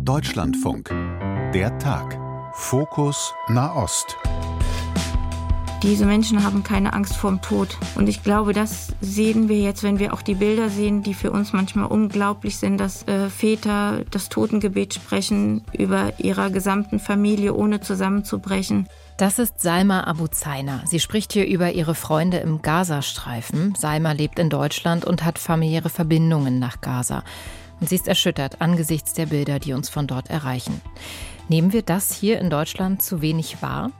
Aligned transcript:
Deutschlandfunk. 0.00 0.90
Der 1.54 1.76
Tag. 1.78 2.18
Fokus 2.52 3.34
Nahost. 3.48 4.16
Diese 5.82 6.06
Menschen 6.06 6.44
haben 6.44 6.62
keine 6.62 6.92
Angst 6.92 7.16
vorm 7.16 7.40
Tod. 7.42 7.76
Und 7.94 8.08
ich 8.08 8.22
glaube, 8.22 8.52
das 8.52 8.94
sehen 9.00 9.48
wir 9.48 9.58
jetzt, 9.60 9.82
wenn 9.82 9.98
wir 9.98 10.12
auch 10.12 10.22
die 10.22 10.34
Bilder 10.34 10.70
sehen, 10.70 11.02
die 11.02 11.14
für 11.14 11.30
uns 11.30 11.52
manchmal 11.52 11.86
unglaublich 11.86 12.58
sind, 12.58 12.78
dass 12.78 13.06
äh, 13.08 13.28
Väter 13.28 14.04
das 14.10 14.28
Totengebet 14.28 14.94
sprechen 14.94 15.62
über 15.72 16.18
ihrer 16.18 16.50
gesamten 16.50 16.98
Familie, 17.00 17.54
ohne 17.54 17.80
zusammenzubrechen. 17.80 18.88
Das 19.18 19.38
ist 19.38 19.60
Salma 19.60 20.04
Abu 20.04 20.26
Zaina. 20.28 20.82
Sie 20.86 21.00
spricht 21.00 21.32
hier 21.32 21.46
über 21.46 21.72
ihre 21.72 21.94
Freunde 21.94 22.38
im 22.38 22.62
Gazastreifen. 22.62 23.74
Salma 23.76 24.12
lebt 24.12 24.38
in 24.38 24.50
Deutschland 24.50 25.04
und 25.04 25.24
hat 25.24 25.38
familiäre 25.38 25.88
Verbindungen 25.88 26.58
nach 26.58 26.80
Gaza. 26.80 27.24
Und 27.80 27.88
sie 27.88 27.94
ist 27.94 28.08
erschüttert 28.08 28.60
angesichts 28.60 29.12
der 29.12 29.26
Bilder, 29.26 29.58
die 29.58 29.72
uns 29.72 29.88
von 29.88 30.06
dort 30.06 30.30
erreichen. 30.30 30.80
Nehmen 31.48 31.72
wir 31.72 31.82
das 31.82 32.12
hier 32.12 32.38
in 32.40 32.50
Deutschland 32.50 33.02
zu 33.02 33.22
wenig 33.22 33.62
wahr? 33.62 33.90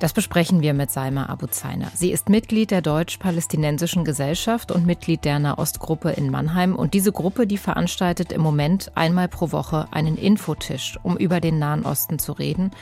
Das 0.00 0.12
besprechen 0.12 0.62
wir 0.62 0.74
mit 0.74 0.90
Salma 0.90 1.26
Abu 1.26 1.46
Zaina. 1.46 1.88
Sie 1.94 2.10
ist 2.10 2.28
Mitglied 2.28 2.72
der 2.72 2.82
Deutsch-Palästinensischen 2.82 4.04
Gesellschaft 4.04 4.72
und 4.72 4.84
Mitglied 4.84 5.24
der 5.24 5.38
Nahostgruppe 5.38 6.10
in 6.10 6.28
Mannheim. 6.28 6.74
Und 6.74 6.94
diese 6.94 7.12
Gruppe, 7.12 7.46
die 7.46 7.56
veranstaltet 7.56 8.32
im 8.32 8.40
Moment 8.40 8.90
einmal 8.96 9.28
pro 9.28 9.52
Woche 9.52 9.86
einen 9.92 10.16
Infotisch, 10.16 10.98
um 11.04 11.16
über 11.16 11.40
den 11.40 11.60
Nahen 11.60 11.86
Osten 11.86 12.18
zu 12.18 12.32
reden 12.32 12.72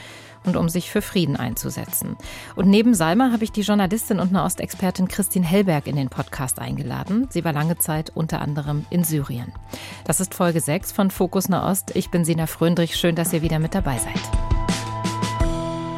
und 0.45 0.55
um 0.55 0.69
sich 0.69 0.89
für 0.89 1.01
Frieden 1.01 1.35
einzusetzen. 1.35 2.17
Und 2.55 2.67
neben 2.67 2.93
Salma 2.93 3.31
habe 3.31 3.43
ich 3.43 3.51
die 3.51 3.61
Journalistin 3.61 4.19
und 4.19 4.31
Nahostexpertin 4.31 5.07
Christine 5.07 5.45
Hellberg 5.45 5.87
in 5.87 5.95
den 5.95 6.09
Podcast 6.09 6.59
eingeladen. 6.59 7.27
Sie 7.29 7.43
war 7.43 7.53
lange 7.53 7.77
Zeit 7.77 8.11
unter 8.13 8.41
anderem 8.41 8.85
in 8.89 9.03
Syrien. 9.03 9.51
Das 10.05 10.19
ist 10.19 10.33
Folge 10.33 10.61
6 10.61 10.91
von 10.91 11.11
Fokus 11.11 11.49
Nahost. 11.49 11.95
Ich 11.95 12.09
bin 12.09 12.25
Sina 12.25 12.47
Fröndrich. 12.47 12.95
Schön, 12.95 13.15
dass 13.15 13.33
ihr 13.33 13.41
wieder 13.41 13.59
mit 13.59 13.75
dabei 13.75 13.97
seid. 13.97 14.21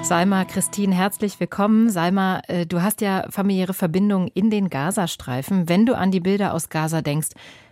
Salma, 0.04 0.44
Christine, 0.44 0.94
herzlich 0.94 1.40
willkommen. 1.40 1.90
Salma, 1.90 2.42
äh, 2.48 2.66
du 2.66 2.82
hast 2.82 3.00
ja 3.00 3.26
familiäre 3.30 3.74
Verbindungen 3.74 4.28
in 4.28 4.50
den 4.50 4.70
Gazastreifen. 4.70 5.70
Wenn 5.70 5.86
du 5.86 5.98
an 5.98 6.12
die 6.12 6.20
Bilder 6.20 6.54
aus 6.54 6.68
Gaza 6.68 7.02
denkst, 7.02 7.30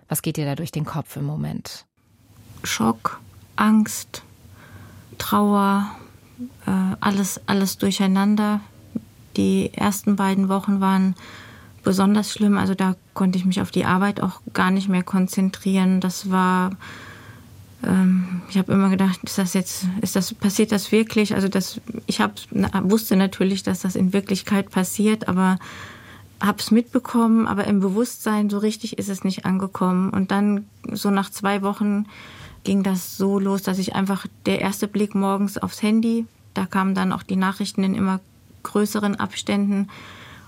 was 0.08 0.22
geht 0.22 0.38
dir 0.38 0.46
da 0.46 0.56
durch 0.56 0.72
den 0.72 0.86
Kopf 0.86 1.18
im 1.18 1.26
Moment? 1.26 1.86
Schock, 2.64 3.20
Angst, 3.58 4.24
Trauer, 5.18 5.92
äh, 6.66 6.96
alles, 7.00 7.42
alles 7.46 7.78
durcheinander. 7.78 8.62
Die 9.38 9.74
ersten 9.74 10.16
beiden 10.16 10.50
Wochen 10.50 10.82
waren 10.82 11.16
besonders 11.84 12.32
schlimm. 12.32 12.58
Also 12.58 12.76
da 12.76 12.96
konnte 13.14 13.38
ich 13.38 13.46
mich 13.46 13.62
auf 13.62 13.72
die 13.72 13.86
Arbeit 13.86 14.22
auch 14.22 14.42
gar 14.54 14.72
nicht 14.72 14.90
mehr 14.90 15.04
konzentrieren. 15.04 16.00
Das 16.00 16.30
war 16.30 16.72
ähm, 17.84 18.42
ich 18.50 18.58
habe 18.58 18.72
immer 18.72 18.90
gedacht, 18.90 19.20
ist 19.24 19.38
das 19.38 19.54
jetzt, 19.54 19.86
ist 20.02 20.16
das, 20.16 20.34
passiert 20.34 20.72
das 20.72 20.92
wirklich? 20.92 21.34
Also 21.34 21.48
das, 21.48 21.82
ich 22.06 22.22
hab, 22.22 22.34
wusste 22.84 23.16
natürlich, 23.16 23.64
dass 23.64 23.82
das 23.82 23.96
in 23.96 24.14
Wirklichkeit 24.14 24.70
passiert, 24.70 25.28
aber 25.28 25.58
habe 26.42 26.60
es 26.60 26.72
mitbekommen, 26.72 27.48
aber 27.48 27.66
im 27.66 27.80
Bewusstsein 27.80 28.50
so 28.50 28.58
richtig 28.58 28.98
ist 28.98 29.10
es 29.10 29.24
nicht 29.24 29.46
angekommen. 29.46 30.10
Und 30.10 30.32
dann 30.32 30.66
so 30.92 31.12
nach 31.12 31.30
zwei 31.30 31.62
Wochen 31.62 32.06
ging 32.64 32.84
das 32.84 33.18
so 33.18 33.40
los, 33.40 33.64
dass 33.64 33.80
ich 33.80 33.96
einfach 33.96 34.28
der 34.46 34.62
erste 34.62 34.88
Blick 34.88 35.16
morgens 35.16 35.58
aufs 35.58 35.82
Handy, 35.82 36.26
da 36.54 36.66
kamen 36.66 36.96
dann 36.96 37.14
auch 37.14 37.24
die 37.24 37.36
Nachrichten 37.36 37.84
in 37.84 37.96
immer 37.96 38.20
größeren 38.64 39.16
Abständen 39.16 39.90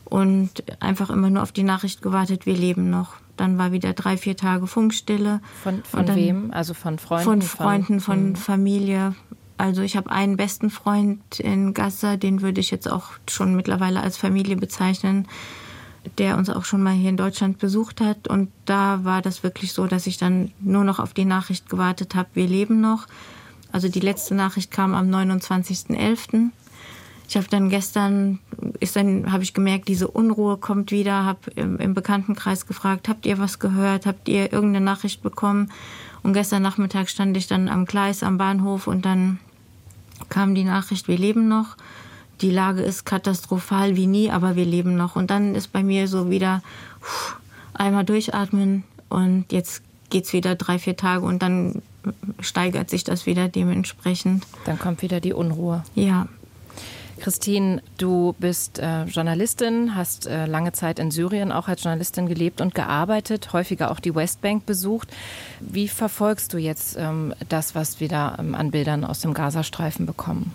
und 0.05 0.63
einfach 0.81 1.09
immer 1.09 1.29
nur 1.29 1.43
auf 1.43 1.51
die 1.51 1.63
Nachricht 1.63 2.01
gewartet, 2.01 2.45
wir 2.45 2.55
leben 2.55 2.89
noch. 2.89 3.15
Dann 3.35 3.57
war 3.57 3.71
wieder 3.71 3.93
drei, 3.93 4.15
vier 4.15 4.37
Tage 4.37 4.67
Funkstille. 4.67 5.41
Von, 5.63 5.83
von 5.83 6.05
dann, 6.05 6.15
wem? 6.15 6.51
Also 6.51 6.75
von 6.75 6.99
Freunden? 6.99 7.25
Von 7.25 7.41
Freunden, 7.41 7.99
von, 7.99 8.29
mhm. 8.29 8.35
Familie. 8.35 9.15
Also 9.57 9.81
ich 9.81 9.97
habe 9.97 10.11
einen 10.11 10.37
besten 10.37 10.69
Freund 10.69 11.39
in 11.39 11.73
Gaza, 11.73 12.17
den 12.17 12.41
würde 12.41 12.59
ich 12.59 12.69
jetzt 12.69 12.87
auch 12.87 13.11
schon 13.27 13.55
mittlerweile 13.55 14.01
als 14.01 14.17
Familie 14.17 14.55
bezeichnen, 14.55 15.27
der 16.17 16.37
uns 16.37 16.49
auch 16.49 16.65
schon 16.65 16.83
mal 16.83 16.93
hier 16.93 17.09
in 17.09 17.17
Deutschland 17.17 17.59
besucht 17.59 18.01
hat. 18.01 18.27
Und 18.27 18.49
da 18.65 19.03
war 19.03 19.21
das 19.21 19.43
wirklich 19.43 19.73
so, 19.73 19.87
dass 19.87 20.07
ich 20.07 20.17
dann 20.17 20.51
nur 20.59 20.83
noch 20.83 20.99
auf 20.99 21.13
die 21.13 21.25
Nachricht 21.25 21.69
gewartet 21.69 22.15
habe, 22.15 22.29
wir 22.33 22.47
leben 22.47 22.81
noch. 22.81 23.07
Also 23.71 23.89
die 23.89 23.99
letzte 23.99 24.35
Nachricht 24.35 24.71
kam 24.71 24.93
am 24.93 25.09
29.11. 25.09 26.51
Ich 27.27 27.37
habe 27.37 27.47
dann 27.47 27.69
gestern, 27.69 28.39
dann, 28.93 29.31
habe 29.31 29.43
ich 29.43 29.53
gemerkt, 29.53 29.87
diese 29.87 30.07
Unruhe 30.07 30.57
kommt 30.57 30.91
wieder, 30.91 31.25
habe 31.25 31.51
im, 31.55 31.79
im, 31.79 31.93
Bekanntenkreis 31.93 32.67
gefragt, 32.67 33.09
habt 33.09 33.25
ihr 33.25 33.39
was 33.39 33.57
gehört, 33.59 34.05
habt 34.05 34.27
ihr 34.27 34.53
irgendeine 34.53 34.85
Nachricht 34.85 35.23
bekommen? 35.23 35.71
Und 36.21 36.33
gestern 36.33 36.61
Nachmittag 36.61 37.09
stand 37.09 37.35
ich 37.35 37.47
dann 37.47 37.69
am 37.69 37.85
Gleis 37.85 38.21
am 38.23 38.37
Bahnhof 38.37 38.87
und 38.87 39.05
dann 39.05 39.39
kam 40.29 40.53
die 40.53 40.63
Nachricht, 40.63 41.07
wir 41.07 41.17
leben 41.17 41.47
noch. 41.47 41.75
Die 42.43 42.51
Lage 42.51 42.81
ist 42.81 43.05
katastrophal 43.05 43.95
wie 43.95 44.05
nie, 44.05 44.29
aber 44.29 44.55
wir 44.55 44.65
leben 44.65 44.95
noch. 44.95 45.15
Und 45.15 45.31
dann 45.31 45.55
ist 45.55 45.71
bei 45.71 45.81
mir 45.81 46.07
so 46.09 46.29
wieder 46.29 46.61
pff, 47.01 47.37
einmal 47.73 48.03
durchatmen 48.03 48.83
und 49.09 49.45
jetzt 49.51 49.81
geht 50.09 50.25
es 50.25 50.33
wieder 50.33 50.55
drei, 50.55 50.77
vier 50.77 50.97
Tage 50.97 51.25
und 51.25 51.41
dann 51.41 51.81
steigert 52.41 52.89
sich 52.89 53.05
das 53.05 53.25
wieder 53.25 53.47
dementsprechend. 53.47 54.45
Dann 54.65 54.77
kommt 54.77 55.01
wieder 55.01 55.21
die 55.21 55.31
Unruhe. 55.31 55.83
Ja, 55.95 56.27
Christine, 57.23 57.81
du 57.97 58.35
bist 58.39 58.79
äh, 58.79 59.05
Journalistin, 59.05 59.95
hast 59.95 60.27
äh, 60.27 60.45
lange 60.45 60.73
Zeit 60.73 60.99
in 60.99 61.09
Syrien 61.09 61.53
auch 61.53 61.69
als 61.69 61.81
Journalistin 61.81 62.27
gelebt 62.27 62.59
und 62.59 62.75
gearbeitet, 62.75 63.53
häufiger 63.53 63.89
auch 63.91 64.01
die 64.01 64.13
Westbank 64.13 64.65
besucht. 64.65 65.07
Wie 65.61 65.87
verfolgst 65.87 66.51
du 66.51 66.57
jetzt 66.57 66.97
ähm, 66.99 67.33
das, 67.47 67.75
was 67.75 68.01
wir 68.01 68.09
da 68.09 68.35
ähm, 68.37 68.53
an 68.53 68.71
Bildern 68.71 69.05
aus 69.05 69.21
dem 69.21 69.33
Gazastreifen 69.33 70.05
bekommen? 70.05 70.51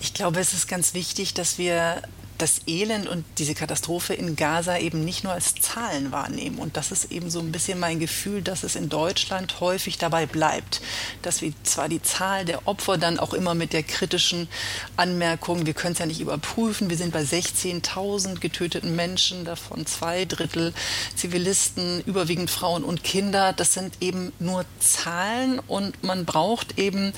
Ich 0.00 0.14
glaube, 0.14 0.40
es 0.40 0.52
ist 0.52 0.68
ganz 0.68 0.94
wichtig, 0.94 1.34
dass 1.34 1.58
wir 1.58 2.02
das 2.38 2.62
Elend 2.66 3.08
und 3.08 3.24
diese 3.38 3.54
Katastrophe 3.54 4.14
in 4.14 4.36
Gaza 4.36 4.78
eben 4.78 5.04
nicht 5.04 5.24
nur 5.24 5.32
als 5.32 5.54
Zahlen 5.54 6.12
wahrnehmen. 6.12 6.58
Und 6.58 6.76
das 6.76 6.92
ist 6.92 7.10
eben 7.10 7.30
so 7.30 7.40
ein 7.40 7.52
bisschen 7.52 7.78
mein 7.78 7.98
Gefühl, 7.98 8.42
dass 8.42 8.62
es 8.62 8.76
in 8.76 8.88
Deutschland 8.88 9.60
häufig 9.60 9.98
dabei 9.98 10.26
bleibt, 10.26 10.80
dass 11.22 11.40
wir 11.40 11.52
zwar 11.62 11.88
die 11.88 12.02
Zahl 12.02 12.44
der 12.44 12.66
Opfer 12.68 12.98
dann 12.98 13.18
auch 13.18 13.32
immer 13.32 13.54
mit 13.54 13.72
der 13.72 13.82
kritischen 13.82 14.48
Anmerkung, 14.96 15.66
wir 15.66 15.74
können 15.74 15.92
es 15.92 15.98
ja 15.98 16.06
nicht 16.06 16.20
überprüfen, 16.20 16.90
wir 16.90 16.96
sind 16.96 17.12
bei 17.12 17.22
16.000 17.22 18.40
getöteten 18.40 18.94
Menschen, 18.94 19.44
davon 19.44 19.86
zwei 19.86 20.24
Drittel 20.24 20.74
Zivilisten, 21.14 22.02
überwiegend 22.04 22.50
Frauen 22.50 22.84
und 22.84 23.02
Kinder. 23.02 23.52
Das 23.52 23.72
sind 23.72 23.94
eben 24.00 24.32
nur 24.38 24.64
Zahlen 24.78 25.58
und 25.66 26.02
man 26.02 26.24
braucht 26.24 26.78
eben 26.78 27.12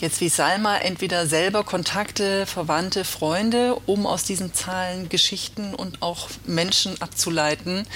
jetzt 0.00 0.20
wie 0.20 0.28
Salma 0.28 0.76
entweder 0.76 1.26
selber 1.26 1.64
Kontakte, 1.64 2.46
Verwandte, 2.46 3.04
Freunde, 3.04 3.76
um 3.86 4.06
aus 4.06 4.24
diesen 4.24 4.54
Zahlen 4.54 5.08
Geschichten 5.08 5.74
und 5.74 6.02
auch 6.02 6.28
Menschen 6.46 7.00
abzuleiten. 7.00 7.86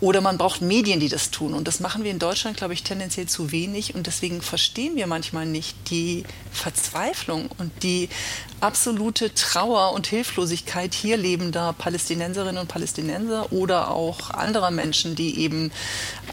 Oder 0.00 0.20
man 0.20 0.38
braucht 0.38 0.62
Medien, 0.62 1.00
die 1.00 1.08
das 1.08 1.30
tun. 1.30 1.54
Und 1.54 1.68
das 1.68 1.80
machen 1.80 2.04
wir 2.04 2.10
in 2.10 2.18
Deutschland, 2.18 2.56
glaube 2.56 2.74
ich, 2.74 2.82
tendenziell 2.82 3.26
zu 3.26 3.52
wenig. 3.52 3.94
Und 3.94 4.06
deswegen 4.06 4.42
verstehen 4.42 4.96
wir 4.96 5.06
manchmal 5.06 5.46
nicht 5.46 5.76
die 5.90 6.24
Verzweiflung 6.52 7.48
und 7.58 7.70
die 7.82 8.08
absolute 8.60 9.34
Trauer 9.34 9.92
und 9.92 10.06
Hilflosigkeit 10.06 10.94
hier 10.94 11.16
lebender 11.16 11.72
Palästinenserinnen 11.72 12.58
und 12.58 12.68
Palästinenser 12.68 13.52
oder 13.52 13.90
auch 13.90 14.30
anderer 14.30 14.70
Menschen, 14.70 15.16
die 15.16 15.40
eben 15.40 15.72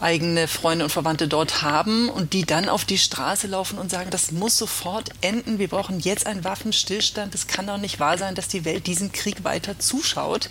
eigene 0.00 0.46
Freunde 0.46 0.84
und 0.84 0.90
Verwandte 0.90 1.26
dort 1.26 1.62
haben 1.62 2.08
und 2.08 2.32
die 2.32 2.44
dann 2.44 2.68
auf 2.68 2.84
die 2.84 2.98
Straße 2.98 3.48
laufen 3.48 3.78
und 3.78 3.90
sagen, 3.90 4.10
das 4.10 4.30
muss 4.30 4.56
sofort 4.56 5.10
enden. 5.22 5.58
Wir 5.58 5.68
brauchen 5.68 6.00
jetzt 6.00 6.26
einen 6.26 6.44
Waffenstillstand. 6.44 7.34
Es 7.34 7.46
kann 7.46 7.66
doch 7.66 7.78
nicht 7.78 8.00
wahr 8.00 8.18
sein, 8.18 8.34
dass 8.34 8.48
die 8.48 8.64
Welt 8.64 8.86
diesem 8.86 9.12
Krieg 9.12 9.44
weiter 9.44 9.78
zuschaut, 9.78 10.48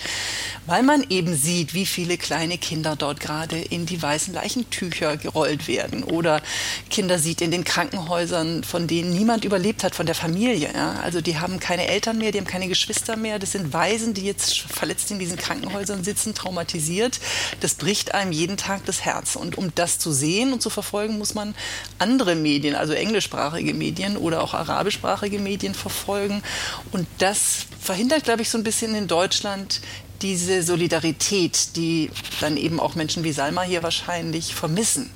weil 0.65 0.83
man 0.83 1.05
eben 1.09 1.35
sieht, 1.35 1.73
wie 1.73 1.85
viele 1.85 2.17
kleine 2.17 2.57
Kinder 2.57 2.95
dort 2.95 3.19
gerade 3.19 3.57
in 3.57 3.85
die 3.85 4.01
weißen 4.01 4.33
Leichentücher 4.33 5.17
gerollt 5.17 5.67
werden 5.67 6.03
oder 6.03 6.41
Kinder 6.89 7.19
sieht 7.19 7.41
in 7.41 7.51
den 7.51 7.63
Krankenhäusern, 7.63 8.63
von 8.63 8.87
denen 8.87 9.11
niemand 9.11 9.45
überlebt 9.45 9.83
hat, 9.83 9.95
von 9.95 10.05
der 10.05 10.15
Familie. 10.15 10.71
Ja? 10.73 10.99
Also 11.03 11.21
die 11.21 11.39
haben 11.39 11.59
keine 11.59 11.87
Eltern 11.87 12.17
mehr, 12.17 12.31
die 12.31 12.39
haben 12.39 12.47
keine 12.47 12.67
Geschwister 12.67 13.15
mehr. 13.15 13.39
Das 13.39 13.53
sind 13.53 13.73
Waisen, 13.73 14.13
die 14.13 14.25
jetzt 14.25 14.59
verletzt 14.59 15.11
in 15.11 15.19
diesen 15.19 15.37
Krankenhäusern 15.37 16.03
sitzen, 16.03 16.33
traumatisiert. 16.33 17.19
Das 17.59 17.75
bricht 17.75 18.13
einem 18.13 18.31
jeden 18.31 18.57
Tag 18.57 18.85
das 18.85 19.05
Herz. 19.05 19.35
Und 19.35 19.57
um 19.57 19.73
das 19.75 19.99
zu 19.99 20.11
sehen 20.11 20.53
und 20.53 20.61
zu 20.61 20.69
verfolgen, 20.69 21.17
muss 21.17 21.33
man 21.33 21.55
andere 21.97 22.35
Medien, 22.35 22.75
also 22.75 22.93
englischsprachige 22.93 23.73
Medien 23.73 24.17
oder 24.17 24.43
auch 24.43 24.53
arabischsprachige 24.59 25.39
Medien 25.39 25.73
verfolgen. 25.73 26.43
Und 26.91 27.07
das 27.17 27.65
verhindert, 27.79 28.23
glaube 28.23 28.41
ich, 28.41 28.49
so 28.49 28.57
ein 28.57 28.63
bisschen 28.63 28.95
in 28.95 29.07
Deutschland 29.07 29.81
diese 30.21 30.63
Solidarität, 30.63 31.75
die 31.75 32.11
dann 32.41 32.57
eben 32.57 32.79
auch 32.79 32.95
Menschen 32.95 33.23
wie 33.23 33.31
Salma 33.31 33.61
hier 33.61 33.83
wahrscheinlich 33.83 34.53
vermissen 34.53 35.09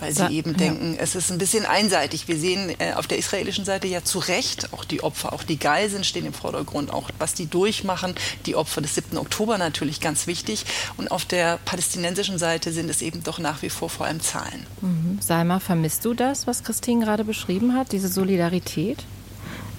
weil 0.00 0.14
sie 0.14 0.28
eben 0.28 0.56
denken, 0.56 0.96
es 0.98 1.14
ist 1.14 1.30
ein 1.30 1.38
bisschen 1.38 1.66
einseitig. 1.66 2.28
Wir 2.28 2.36
sehen 2.36 2.74
äh, 2.78 2.94
auf 2.94 3.06
der 3.06 3.18
israelischen 3.18 3.64
Seite 3.64 3.86
ja 3.86 4.02
zu 4.02 4.18
Recht 4.18 4.72
auch 4.72 4.84
die 4.84 5.02
Opfer, 5.02 5.32
auch 5.32 5.42
die 5.42 5.58
Geiseln 5.58 6.04
stehen 6.04 6.26
im 6.26 6.32
Vordergrund, 6.32 6.92
auch 6.92 7.10
was 7.18 7.34
die 7.34 7.46
durchmachen, 7.46 8.14
die 8.46 8.56
Opfer 8.56 8.80
des 8.80 8.94
7. 8.94 9.18
Oktober 9.18 9.58
natürlich 9.58 10.00
ganz 10.00 10.26
wichtig. 10.26 10.64
Und 10.96 11.10
auf 11.10 11.24
der 11.24 11.58
palästinensischen 11.64 12.38
Seite 12.38 12.72
sind 12.72 12.88
es 12.90 13.02
eben 13.02 13.22
doch 13.22 13.38
nach 13.38 13.62
wie 13.62 13.70
vor 13.70 13.90
vor 13.90 14.06
allem 14.06 14.20
Zahlen. 14.20 14.66
Mhm. 14.80 15.18
Salma, 15.20 15.60
vermisst 15.60 16.04
du 16.04 16.14
das, 16.14 16.46
was 16.46 16.64
Christine 16.64 17.04
gerade 17.04 17.24
beschrieben 17.24 17.74
hat, 17.74 17.92
diese 17.92 18.08
Solidarität? 18.08 19.04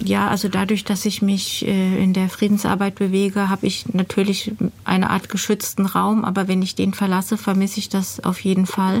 Ja, 0.04 0.28
also 0.28 0.48
dadurch, 0.48 0.84
dass 0.84 1.04
ich 1.04 1.22
mich 1.22 1.66
äh, 1.66 2.02
in 2.02 2.12
der 2.12 2.28
Friedensarbeit 2.28 2.96
bewege, 2.96 3.48
habe 3.48 3.66
ich 3.66 3.92
natürlich 3.94 4.52
eine 4.84 5.10
Art 5.10 5.28
geschützten 5.28 5.86
Raum, 5.86 6.24
aber 6.24 6.48
wenn 6.48 6.62
ich 6.62 6.74
den 6.74 6.92
verlasse, 6.92 7.36
vermisse 7.36 7.78
ich 7.78 7.88
das 7.88 8.24
auf 8.24 8.40
jeden 8.40 8.66
Fall. 8.66 9.00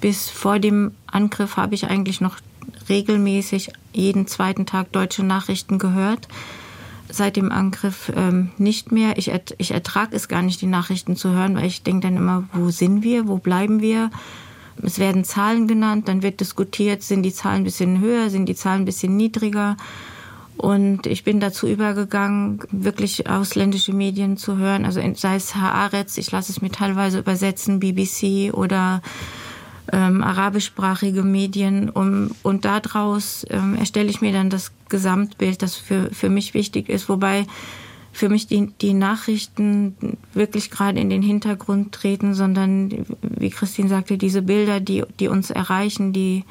Bis 0.00 0.28
vor 0.28 0.58
dem 0.58 0.92
Angriff 1.06 1.56
habe 1.56 1.74
ich 1.74 1.86
eigentlich 1.86 2.20
noch 2.20 2.36
regelmäßig 2.88 3.70
jeden 3.92 4.26
zweiten 4.26 4.66
Tag 4.66 4.92
deutsche 4.92 5.22
Nachrichten 5.22 5.78
gehört. 5.78 6.28
Seit 7.08 7.36
dem 7.36 7.50
Angriff 7.50 8.12
ähm, 8.14 8.50
nicht 8.56 8.92
mehr. 8.92 9.18
Ich, 9.18 9.32
ich 9.58 9.70
ertrage 9.72 10.14
es 10.14 10.28
gar 10.28 10.42
nicht, 10.42 10.60
die 10.60 10.66
Nachrichten 10.66 11.16
zu 11.16 11.30
hören, 11.30 11.56
weil 11.56 11.66
ich 11.66 11.82
denke 11.82 12.06
dann 12.06 12.16
immer, 12.16 12.44
wo 12.52 12.70
sind 12.70 13.02
wir, 13.02 13.26
wo 13.26 13.38
bleiben 13.38 13.80
wir? 13.80 14.10
Es 14.82 14.98
werden 14.98 15.24
Zahlen 15.24 15.66
genannt, 15.66 16.08
dann 16.08 16.22
wird 16.22 16.40
diskutiert, 16.40 17.02
sind 17.02 17.22
die 17.22 17.32
Zahlen 17.32 17.62
ein 17.62 17.64
bisschen 17.64 18.00
höher, 18.00 18.30
sind 18.30 18.46
die 18.46 18.54
Zahlen 18.54 18.82
ein 18.82 18.86
bisschen 18.86 19.16
niedriger. 19.16 19.76
Und 20.56 21.06
ich 21.06 21.24
bin 21.24 21.40
dazu 21.40 21.66
übergegangen, 21.66 22.60
wirklich 22.70 23.28
ausländische 23.28 23.94
Medien 23.94 24.36
zu 24.36 24.58
hören, 24.58 24.84
also 24.84 25.00
sei 25.14 25.36
es 25.36 25.54
Haaretz, 25.54 26.18
ich 26.18 26.30
lasse 26.30 26.52
es 26.52 26.60
mir 26.60 26.70
teilweise 26.70 27.18
übersetzen, 27.18 27.80
BBC 27.80 28.52
oder 28.52 29.00
ähm, 29.92 30.22
arabischsprachige 30.22 31.22
Medien. 31.22 31.90
Um, 31.90 32.30
und 32.42 32.64
daraus 32.64 33.46
ähm, 33.50 33.76
erstelle 33.76 34.10
ich 34.10 34.20
mir 34.20 34.32
dann 34.32 34.50
das 34.50 34.72
Gesamtbild, 34.88 35.62
das 35.62 35.76
für, 35.76 36.10
für 36.12 36.28
mich 36.28 36.54
wichtig 36.54 36.88
ist. 36.88 37.08
Wobei 37.08 37.46
für 38.12 38.28
mich 38.28 38.46
die, 38.46 38.66
die 38.80 38.94
Nachrichten 38.94 39.96
wirklich 40.34 40.70
gerade 40.70 41.00
in 41.00 41.10
den 41.10 41.22
Hintergrund 41.22 41.92
treten, 41.92 42.34
sondern, 42.34 43.06
wie 43.22 43.50
Christine 43.50 43.88
sagte, 43.88 44.18
diese 44.18 44.42
Bilder, 44.42 44.80
die, 44.80 45.04
die 45.20 45.28
uns 45.28 45.50
erreichen, 45.50 46.12
die, 46.12 46.44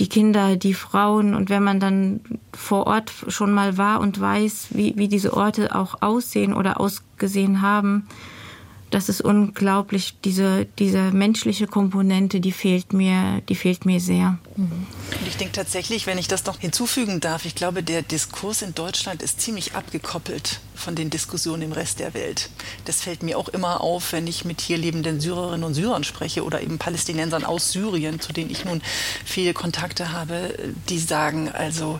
die 0.00 0.08
Kinder, 0.08 0.56
die 0.56 0.74
Frauen. 0.74 1.34
Und 1.34 1.50
wenn 1.50 1.62
man 1.62 1.78
dann 1.78 2.20
vor 2.52 2.86
Ort 2.86 3.12
schon 3.28 3.52
mal 3.52 3.78
war 3.78 4.00
und 4.00 4.20
weiß, 4.20 4.68
wie, 4.70 4.94
wie 4.96 5.08
diese 5.08 5.34
Orte 5.34 5.74
auch 5.74 6.02
aussehen 6.02 6.52
oder 6.52 6.80
ausgesehen 6.80 7.62
haben, 7.62 8.08
das 8.92 9.08
ist 9.08 9.22
unglaublich. 9.22 10.14
Diese, 10.22 10.66
diese 10.78 11.10
menschliche 11.12 11.66
Komponente, 11.66 12.40
die 12.40 12.52
fehlt 12.52 12.92
mir, 12.92 13.40
die 13.48 13.54
fehlt 13.54 13.86
mir 13.86 14.00
sehr. 14.00 14.38
Und 14.56 14.86
ich 15.26 15.36
denke 15.38 15.52
tatsächlich, 15.52 16.06
wenn 16.06 16.18
ich 16.18 16.28
das 16.28 16.44
noch 16.44 16.60
hinzufügen 16.60 17.18
darf, 17.18 17.46
ich 17.46 17.54
glaube, 17.54 17.82
der 17.82 18.02
Diskurs 18.02 18.60
in 18.60 18.74
Deutschland 18.74 19.22
ist 19.22 19.40
ziemlich 19.40 19.74
abgekoppelt 19.74 20.60
von 20.74 20.94
den 20.94 21.08
Diskussionen 21.08 21.62
im 21.62 21.72
Rest 21.72 22.00
der 22.00 22.12
Welt. 22.12 22.50
Das 22.84 23.00
fällt 23.00 23.22
mir 23.22 23.38
auch 23.38 23.48
immer 23.48 23.80
auf, 23.80 24.12
wenn 24.12 24.26
ich 24.26 24.44
mit 24.44 24.60
hier 24.60 24.76
lebenden 24.76 25.20
Syrerinnen 25.20 25.64
und 25.64 25.74
Syrern 25.74 26.04
spreche 26.04 26.44
oder 26.44 26.60
eben 26.60 26.76
Palästinensern 26.78 27.44
aus 27.44 27.72
Syrien, 27.72 28.20
zu 28.20 28.34
denen 28.34 28.50
ich 28.50 28.66
nun 28.66 28.82
viele 29.24 29.54
Kontakte 29.54 30.12
habe, 30.12 30.54
die 30.90 30.98
sagen, 30.98 31.48
also 31.48 31.98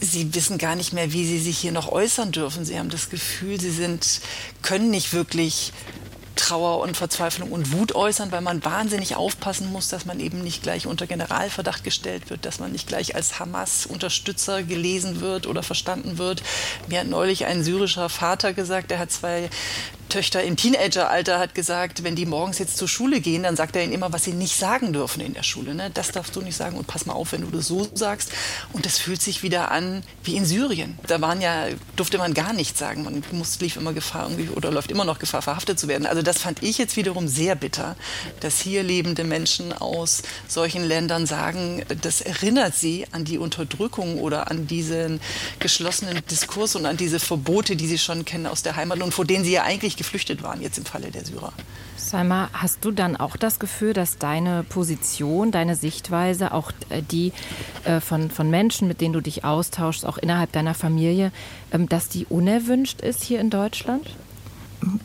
sie 0.00 0.34
wissen 0.34 0.58
gar 0.58 0.76
nicht 0.76 0.92
mehr, 0.92 1.12
wie 1.12 1.24
sie 1.24 1.38
sich 1.38 1.56
hier 1.56 1.72
noch 1.72 1.90
äußern 1.90 2.32
dürfen. 2.32 2.66
Sie 2.66 2.78
haben 2.78 2.90
das 2.90 3.08
Gefühl, 3.08 3.58
sie 3.58 3.70
sind, 3.70 4.20
können 4.62 4.90
nicht 4.90 5.14
wirklich 5.14 5.72
Trauer 6.38 6.80
und 6.80 6.96
Verzweiflung 6.96 7.50
und 7.52 7.72
Wut 7.72 7.94
äußern, 7.94 8.32
weil 8.32 8.40
man 8.40 8.64
wahnsinnig 8.64 9.16
aufpassen 9.16 9.72
muss, 9.72 9.88
dass 9.88 10.06
man 10.06 10.20
eben 10.20 10.42
nicht 10.42 10.62
gleich 10.62 10.86
unter 10.86 11.06
Generalverdacht 11.06 11.84
gestellt 11.84 12.30
wird, 12.30 12.46
dass 12.46 12.60
man 12.60 12.72
nicht 12.72 12.86
gleich 12.86 13.14
als 13.14 13.38
Hamas-Unterstützer 13.40 14.62
gelesen 14.62 15.20
wird 15.20 15.46
oder 15.46 15.62
verstanden 15.62 16.16
wird. 16.16 16.42
Mir 16.86 17.00
hat 17.00 17.08
neulich 17.08 17.44
ein 17.44 17.64
syrischer 17.64 18.08
Vater 18.08 18.52
gesagt, 18.52 18.90
der 18.90 19.00
hat 19.00 19.10
zwei 19.10 19.50
Töchter 20.08 20.42
im 20.42 20.56
Teenageralter 20.56 21.38
hat 21.38 21.54
gesagt, 21.54 22.04
wenn 22.04 22.16
die 22.16 22.26
morgens 22.26 22.58
jetzt 22.58 22.76
zur 22.76 22.88
Schule 22.88 23.20
gehen, 23.20 23.42
dann 23.42 23.56
sagt 23.56 23.76
er 23.76 23.84
ihnen 23.84 23.92
immer, 23.92 24.12
was 24.12 24.24
sie 24.24 24.32
nicht 24.32 24.56
sagen 24.56 24.92
dürfen 24.92 25.20
in 25.20 25.34
der 25.34 25.42
Schule. 25.42 25.74
Ne? 25.74 25.90
Das 25.92 26.12
darfst 26.12 26.34
du 26.36 26.40
nicht 26.40 26.56
sagen 26.56 26.76
und 26.76 26.86
pass 26.86 27.06
mal 27.06 27.14
auf, 27.14 27.32
wenn 27.32 27.42
du 27.42 27.48
das 27.48 27.66
so 27.66 27.88
sagst. 27.94 28.32
Und 28.72 28.86
das 28.86 28.98
fühlt 28.98 29.20
sich 29.20 29.42
wieder 29.42 29.70
an 29.70 30.02
wie 30.24 30.36
in 30.36 30.44
Syrien. 30.44 30.98
Da 31.06 31.20
waren 31.20 31.40
ja, 31.40 31.66
durfte 31.96 32.18
man 32.18 32.34
gar 32.34 32.52
nichts 32.52 32.78
sagen. 32.78 33.04
Man 33.04 33.22
muss, 33.32 33.60
lief 33.60 33.76
immer 33.76 33.92
Gefahr 33.92 34.30
oder 34.54 34.70
läuft 34.70 34.90
immer 34.90 35.04
noch 35.04 35.18
Gefahr, 35.18 35.42
verhaftet 35.42 35.78
zu 35.78 35.88
werden. 35.88 36.06
Also 36.06 36.22
das 36.22 36.38
fand 36.38 36.62
ich 36.62 36.78
jetzt 36.78 36.96
wiederum 36.96 37.28
sehr 37.28 37.54
bitter, 37.54 37.96
dass 38.40 38.60
hier 38.60 38.82
lebende 38.82 39.24
Menschen 39.24 39.72
aus 39.72 40.22
solchen 40.46 40.84
Ländern 40.84 41.26
sagen, 41.26 41.84
das 42.02 42.20
erinnert 42.20 42.74
sie 42.74 43.06
an 43.12 43.24
die 43.24 43.38
Unterdrückung 43.38 44.18
oder 44.18 44.50
an 44.50 44.66
diesen 44.66 45.20
geschlossenen 45.58 46.22
Diskurs 46.30 46.76
und 46.76 46.86
an 46.86 46.96
diese 46.96 47.20
Verbote, 47.20 47.76
die 47.76 47.86
sie 47.86 47.98
schon 47.98 48.24
kennen 48.24 48.46
aus 48.46 48.62
der 48.62 48.76
Heimat 48.76 49.02
und 49.02 49.12
vor 49.12 49.24
denen 49.24 49.44
sie 49.44 49.52
ja 49.52 49.64
eigentlich 49.64 49.97
geflüchtet 49.98 50.42
waren, 50.42 50.62
jetzt 50.62 50.78
im 50.78 50.84
Falle 50.84 51.10
der 51.10 51.24
Syrer. 51.24 51.52
Salma, 51.96 52.48
hast 52.54 52.84
du 52.84 52.90
dann 52.90 53.16
auch 53.16 53.36
das 53.36 53.58
Gefühl, 53.58 53.92
dass 53.92 54.16
deine 54.16 54.62
Position, 54.62 55.50
deine 55.50 55.76
Sichtweise, 55.76 56.52
auch 56.52 56.72
äh, 56.88 57.02
die 57.02 57.32
äh, 57.84 58.00
von, 58.00 58.30
von 58.30 58.48
Menschen, 58.50 58.88
mit 58.88 59.00
denen 59.00 59.12
du 59.12 59.20
dich 59.20 59.44
austauschst, 59.44 60.06
auch 60.06 60.16
innerhalb 60.16 60.52
deiner 60.52 60.74
Familie, 60.74 61.32
ähm, 61.72 61.88
dass 61.88 62.08
die 62.08 62.24
unerwünscht 62.24 63.02
ist 63.02 63.22
hier 63.22 63.40
in 63.40 63.50
Deutschland? 63.50 64.08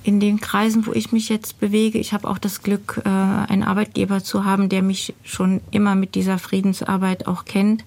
In 0.04 0.20
den 0.20 0.40
Kreisen, 0.40 0.86
wo 0.86 0.94
ich 0.94 1.12
mich 1.12 1.30
jetzt 1.30 1.60
bewege, 1.60 1.98
ich 1.98 2.14
habe 2.14 2.28
auch 2.28 2.38
das 2.38 2.62
Glück, 2.62 3.02
äh, 3.04 3.10
einen 3.10 3.64
Arbeitgeber 3.64 4.24
zu 4.24 4.46
haben, 4.46 4.70
der 4.70 4.84
mich 4.84 5.16
schon 5.24 5.62
immer 5.72 5.96
mit 5.96 6.16
dieser 6.16 6.38
Friedensarbeit 6.38 7.28
auch 7.28 7.46
kennt 7.46 7.84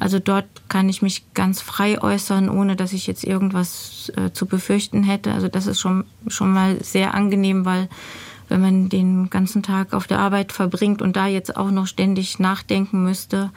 also 0.00 0.18
dort 0.18 0.46
kann 0.68 0.88
ich 0.88 1.02
mich 1.02 1.24
ganz 1.34 1.60
frei 1.60 2.02
äußern, 2.02 2.48
ohne 2.48 2.74
dass 2.74 2.94
ich 2.94 3.06
jetzt 3.06 3.22
irgendwas 3.22 4.10
äh, 4.16 4.32
zu 4.32 4.46
befürchten 4.46 5.02
hätte. 5.02 5.32
Also 5.32 5.48
das 5.48 5.66
ist 5.66 5.78
schon, 5.78 6.04
schon 6.26 6.52
mal 6.52 6.82
sehr 6.82 7.12
angenehm, 7.12 7.66
weil 7.66 7.88
wenn 8.48 8.62
man 8.62 8.88
den 8.88 9.28
ganzen 9.28 9.62
Tag 9.62 9.92
auf 9.92 10.06
der 10.06 10.18
Arbeit 10.18 10.52
verbringt 10.52 11.02
und 11.02 11.16
da 11.16 11.26
jetzt 11.26 11.54
auch 11.54 11.70
noch 11.70 11.86
ständig 11.86 12.38
nachdenken 12.38 13.04
müsste, 13.04 13.50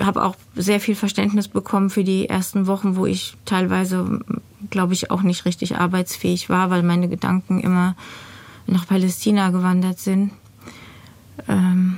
habe 0.00 0.22
auch 0.22 0.36
sehr 0.54 0.80
viel 0.80 0.94
Verständnis 0.94 1.48
bekommen 1.48 1.88
für 1.88 2.04
die 2.04 2.28
ersten 2.28 2.66
Wochen, 2.66 2.96
wo 2.96 3.06
ich 3.06 3.34
teilweise, 3.46 4.20
glaube 4.68 4.92
ich, 4.92 5.10
auch 5.10 5.22
nicht 5.22 5.46
richtig 5.46 5.76
arbeitsfähig 5.76 6.50
war, 6.50 6.68
weil 6.68 6.82
meine 6.82 7.08
Gedanken 7.08 7.58
immer 7.60 7.96
nach 8.66 8.86
Palästina 8.86 9.48
gewandert 9.48 9.98
sind. 9.98 10.32
Ähm, 11.48 11.96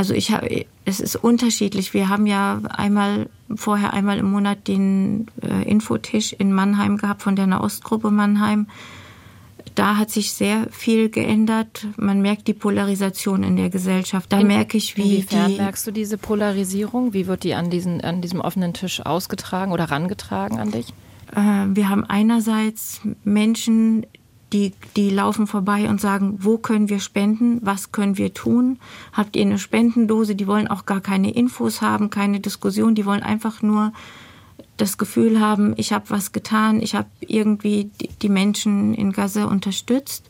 also 0.00 0.14
ich 0.14 0.30
habe, 0.30 0.64
es 0.86 0.98
ist 0.98 1.14
unterschiedlich. 1.14 1.92
Wir 1.92 2.08
haben 2.08 2.26
ja 2.26 2.62
einmal 2.70 3.28
vorher 3.54 3.92
einmal 3.92 4.16
im 4.16 4.30
Monat 4.30 4.66
den 4.66 5.26
äh, 5.42 5.68
Infotisch 5.68 6.32
in 6.32 6.54
Mannheim 6.54 6.96
gehabt 6.96 7.20
von 7.20 7.36
der 7.36 7.46
Nahostgruppe 7.46 8.10
Mannheim. 8.10 8.66
Da 9.74 9.98
hat 9.98 10.08
sich 10.08 10.32
sehr 10.32 10.68
viel 10.70 11.10
geändert. 11.10 11.86
Man 11.98 12.22
merkt 12.22 12.48
die 12.48 12.54
Polarisation 12.54 13.42
in 13.42 13.56
der 13.56 13.68
Gesellschaft. 13.68 14.32
Da 14.32 14.40
in, 14.40 14.46
merke 14.46 14.78
ich, 14.78 14.96
wie 14.96 15.16
Inwiefern 15.16 15.50
die, 15.50 15.58
merkst 15.58 15.86
du 15.86 15.90
diese 15.90 16.16
Polarisierung? 16.16 17.12
Wie 17.12 17.26
wird 17.26 17.44
die 17.44 17.52
an, 17.52 17.68
diesen, 17.68 18.00
an 18.00 18.22
diesem 18.22 18.40
offenen 18.40 18.72
Tisch 18.72 19.04
ausgetragen 19.04 19.70
oder 19.70 19.90
rangetragen 19.90 20.58
an 20.58 20.70
dich? 20.70 20.94
Äh, 21.36 21.66
wir 21.76 21.90
haben 21.90 22.04
einerseits 22.04 23.02
Menschen, 23.24 24.06
die, 24.52 24.72
die 24.96 25.10
laufen 25.10 25.46
vorbei 25.46 25.88
und 25.88 26.00
sagen, 26.00 26.38
wo 26.40 26.58
können 26.58 26.88
wir 26.88 27.00
spenden, 27.00 27.60
was 27.62 27.92
können 27.92 28.18
wir 28.18 28.34
tun, 28.34 28.78
habt 29.12 29.36
ihr 29.36 29.42
eine 29.42 29.58
Spendendose, 29.58 30.34
die 30.34 30.46
wollen 30.46 30.68
auch 30.68 30.86
gar 30.86 31.00
keine 31.00 31.32
Infos 31.32 31.80
haben, 31.82 32.10
keine 32.10 32.40
Diskussion, 32.40 32.94
die 32.94 33.06
wollen 33.06 33.22
einfach 33.22 33.62
nur 33.62 33.92
das 34.76 34.98
Gefühl 34.98 35.40
haben, 35.40 35.74
ich 35.76 35.92
habe 35.92 36.06
was 36.08 36.32
getan, 36.32 36.80
ich 36.80 36.94
habe 36.94 37.08
irgendwie 37.20 37.90
die 38.22 38.28
Menschen 38.28 38.94
in 38.94 39.12
Gaza 39.12 39.44
unterstützt. 39.44 40.28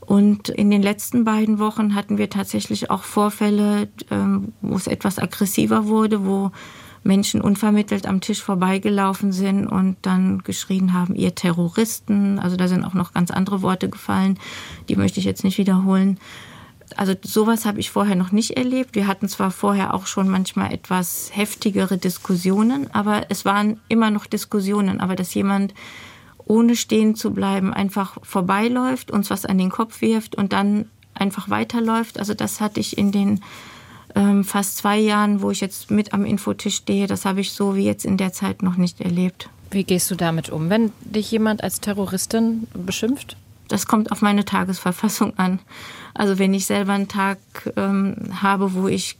Und 0.00 0.48
in 0.48 0.72
den 0.72 0.82
letzten 0.82 1.22
beiden 1.22 1.60
Wochen 1.60 1.94
hatten 1.94 2.18
wir 2.18 2.28
tatsächlich 2.28 2.90
auch 2.90 3.04
Vorfälle, 3.04 3.88
ähm, 4.10 4.52
wo 4.60 4.74
es 4.74 4.88
etwas 4.88 5.20
aggressiver 5.20 5.86
wurde, 5.86 6.26
wo 6.26 6.50
Menschen 7.02 7.40
unvermittelt 7.40 8.06
am 8.06 8.20
Tisch 8.20 8.42
vorbeigelaufen 8.42 9.32
sind 9.32 9.66
und 9.66 9.96
dann 10.02 10.42
geschrien 10.42 10.92
haben, 10.92 11.14
ihr 11.14 11.34
Terroristen. 11.34 12.38
Also 12.38 12.56
da 12.56 12.68
sind 12.68 12.84
auch 12.84 12.94
noch 12.94 13.14
ganz 13.14 13.30
andere 13.30 13.62
Worte 13.62 13.88
gefallen, 13.88 14.38
die 14.88 14.96
möchte 14.96 15.20
ich 15.20 15.26
jetzt 15.26 15.44
nicht 15.44 15.58
wiederholen. 15.58 16.18
Also 16.96 17.14
sowas 17.22 17.66
habe 17.66 17.80
ich 17.80 17.90
vorher 17.90 18.16
noch 18.16 18.32
nicht 18.32 18.56
erlebt. 18.56 18.94
Wir 18.94 19.06
hatten 19.06 19.28
zwar 19.28 19.50
vorher 19.50 19.94
auch 19.94 20.06
schon 20.06 20.28
manchmal 20.28 20.72
etwas 20.72 21.30
heftigere 21.32 21.98
Diskussionen, 21.98 22.92
aber 22.92 23.26
es 23.28 23.44
waren 23.44 23.80
immer 23.88 24.10
noch 24.10 24.26
Diskussionen. 24.26 25.00
Aber 25.00 25.16
dass 25.16 25.32
jemand 25.32 25.72
ohne 26.44 26.74
stehen 26.74 27.14
zu 27.14 27.32
bleiben 27.32 27.72
einfach 27.72 28.18
vorbeiläuft, 28.22 29.10
uns 29.10 29.30
was 29.30 29.46
an 29.46 29.56
den 29.56 29.70
Kopf 29.70 30.00
wirft 30.00 30.34
und 30.34 30.52
dann 30.52 30.86
einfach 31.14 31.48
weiterläuft, 31.48 32.18
also 32.18 32.34
das 32.34 32.60
hatte 32.60 32.80
ich 32.80 32.98
in 32.98 33.12
den 33.12 33.40
ähm, 34.14 34.44
fast 34.44 34.76
zwei 34.78 34.98
Jahren, 34.98 35.42
wo 35.42 35.50
ich 35.50 35.60
jetzt 35.60 35.90
mit 35.90 36.12
am 36.12 36.24
Infotisch 36.24 36.76
stehe, 36.76 37.06
das 37.06 37.24
habe 37.24 37.40
ich 37.40 37.52
so 37.52 37.76
wie 37.76 37.84
jetzt 37.84 38.04
in 38.04 38.16
der 38.16 38.32
Zeit 38.32 38.62
noch 38.62 38.76
nicht 38.76 39.00
erlebt. 39.00 39.48
Wie 39.70 39.84
gehst 39.84 40.10
du 40.10 40.16
damit 40.16 40.50
um, 40.50 40.68
wenn 40.68 40.92
dich 41.00 41.30
jemand 41.30 41.62
als 41.62 41.80
Terroristin 41.80 42.66
beschimpft? 42.74 43.36
das 43.70 43.86
kommt 43.86 44.10
auf 44.10 44.20
meine 44.20 44.44
Tagesverfassung 44.44 45.38
an. 45.38 45.60
Also 46.12 46.38
wenn 46.38 46.52
ich 46.52 46.66
selber 46.66 46.92
einen 46.92 47.08
Tag 47.08 47.38
ähm, 47.76 48.16
habe, 48.42 48.74
wo 48.74 48.88
ich 48.88 49.16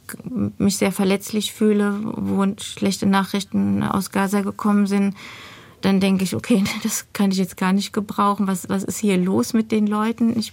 mich 0.57 0.77
sehr 0.77 0.91
verletzlich 0.91 1.53
fühle, 1.53 1.97
wo 2.03 2.45
schlechte 2.59 3.05
Nachrichten 3.05 3.81
aus 3.81 4.11
Gaza 4.11 4.41
gekommen 4.41 4.87
sind, 4.87 5.15
dann 5.79 6.01
denke 6.01 6.25
ich, 6.25 6.35
okay, 6.35 6.63
das 6.83 7.05
kann 7.13 7.31
ich 7.31 7.37
jetzt 7.37 7.57
gar 7.57 7.71
nicht 7.71 7.93
gebrauchen. 7.93 8.45
Was, 8.45 8.67
was 8.67 8.83
ist 8.83 8.99
hier 8.99 9.17
los 9.17 9.53
mit 9.53 9.71
den 9.71 9.87
Leuten? 9.87 10.37
Ich, 10.37 10.51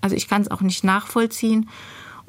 also 0.00 0.14
ich 0.14 0.28
kann 0.28 0.42
es 0.42 0.50
auch 0.50 0.60
nicht 0.60 0.84
nachvollziehen. 0.84 1.68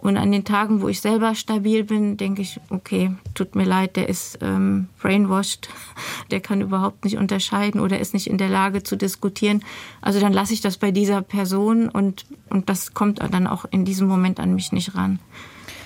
Und 0.04 0.18
an 0.18 0.34
den 0.34 0.44
Tagen, 0.44 0.82
wo 0.82 0.90
ich 0.90 1.00
selber 1.00 1.34
stabil 1.34 1.86
bin, 1.86 2.18
denke 2.18 2.42
ich, 2.42 2.60
okay, 2.70 3.12
tut 3.36 3.56
mir 3.56 3.64
leid, 3.64 3.96
der 3.96 4.10
ist 4.10 4.38
ähm, 4.42 4.90
brainwashed, 5.02 5.70
der 6.32 6.42
kann 6.42 6.60
überhaupt 6.60 7.06
nicht 7.06 7.16
unterscheiden 7.16 7.80
oder 7.80 7.98
ist 7.98 8.14
nicht 8.14 8.28
in 8.28 8.38
der 8.38 8.50
Lage 8.50 8.84
zu 8.84 8.98
diskutieren. 8.98 9.64
Also 10.02 10.20
dann 10.20 10.34
lasse 10.34 10.54
ich 10.54 10.60
das 10.60 10.76
bei 10.76 10.92
dieser 10.92 11.22
Person 11.22 11.88
und, 11.88 12.26
und 12.50 12.68
das 12.68 12.94
kommt 12.94 13.22
dann 13.22 13.48
auch 13.48 13.64
in 13.72 13.86
diesem 13.86 14.10
Moment 14.10 14.42
an 14.42 14.54
mich 14.56 14.74
nicht 14.74 14.94
ran. 14.94 15.20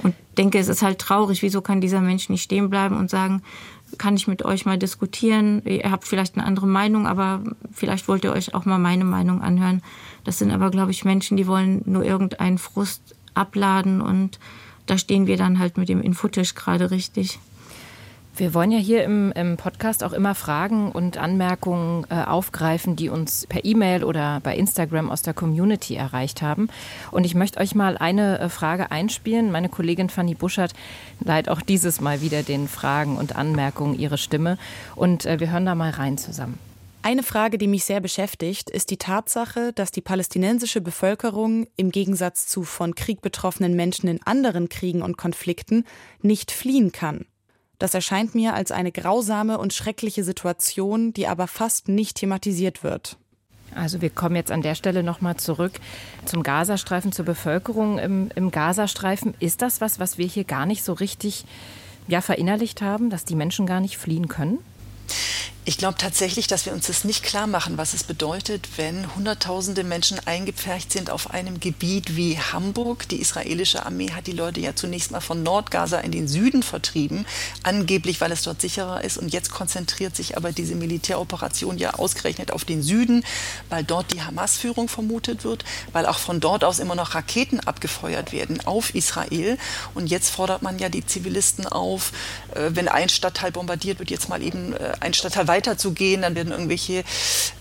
Und 0.02 0.16
denke, 0.36 0.58
es 0.58 0.68
ist 0.68 0.82
halt 0.82 0.98
traurig, 0.98 1.44
wieso 1.44 1.62
kann 1.62 1.80
dieser 1.80 2.02
Mensch 2.02 2.28
nicht 2.28 2.42
stehen 2.42 2.72
bleiben 2.72 2.98
und 2.98 3.12
sagen, 3.12 3.44
kann 4.00 4.16
ich 4.16 4.28
mit 4.28 4.44
euch 4.44 4.66
mal 4.66 4.80
diskutieren? 4.80 5.62
Ihr 5.64 5.92
habt 5.92 6.08
vielleicht 6.08 6.36
eine 6.36 6.48
andere 6.48 6.66
Meinung, 6.66 7.06
aber 7.06 7.44
vielleicht 7.72 8.08
wollt 8.08 8.24
ihr 8.24 8.34
euch 8.34 8.56
auch 8.56 8.66
mal 8.66 8.80
meine 8.80 9.06
Meinung 9.06 9.44
anhören. 9.44 9.84
Das 10.24 10.40
sind 10.40 10.52
aber, 10.52 10.72
glaube 10.72 10.90
ich, 10.90 11.06
Menschen, 11.06 11.38
die 11.38 11.46
wollen 11.46 11.84
nur 11.86 12.04
irgendeinen 12.04 12.58
Frust 12.58 13.14
abladen 13.38 14.02
und 14.02 14.40
da 14.86 14.98
stehen 14.98 15.28
wir 15.28 15.38
dann 15.38 15.60
halt 15.60 15.78
mit 15.78 15.90
dem 15.90 16.02
Infotisch 16.02 16.56
gerade 16.56 16.92
richtig. 16.92 17.40
Wir 18.38 18.54
wollen 18.54 18.72
ja 18.72 18.78
hier 18.78 19.04
im, 19.04 19.32
im, 19.32 19.58
Podcast 19.58 20.04
auch 20.04 20.14
immer 20.14 20.36
Fragen 20.36 20.92
und 20.92 21.18
Anmerkungen 21.18 22.06
äh, 22.12 22.24
aufgreifen, 22.24 22.96
die 22.96 23.10
uns 23.10 23.48
per 23.48 23.66
E-Mail 23.66 24.04
oder 24.04 24.42
bei 24.42 24.56
Instagram 24.56 25.10
aus 25.10 25.24
der 25.24 25.34
Community 25.34 25.96
erreicht 25.96 26.44
haben. 26.44 26.70
Und 27.10 27.26
ich 27.26 27.34
möchte 27.34 27.60
euch 27.60 27.74
mal 27.74 27.98
eine 27.98 28.38
äh, 28.38 28.50
Frage 28.50 28.92
einspielen. 28.92 29.52
Meine 29.52 29.70
Kollegin 29.70 30.12
Fanny 30.12 30.36
Buschert 30.36 30.74
leiht 31.20 31.50
auch 31.50 31.62
dieses 31.62 32.00
Mal 32.00 32.22
wieder 32.22 32.44
den 32.44 32.68
Fragen 32.68 33.18
und 33.18 33.36
Anmerkungen 33.36 33.98
ihre 33.98 34.20
Stimme. 34.20 34.60
Und 34.96 35.26
äh, 35.26 35.40
wir 35.40 35.50
hören 35.50 35.66
da 35.66 35.74
mal 35.74 35.90
rein 35.90 36.20
zusammen. 36.20 36.67
Eine 37.08 37.24
Frage, 37.24 37.58
die 37.58 37.68
mich 37.68 37.86
sehr 37.86 38.02
beschäftigt, 38.02 38.70
ist 38.70 38.92
die 38.92 38.98
Tatsache, 38.98 39.72
dass 39.72 39.92
die 39.92 40.02
palästinensische 40.02 40.82
Bevölkerung 40.82 41.66
im 41.78 41.90
Gegensatz 41.90 42.48
zu 42.48 42.64
von 42.64 42.96
Krieg 42.96 43.22
betroffenen 43.22 43.78
Menschen 43.78 44.10
in 44.10 44.22
anderen 44.24 44.68
Kriegen 44.68 45.02
und 45.02 45.16
Konflikten 45.18 45.86
nicht 46.22 46.52
fliehen 46.52 46.92
kann. 46.92 47.26
Das 47.80 47.94
erscheint 47.94 48.36
mir 48.36 48.56
als 48.56 48.74
eine 48.74 48.92
grausame 48.92 49.58
und 49.58 49.72
schreckliche 49.72 50.26
Situation, 50.26 51.14
die 51.14 51.28
aber 51.28 51.48
fast 51.48 51.88
nicht 51.88 52.18
thematisiert 52.18 52.84
wird. 52.84 53.16
Also 53.74 54.02
wir 54.02 54.10
kommen 54.10 54.36
jetzt 54.36 54.52
an 54.52 54.62
der 54.62 54.76
Stelle 54.76 55.02
nochmal 55.02 55.38
zurück 55.38 55.80
zum 56.26 56.44
Gazastreifen, 56.44 57.14
zur 57.14 57.24
Bevölkerung 57.24 58.00
im, 58.00 58.32
im 58.36 58.52
Gazastreifen. 58.52 59.34
Ist 59.40 59.62
das 59.62 59.80
was, 59.80 60.02
was 60.02 60.18
wir 60.18 60.28
hier 60.28 60.44
gar 60.44 60.66
nicht 60.66 60.84
so 60.84 60.92
richtig 60.92 61.46
ja, 62.10 62.20
verinnerlicht 62.20 62.82
haben, 62.82 63.10
dass 63.10 63.24
die 63.24 63.36
Menschen 63.36 63.66
gar 63.66 63.80
nicht 63.80 63.98
fliehen 63.98 64.28
können? 64.28 64.60
Ich 65.68 65.78
glaube 65.78 65.98
tatsächlich, 65.98 66.48
dass 66.48 66.66
wir 66.66 66.72
uns 66.72 66.88
das 66.88 67.04
nicht 67.04 67.24
klar 67.24 67.46
machen, 67.46 67.78
was 67.78 67.94
es 67.94 68.06
bedeutet, 68.06 68.70
wenn 68.78 69.14
Hunderttausende 69.16 69.84
Menschen 69.84 70.18
eingepfercht 70.26 70.94
sind 70.94 71.10
auf 71.10 71.32
einem 71.32 71.60
Gebiet 71.60 72.16
wie 72.16 72.40
Hamburg. 72.40 73.10
Die 73.10 73.20
israelische 73.20 73.86
Armee 73.86 74.12
hat 74.12 74.28
die 74.28 74.32
Leute 74.32 74.62
ja 74.62 74.78
zunächst 74.78 75.12
mal 75.12 75.20
von 75.20 75.44
Nordgaza 75.44 76.00
in 76.00 76.14
den 76.14 76.30
Süden 76.30 76.64
vertrieben, 76.64 77.26
angeblich, 77.64 78.22
weil 78.22 78.32
es 78.32 78.44
dort 78.44 78.62
sicherer 78.62 79.04
ist. 79.04 79.18
Und 79.18 79.34
jetzt 79.34 79.52
konzentriert 79.52 80.16
sich 80.16 80.38
aber 80.38 80.54
diese 80.54 80.74
Militäroperation 80.74 81.78
ja 81.78 81.96
ausgerechnet 81.96 82.54
auf 82.54 82.64
den 82.64 82.82
Süden, 82.82 83.26
weil 83.68 83.84
dort 83.84 84.14
die 84.14 84.22
Hamas-Führung 84.22 84.88
vermutet 84.88 85.44
wird, 85.44 85.66
weil 85.92 86.06
auch 86.06 86.20
von 86.20 86.40
dort 86.40 86.64
aus 86.64 86.80
immer 86.80 86.96
noch 86.96 87.14
Raketen 87.14 87.60
abgefeuert 87.60 88.32
werden 88.32 88.66
auf 88.66 88.96
Israel. 88.96 89.58
Und 89.96 90.08
jetzt 90.08 90.30
fordert 90.30 90.62
man 90.62 90.80
ja 90.80 90.88
die 90.88 91.06
Zivilisten 91.06 91.68
auf, 91.68 92.14
äh, 92.56 92.70
wenn 92.70 92.88
ein 92.88 93.10
Stadtteil 93.10 93.52
bombardiert 93.52 94.00
wird, 94.00 94.12
jetzt 94.12 94.30
mal 94.30 94.42
eben 94.42 94.72
äh, 94.72 94.94
ein 95.02 95.14
Stadtteil 95.14 95.50
weiterzugehen. 95.58 96.22
Dann 96.22 96.36
werden 96.36 96.52
irgendwelche 96.52 97.04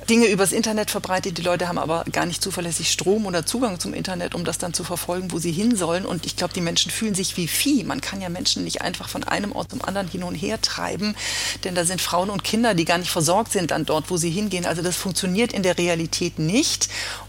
Dinge 0.09 0.27
übers 0.27 0.53
Internet 0.53 0.91
verbreitet. 0.91 1.39
Die 1.39 1.43
Leute 1.43 1.69
haben 1.69 1.79
aber 1.79 2.05
gar 2.13 2.27
nicht 2.27 2.43
zuverlässig 2.43 2.93
Strom 2.93 3.27
oder 3.27 3.45
Zugang 3.45 3.81
zum 3.81 3.95
Internet, 3.95 4.35
um 4.35 4.45
das 4.45 4.59
dann 4.59 4.75
zu 4.75 4.85
verfolgen, 4.85 5.33
wo 5.33 5.39
sie 5.39 5.53
hin 5.53 5.75
sollen. 5.77 6.05
Und 6.05 6.27
ich 6.27 6.37
glaube, 6.37 6.55
die 6.55 6.61
Menschen 6.61 6.91
fühlen 6.91 7.15
sich 7.15 7.37
wie 7.37 7.49
Vieh. 7.49 7.85
Man 7.85 8.01
kann 8.01 8.21
ja 8.21 8.29
Menschen 8.29 8.65
nicht 8.65 8.83
einfach 8.83 9.09
von 9.09 9.25
einem 9.25 9.53
Ort 9.53 9.71
zum 9.71 9.85
anderen 9.85 10.09
hin 10.09 10.23
und 10.23 10.35
her 10.35 10.61
treiben, 10.61 11.17
denn 11.65 11.75
da 11.75 11.85
sind 11.85 12.01
Frauen 12.01 12.31
und 12.31 12.45
Kinder, 12.45 12.75
die 12.75 12.85
gar 12.85 12.99
nicht 12.99 13.11
versorgt 13.11 13.53
sind 13.53 13.71
dann 13.71 13.85
dort, 13.85 14.11
wo 14.11 14.17
sie 14.17 14.31
hingehen. 14.31 14.67
Also 14.67 14.83
das 14.83 14.97
funktioniert 14.97 15.53
in 15.53 15.63
der 15.63 15.79
Realität 15.79 16.39
nicht. 16.39 16.89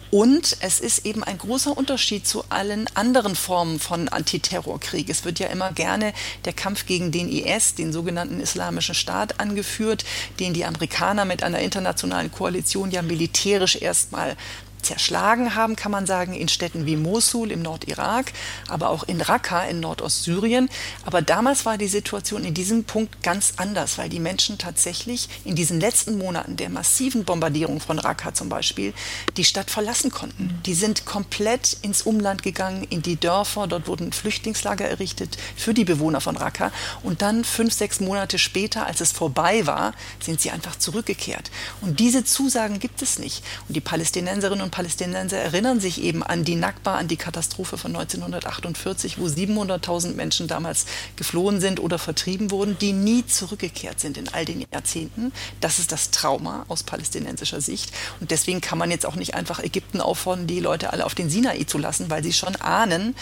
Und 0.09 0.57
es 0.61 0.79
ist 0.79 1.05
eben 1.05 1.23
ein 1.23 1.37
großer 1.37 1.77
Unterschied 1.77 2.25
zu 2.25 2.45
allen 2.49 2.87
anderen 2.93 3.35
Formen 3.35 3.79
von 3.79 4.07
Antiterrorkrieg. 4.07 5.09
Es 5.09 5.25
wird 5.25 5.39
ja 5.39 5.47
immer 5.47 5.71
gerne 5.73 6.13
der 6.45 6.53
Kampf 6.53 6.85
gegen 6.85 7.11
den 7.11 7.29
IS, 7.29 7.75
den 7.75 7.91
sogenannten 7.91 8.39
Islamischen 8.39 8.95
Staat, 8.95 9.39
angeführt, 9.39 10.05
den 10.39 10.53
die 10.53 10.65
Amerikaner 10.65 11.25
mit 11.25 11.43
einer 11.43 11.59
internationalen 11.59 12.31
Koalition 12.31 12.91
ja 12.91 13.01
militärisch 13.01 13.75
erstmal 13.81 14.37
zerschlagen 14.81 15.55
haben, 15.55 15.75
kann 15.75 15.91
man 15.91 16.05
sagen, 16.05 16.33
in 16.33 16.47
Städten 16.47 16.85
wie 16.85 16.95
Mosul 16.95 17.51
im 17.51 17.61
Nordirak, 17.61 18.33
aber 18.67 18.89
auch 18.89 19.03
in 19.03 19.21
Raqqa 19.21 19.63
in 19.63 19.79
Nordostsyrien. 19.79 20.69
Aber 21.05 21.21
damals 21.21 21.65
war 21.65 21.77
die 21.77 21.87
Situation 21.87 22.43
in 22.43 22.53
diesem 22.53 22.83
Punkt 22.83 23.23
ganz 23.23 23.53
anders, 23.57 23.97
weil 23.97 24.09
die 24.09 24.19
Menschen 24.19 24.57
tatsächlich 24.57 25.29
in 25.45 25.55
diesen 25.55 25.79
letzten 25.79 26.17
Monaten 26.17 26.57
der 26.57 26.69
massiven 26.69 27.23
Bombardierung 27.23 27.79
von 27.79 27.99
Raqqa 27.99 28.33
zum 28.33 28.49
Beispiel 28.49 28.93
die 29.35 29.43
Stadt 29.43 29.69
verlassen 29.69 30.11
konnten. 30.11 30.43
Mhm. 30.43 30.63
Die 30.65 30.73
sind 30.73 31.05
komplett 31.05 31.77
ins 31.81 32.03
Umland 32.03 32.43
gegangen, 32.43 32.85
in 32.89 33.01
die 33.01 33.17
Dörfer. 33.17 33.67
Dort 33.67 33.87
wurden 33.87 34.11
Flüchtlingslager 34.13 34.87
errichtet 34.87 35.37
für 35.55 35.73
die 35.73 35.85
Bewohner 35.85 36.21
von 36.21 36.37
Raqqa. 36.37 36.71
Und 37.03 37.21
dann 37.21 37.43
fünf, 37.43 37.73
sechs 37.73 37.99
Monate 37.99 38.39
später, 38.39 38.85
als 38.85 39.01
es 39.01 39.11
vorbei 39.11 39.65
war, 39.65 39.93
sind 40.19 40.41
sie 40.41 40.51
einfach 40.51 40.77
zurückgekehrt. 40.77 41.51
Und 41.81 41.99
diese 41.99 42.23
Zusagen 42.23 42.79
gibt 42.79 43.01
es 43.01 43.19
nicht. 43.19 43.43
Und 43.67 43.75
die 43.75 43.81
Palästinenserinnen 43.81 44.61
und 44.67 44.71
Palästinenser 44.71 45.37
erinnern 45.37 45.79
sich 45.79 46.01
eben 46.01 46.23
an 46.23 46.43
die 46.43 46.55
Nakba, 46.55 46.95
an 46.95 47.07
die 47.07 47.15
Katastrophe 47.15 47.77
von 47.77 47.95
1948, 47.95 49.17
wo 49.17 49.25
700.000 49.25 50.13
Menschen 50.13 50.47
damals 50.47 50.85
geflohen 51.15 51.61
sind 51.61 51.79
oder 51.79 51.97
vertrieben 51.97 52.51
wurden, 52.51 52.77
die 52.77 52.91
nie 52.91 53.25
zurückgekehrt 53.25 54.01
sind 54.01 54.17
in 54.17 54.27
all 54.27 54.43
den 54.43 54.65
Jahrzehnten. 54.73 55.31
Das 55.61 55.79
ist 55.79 55.93
das 55.93 56.11
Trauma 56.11 56.65
aus 56.67 56.83
palästinensischer 56.83 57.61
Sicht. 57.61 57.93
Und 58.19 58.31
deswegen 58.31 58.59
kann 58.59 58.77
man 58.77 58.91
jetzt 58.91 59.05
auch 59.05 59.15
nicht 59.15 59.35
einfach 59.35 59.63
Ägypten 59.63 60.01
auffordern, 60.01 60.47
die 60.47 60.59
Leute 60.59 60.91
alle 60.91 61.05
auf 61.05 61.15
den 61.15 61.29
Sinai 61.29 61.63
zu 61.63 61.77
lassen, 61.77 62.09
weil 62.09 62.23
sie 62.23 62.33
schon 62.33 62.57
ahnen 62.57 63.15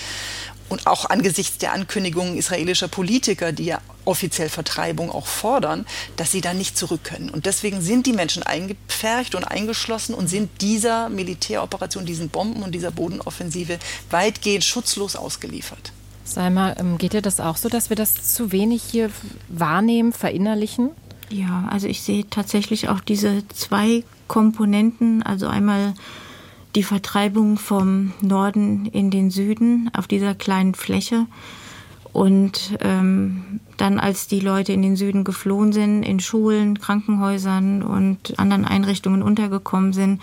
und 0.69 0.87
auch 0.87 1.09
angesichts 1.09 1.57
der 1.57 1.73
Ankündigungen 1.73 2.37
israelischer 2.37 2.87
Politiker, 2.87 3.51
die 3.51 3.65
ja 3.65 3.81
offiziell 4.03 4.49
Vertreibung 4.49 5.11
auch 5.11 5.27
fordern, 5.27 5.85
dass 6.15 6.31
sie 6.31 6.41
da 6.41 6.53
nicht 6.53 6.77
zurück 6.77 7.03
können. 7.03 7.29
Und 7.29 7.45
deswegen 7.45 7.81
sind 7.81 8.05
die 8.05 8.13
Menschen 8.13 8.43
eingepfercht 8.43 9.35
und 9.35 9.43
eingeschlossen 9.43 10.13
und 10.13 10.27
sind 10.27 10.61
dieser 10.61 11.09
Militäroperation, 11.09 12.05
diesen 12.05 12.29
Bomben 12.29 12.63
und 12.63 12.73
dieser 12.73 12.91
Bodenoffensive 12.91 13.79
weitgehend 14.09 14.63
schutzlos 14.63 15.15
ausgeliefert. 15.15 15.91
Salma, 16.23 16.75
ähm, 16.77 16.97
geht 16.97 17.13
dir 17.13 17.21
das 17.21 17.39
auch 17.39 17.57
so, 17.57 17.69
dass 17.69 17.89
wir 17.89 17.95
das 17.95 18.33
zu 18.33 18.51
wenig 18.51 18.81
hier 18.83 19.11
wahrnehmen, 19.47 20.11
verinnerlichen? 20.11 20.89
Ja, 21.29 21.67
also 21.71 21.87
ich 21.87 22.01
sehe 22.01 22.27
tatsächlich 22.29 22.89
auch 22.89 22.99
diese 22.99 23.47
zwei 23.49 24.03
Komponenten, 24.27 25.21
also 25.23 25.47
einmal 25.47 25.93
die 26.75 26.83
Vertreibung 26.83 27.57
vom 27.57 28.11
Norden 28.21 28.85
in 28.87 29.09
den 29.09 29.31
Süden 29.31 29.89
auf 29.95 30.07
dieser 30.07 30.35
kleinen 30.35 30.75
Fläche. 30.75 31.25
Und 32.11 32.77
ähm, 32.79 33.59
dann, 33.77 33.99
als 33.99 34.27
die 34.27 34.39
Leute 34.39 34.71
in 34.71 34.81
den 34.81 34.95
Süden 34.95 35.23
geflohen 35.23 35.73
sind, 35.73 36.03
in 36.03 36.19
Schulen, 36.19 36.79
Krankenhäusern 36.79 37.81
und 37.81 38.39
anderen 38.39 38.65
Einrichtungen 38.65 39.21
untergekommen 39.21 39.91
sind, 39.91 40.21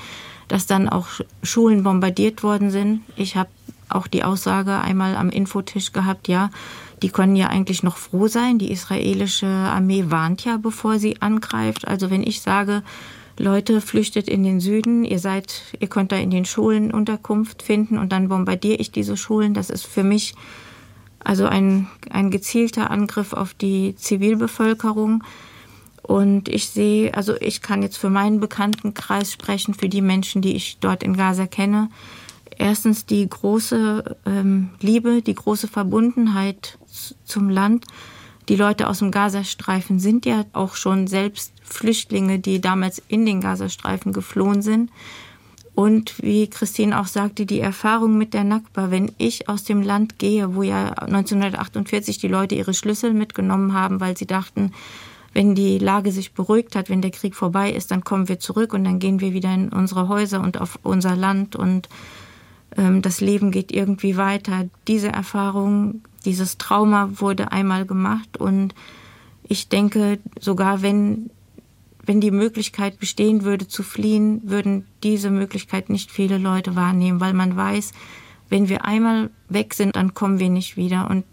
dass 0.48 0.66
dann 0.66 0.88
auch 0.88 1.08
Schulen 1.42 1.82
bombardiert 1.82 2.42
worden 2.42 2.70
sind. 2.70 3.02
Ich 3.16 3.36
habe 3.36 3.50
auch 3.88 4.06
die 4.06 4.24
Aussage 4.24 4.78
einmal 4.78 5.16
am 5.16 5.28
Infotisch 5.28 5.92
gehabt, 5.92 6.28
ja, 6.28 6.50
die 7.02 7.10
können 7.10 7.36
ja 7.36 7.48
eigentlich 7.48 7.82
noch 7.82 7.96
froh 7.96 8.28
sein. 8.28 8.58
Die 8.58 8.70
israelische 8.70 9.46
Armee 9.46 10.06
warnt 10.08 10.44
ja, 10.44 10.56
bevor 10.56 10.98
sie 10.98 11.20
angreift. 11.20 11.86
Also 11.86 12.10
wenn 12.10 12.22
ich 12.22 12.40
sage, 12.40 12.82
Leute, 13.38 13.80
flüchtet 13.80 14.28
in 14.28 14.42
den 14.42 14.60
Süden, 14.60 15.04
ihr 15.04 15.18
seid, 15.18 15.62
ihr 15.80 15.88
könnt 15.88 16.12
da 16.12 16.16
in 16.16 16.30
den 16.30 16.44
Schulen 16.44 16.92
Unterkunft 16.92 17.62
finden 17.62 17.98
und 17.98 18.12
dann 18.12 18.28
bombardiere 18.28 18.76
ich 18.76 18.92
diese 18.92 19.16
Schulen. 19.16 19.54
Das 19.54 19.70
ist 19.70 19.86
für 19.86 20.04
mich 20.04 20.34
also 21.24 21.46
ein, 21.46 21.88
ein 22.10 22.30
gezielter 22.30 22.90
Angriff 22.90 23.32
auf 23.32 23.54
die 23.54 23.94
Zivilbevölkerung. 23.96 25.24
Und 26.02 26.48
ich 26.48 26.68
sehe, 26.68 27.14
also 27.14 27.34
ich 27.40 27.62
kann 27.62 27.82
jetzt 27.82 27.96
für 27.96 28.10
meinen 28.10 28.40
Bekanntenkreis 28.40 29.32
sprechen, 29.32 29.72
für 29.72 29.88
die 29.88 30.02
Menschen, 30.02 30.42
die 30.42 30.56
ich 30.56 30.78
dort 30.80 31.02
in 31.02 31.16
Gaza 31.16 31.46
kenne. 31.46 31.90
Erstens 32.58 33.06
die 33.06 33.28
große 33.28 34.16
ähm, 34.26 34.70
Liebe, 34.80 35.22
die 35.22 35.34
große 35.34 35.68
Verbundenheit 35.68 36.76
zum 37.24 37.48
Land 37.48 37.86
die 38.48 38.56
Leute 38.56 38.88
aus 38.88 38.98
dem 38.98 39.10
Gazastreifen 39.10 40.00
sind 40.00 40.26
ja 40.26 40.44
auch 40.52 40.74
schon 40.74 41.06
selbst 41.06 41.52
Flüchtlinge, 41.62 42.38
die 42.38 42.60
damals 42.60 43.00
in 43.08 43.24
den 43.24 43.40
Gazastreifen 43.40 44.12
geflohen 44.12 44.62
sind. 44.62 44.90
Und 45.74 46.22
wie 46.22 46.48
Christine 46.48 47.00
auch 47.00 47.06
sagte, 47.06 47.46
die 47.46 47.60
Erfahrung 47.60 48.18
mit 48.18 48.34
der 48.34 48.44
Nakba, 48.44 48.90
wenn 48.90 49.12
ich 49.16 49.48
aus 49.48 49.64
dem 49.64 49.80
Land 49.80 50.18
gehe, 50.18 50.54
wo 50.54 50.62
ja 50.62 50.90
1948 50.90 52.18
die 52.18 52.28
Leute 52.28 52.54
ihre 52.54 52.74
Schlüssel 52.74 53.14
mitgenommen 53.14 53.72
haben, 53.72 54.00
weil 54.00 54.16
sie 54.16 54.26
dachten, 54.26 54.72
wenn 55.32 55.54
die 55.54 55.78
Lage 55.78 56.12
sich 56.12 56.34
beruhigt 56.34 56.76
hat, 56.76 56.90
wenn 56.90 57.00
der 57.00 57.10
Krieg 57.10 57.34
vorbei 57.34 57.72
ist, 57.72 57.90
dann 57.90 58.04
kommen 58.04 58.28
wir 58.28 58.38
zurück 58.38 58.74
und 58.74 58.84
dann 58.84 58.98
gehen 58.98 59.20
wir 59.20 59.32
wieder 59.32 59.52
in 59.54 59.70
unsere 59.70 60.08
Häuser 60.08 60.42
und 60.42 60.60
auf 60.60 60.78
unser 60.82 61.16
Land 61.16 61.56
und 61.56 61.88
ähm, 62.76 63.00
das 63.00 63.22
Leben 63.22 63.50
geht 63.50 63.72
irgendwie 63.72 64.18
weiter. 64.18 64.68
Diese 64.88 65.08
Erfahrung, 65.08 66.02
dieses 66.22 66.58
Trauma 66.58 67.10
wurde 67.20 67.52
einmal 67.52 67.86
gemacht 67.86 68.36
und 68.36 68.74
ich 69.44 69.68
denke, 69.68 70.18
sogar 70.40 70.82
wenn 70.82 71.30
wenn 72.04 72.20
die 72.20 72.30
Möglichkeit 72.30 72.98
bestehen 72.98 73.44
würde 73.44 73.68
zu 73.68 73.82
fliehen, 73.82 74.40
würden 74.44 74.86
diese 75.02 75.30
Möglichkeit 75.30 75.88
nicht 75.88 76.10
viele 76.10 76.38
Leute 76.38 76.74
wahrnehmen, 76.74 77.20
weil 77.20 77.32
man 77.32 77.56
weiß, 77.56 77.92
wenn 78.48 78.68
wir 78.68 78.84
einmal 78.84 79.30
weg 79.48 79.72
sind, 79.74 79.96
dann 79.96 80.12
kommen 80.12 80.38
wir 80.38 80.50
nicht 80.50 80.76
wieder. 80.76 81.08
Und 81.08 81.24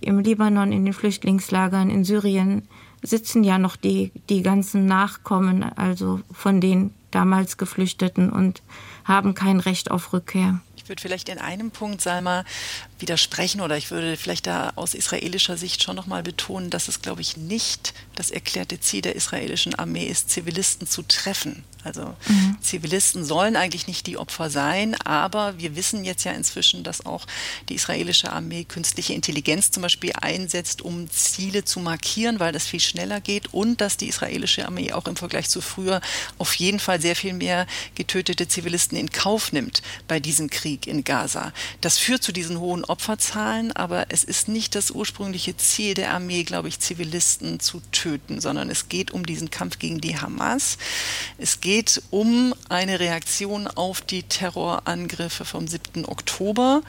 im 0.00 0.18
Libanon, 0.18 0.72
in 0.72 0.84
den 0.84 0.94
Flüchtlingslagern, 0.94 1.90
in 1.90 2.04
Syrien 2.04 2.68
sitzen 3.02 3.44
ja 3.44 3.58
noch 3.58 3.76
die, 3.76 4.12
die 4.28 4.42
ganzen 4.42 4.84
Nachkommen, 4.84 5.62
also 5.62 6.20
von 6.30 6.60
den 6.60 6.92
damals 7.10 7.56
Geflüchteten 7.56 8.30
und 8.30 8.62
haben 9.04 9.34
kein 9.34 9.58
Recht 9.58 9.90
auf 9.90 10.12
Rückkehr 10.12 10.60
würde 10.90 11.00
vielleicht 11.00 11.30
in 11.30 11.38
einem 11.38 11.70
Punkt, 11.70 12.02
Salma, 12.02 12.44
widersprechen 13.00 13.60
oder 13.60 13.76
ich 13.76 13.90
würde 13.90 14.16
vielleicht 14.16 14.46
da 14.46 14.72
aus 14.76 14.94
israelischer 14.94 15.56
Sicht 15.56 15.82
schon 15.82 15.96
nochmal 15.96 16.22
betonen, 16.22 16.70
dass 16.70 16.88
es, 16.88 17.02
glaube 17.02 17.20
ich, 17.20 17.36
nicht 17.36 17.94
das 18.14 18.30
erklärte 18.30 18.80
Ziel 18.80 19.02
der 19.02 19.16
israelischen 19.16 19.74
Armee 19.74 20.06
ist, 20.06 20.30
Zivilisten 20.30 20.86
zu 20.86 21.02
treffen. 21.02 21.64
Also 21.82 22.14
mhm. 22.28 22.58
Zivilisten 22.60 23.24
sollen 23.24 23.56
eigentlich 23.56 23.86
nicht 23.86 24.06
die 24.06 24.18
Opfer 24.18 24.50
sein, 24.50 24.94
aber 25.02 25.58
wir 25.58 25.76
wissen 25.76 26.04
jetzt 26.04 26.24
ja 26.24 26.32
inzwischen, 26.32 26.84
dass 26.84 27.06
auch 27.06 27.26
die 27.68 27.74
israelische 27.74 28.30
Armee 28.32 28.64
künstliche 28.64 29.14
Intelligenz 29.14 29.70
zum 29.70 29.82
Beispiel 29.82 30.12
einsetzt, 30.20 30.82
um 30.82 31.08
Ziele 31.10 31.64
zu 31.64 31.80
markieren, 31.80 32.38
weil 32.38 32.52
das 32.52 32.66
viel 32.66 32.80
schneller 32.80 33.20
geht 33.20 33.54
und 33.54 33.80
dass 33.80 33.96
die 33.96 34.08
israelische 34.08 34.66
Armee 34.66 34.92
auch 34.92 35.06
im 35.06 35.16
Vergleich 35.16 35.48
zu 35.48 35.62
früher 35.62 36.02
auf 36.36 36.54
jeden 36.54 36.80
Fall 36.80 37.00
sehr 37.00 37.16
viel 37.16 37.32
mehr 37.32 37.66
getötete 37.94 38.46
Zivilisten 38.46 38.98
in 38.98 39.10
Kauf 39.10 39.52
nimmt 39.52 39.82
bei 40.06 40.20
diesem 40.20 40.50
Krieg 40.50 40.86
in 40.86 41.04
Gaza. 41.04 41.52
Das 41.80 41.96
führt 41.96 42.22
zu 42.22 42.32
diesen 42.32 42.60
hohen 42.60 42.84
Opferzahlen, 42.90 43.72
aber 43.72 44.06
es 44.08 44.24
ist 44.24 44.48
nicht 44.48 44.74
das 44.74 44.90
ursprüngliche 44.90 45.56
Ziel 45.56 45.94
der 45.94 46.12
Armee, 46.12 46.42
glaube 46.42 46.68
ich, 46.68 46.80
Zivilisten 46.80 47.60
zu 47.60 47.80
töten, 47.92 48.40
sondern 48.40 48.68
es 48.68 48.88
geht 48.88 49.12
um 49.12 49.24
diesen 49.24 49.50
Kampf 49.50 49.78
gegen 49.78 50.00
die 50.00 50.18
Hamas. 50.18 50.76
Es 51.38 51.60
geht 51.60 52.02
um 52.10 52.54
eine 52.68 53.00
Reaktion 53.00 53.68
auf 53.68 54.00
die 54.02 54.24
Terrorangriffe 54.24 55.44
vom 55.44 55.68
7. 55.68 56.04
Oktober. 56.04 56.82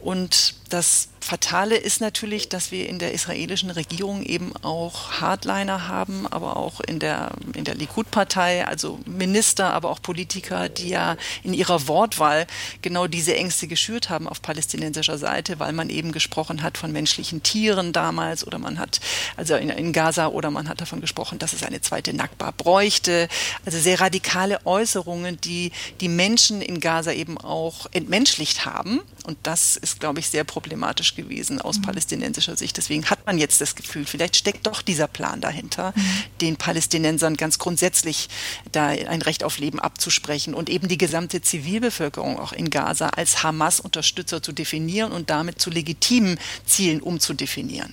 Und 0.00 0.54
das 0.68 1.08
Fatale 1.20 1.76
ist 1.76 2.00
natürlich, 2.00 2.48
dass 2.48 2.70
wir 2.70 2.88
in 2.88 2.98
der 2.98 3.12
israelischen 3.12 3.70
Regierung 3.70 4.22
eben 4.22 4.54
auch 4.62 5.20
Hardliner 5.20 5.88
haben, 5.88 6.26
aber 6.26 6.56
auch 6.56 6.80
in 6.80 6.98
der, 6.98 7.32
in 7.54 7.64
der 7.64 7.74
Likud-Partei, 7.74 8.66
also 8.66 9.00
Minister, 9.04 9.74
aber 9.74 9.90
auch 9.90 10.00
Politiker, 10.00 10.68
die 10.68 10.90
ja 10.90 11.16
in 11.42 11.52
ihrer 11.52 11.88
Wortwahl 11.88 12.46
genau 12.80 13.08
diese 13.08 13.34
Ängste 13.34 13.66
geschürt 13.66 14.08
haben 14.08 14.28
auf 14.28 14.40
palästinensischer 14.40 15.18
Seite, 15.18 15.58
weil 15.58 15.72
man 15.72 15.90
eben 15.90 16.12
gesprochen 16.12 16.62
hat 16.62 16.78
von 16.78 16.92
menschlichen 16.92 17.42
Tieren 17.42 17.92
damals 17.92 18.46
oder 18.46 18.58
man 18.58 18.78
hat, 18.78 19.00
also 19.36 19.56
in, 19.56 19.68
in 19.68 19.92
Gaza 19.92 20.28
oder 20.28 20.50
man 20.50 20.68
hat 20.68 20.80
davon 20.80 21.00
gesprochen, 21.00 21.38
dass 21.38 21.52
es 21.52 21.62
eine 21.62 21.80
zweite 21.80 22.14
Nakba 22.14 22.52
bräuchte. 22.56 23.28
Also 23.66 23.78
sehr 23.78 24.00
radikale 24.00 24.64
Äußerungen, 24.64 25.40
die 25.40 25.72
die 26.00 26.08
Menschen 26.08 26.62
in 26.62 26.80
Gaza 26.80 27.12
eben 27.12 27.36
auch 27.36 27.86
entmenschlicht 27.92 28.64
haben. 28.64 29.00
Und 29.28 29.36
das 29.42 29.76
ist, 29.76 30.00
glaube 30.00 30.20
ich, 30.20 30.28
sehr 30.30 30.42
problematisch 30.42 31.14
gewesen 31.14 31.60
aus 31.60 31.76
mhm. 31.76 31.82
palästinensischer 31.82 32.56
Sicht. 32.56 32.78
Deswegen 32.78 33.04
hat 33.10 33.26
man 33.26 33.36
jetzt 33.36 33.60
das 33.60 33.74
Gefühl, 33.74 34.06
vielleicht 34.06 34.36
steckt 34.36 34.66
doch 34.66 34.80
dieser 34.80 35.06
Plan 35.06 35.42
dahinter, 35.42 35.92
mhm. 35.94 36.02
den 36.40 36.56
Palästinensern 36.56 37.36
ganz 37.36 37.58
grundsätzlich 37.58 38.30
da 38.72 38.86
ein 38.86 39.20
Recht 39.20 39.44
auf 39.44 39.58
Leben 39.58 39.80
abzusprechen 39.80 40.54
und 40.54 40.70
eben 40.70 40.88
die 40.88 40.96
gesamte 40.96 41.42
Zivilbevölkerung 41.42 42.38
auch 42.38 42.54
in 42.54 42.70
Gaza 42.70 43.10
als 43.10 43.42
Hamas-Unterstützer 43.42 44.42
zu 44.42 44.52
definieren 44.52 45.12
und 45.12 45.28
damit 45.28 45.60
zu 45.60 45.68
legitimen 45.68 46.40
Zielen 46.64 47.02
umzudefinieren. 47.02 47.92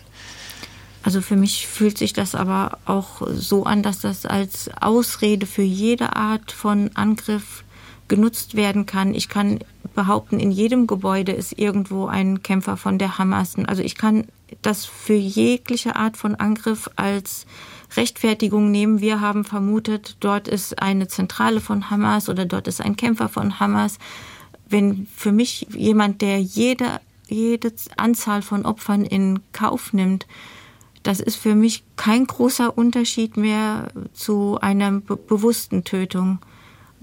Also 1.04 1.20
für 1.22 1.36
mich 1.36 1.68
fühlt 1.68 1.98
sich 1.98 2.14
das 2.14 2.34
aber 2.34 2.80
auch 2.86 3.22
so 3.30 3.66
an, 3.66 3.84
dass 3.84 4.00
das 4.00 4.26
als 4.26 4.70
Ausrede 4.80 5.48
für 5.48 5.64
jede 5.64 6.16
Art 6.16 6.54
von 6.54 6.92
Angriff 6.96 7.65
genutzt 8.08 8.56
werden 8.56 8.86
kann. 8.86 9.14
Ich 9.14 9.30
kann 9.30 9.60
behaupten, 9.94 10.40
in 10.40 10.52
jedem 10.52 10.88
Gebäude 10.88 11.32
ist 11.32 11.58
irgendwo 11.58 12.06
ein 12.06 12.44
Kämpfer 12.44 12.78
von 12.78 13.00
der 13.00 13.18
Hamas. 13.18 13.56
Also 13.66 13.82
ich 13.82 13.96
kann 13.96 14.26
das 14.62 14.86
für 14.86 15.16
jegliche 15.16 15.96
Art 15.96 16.18
von 16.18 16.36
Angriff 16.36 16.90
als 16.96 17.46
Rechtfertigung 17.96 18.72
nehmen. 18.72 19.02
Wir 19.02 19.22
haben 19.22 19.44
vermutet, 19.44 20.18
dort 20.20 20.48
ist 20.48 20.82
eine 20.82 21.08
Zentrale 21.08 21.62
von 21.62 21.90
Hamas 21.90 22.30
oder 22.30 22.46
dort 22.46 22.68
ist 22.68 22.82
ein 22.82 22.96
Kämpfer 22.96 23.30
von 23.30 23.60
Hamas. 23.60 23.98
Wenn 24.68 25.08
für 25.16 25.32
mich 25.32 25.68
jemand, 25.76 26.22
der 26.22 26.40
jede, 26.40 27.00
jede 27.28 27.72
Anzahl 27.98 28.42
von 28.42 28.66
Opfern 28.66 29.06
in 29.06 29.40
Kauf 29.52 29.94
nimmt, 29.94 30.28
das 31.04 31.20
ist 31.20 31.36
für 31.36 31.54
mich 31.54 31.84
kein 31.98 32.26
großer 32.26 32.76
Unterschied 32.76 33.38
mehr 33.38 33.90
zu 34.14 34.58
einer 34.60 34.92
be 34.92 35.16
bewussten 35.16 35.84
Tötung 35.84 36.40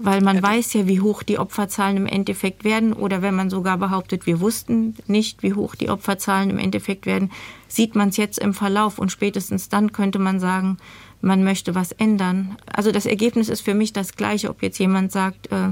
weil 0.03 0.19
man 0.21 0.43
weiß 0.43 0.73
ja, 0.73 0.85
wie 0.85 0.99
hoch 0.99 1.23
die 1.23 1.39
Opferzahlen 1.39 1.95
im 1.95 2.05
Endeffekt 2.07 2.65
werden. 2.65 2.91
Oder 2.91 3.21
wenn 3.21 3.35
man 3.35 3.49
sogar 3.49 3.77
behauptet, 3.77 4.25
wir 4.25 4.41
wussten 4.41 4.95
nicht, 5.07 5.43
wie 5.43 5.53
hoch 5.53 5.75
die 5.75 5.89
Opferzahlen 5.89 6.49
im 6.49 6.57
Endeffekt 6.57 7.05
werden, 7.05 7.31
sieht 7.69 7.95
man 7.95 8.09
es 8.09 8.17
jetzt 8.17 8.37
im 8.37 8.53
Verlauf 8.53 8.99
und 8.99 9.13
spätestens 9.13 9.69
dann 9.69 9.93
könnte 9.93 10.19
man 10.19 10.41
sagen, 10.41 10.77
man 11.21 11.45
möchte 11.45 11.73
was 11.73 11.93
ändern. 11.93 12.57
Also 12.65 12.91
das 12.91 13.05
Ergebnis 13.05 13.47
ist 13.47 13.61
für 13.61 13.73
mich 13.73 13.93
das 13.93 14.17
gleiche, 14.17 14.49
ob 14.49 14.61
jetzt 14.61 14.77
jemand 14.77 15.13
sagt, 15.13 15.49
äh, 15.53 15.69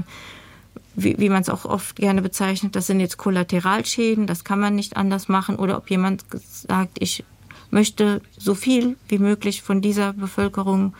wie, 0.94 1.18
wie 1.18 1.28
man 1.28 1.42
es 1.42 1.50
auch 1.50 1.66
oft 1.66 1.96
gerne 1.96 2.22
bezeichnet, 2.22 2.74
das 2.74 2.86
sind 2.86 3.00
jetzt 3.00 3.18
Kollateralschäden, 3.18 4.26
das 4.26 4.44
kann 4.44 4.60
man 4.60 4.74
nicht 4.74 4.96
anders 4.96 5.28
machen, 5.28 5.56
oder 5.56 5.76
ob 5.76 5.90
jemand 5.90 6.24
sagt, 6.48 6.96
ich 7.00 7.22
möchte 7.70 8.22
so 8.38 8.54
viel 8.54 8.96
wie 9.08 9.18
möglich 9.18 9.60
von 9.60 9.82
dieser 9.82 10.14
Bevölkerung 10.14 10.94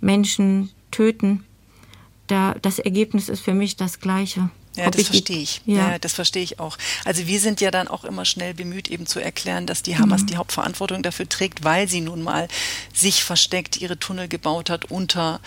Menschen 0.00 0.70
töten 0.90 1.44
da, 2.32 2.54
das 2.62 2.78
Ergebnis 2.78 3.28
ist 3.28 3.40
für 3.40 3.54
mich 3.54 3.76
das 3.76 4.00
gleiche. 4.00 4.50
Ja, 4.74 4.90
das 4.90 5.08
verstehe 5.08 5.38
ich. 5.38 5.60
Ja. 5.66 5.92
ja. 5.92 5.98
das 5.98 6.14
verstehe 6.14 6.42
ich 6.42 6.58
auch. 6.58 6.78
Also 7.04 7.26
wir 7.26 7.40
sind 7.40 7.60
ja 7.60 7.70
dann 7.70 7.88
auch 7.88 8.04
immer 8.04 8.24
schnell 8.24 8.54
bemüht, 8.54 8.88
eben 8.88 9.06
zu 9.06 9.20
erklären, 9.20 9.66
dass 9.66 9.82
die 9.82 9.98
Hamas 9.98 10.22
mhm. 10.22 10.26
die 10.28 10.36
Hauptverantwortung 10.36 11.02
dafür 11.02 11.28
trägt, 11.28 11.62
weil 11.62 11.88
sie 11.88 12.00
nun 12.00 12.22
mal 12.22 12.48
sich 12.94 13.22
versteckt 13.22 13.76
ihre 13.76 13.98
Tunnel 13.98 14.28
gebaut 14.28 14.70
hat 14.70 14.86
unter 14.86 15.40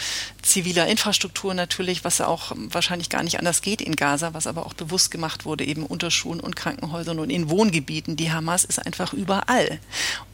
ziviler 0.43 0.85
Infrastruktur 0.87 1.55
natürlich, 1.55 2.03
was 2.03 2.19
ja 2.19 2.27
auch 2.27 2.51
wahrscheinlich 2.55 3.09
gar 3.09 3.23
nicht 3.23 3.39
anders 3.39 3.61
geht 3.63 3.81
in 3.81 3.95
Gaza, 3.95 4.35
was 4.35 4.45
aber 4.45 4.65
auch 4.67 4.73
bewusst 4.73 5.09
gemacht 5.09 5.45
wurde, 5.45 5.65
eben 5.65 5.85
unter 5.85 6.11
Schulen 6.11 6.39
und 6.39 6.55
Krankenhäusern 6.55 7.17
und 7.17 7.31
in 7.31 7.49
Wohngebieten. 7.49 8.15
Die 8.15 8.31
Hamas 8.31 8.63
ist 8.63 8.85
einfach 8.85 9.13
überall. 9.13 9.79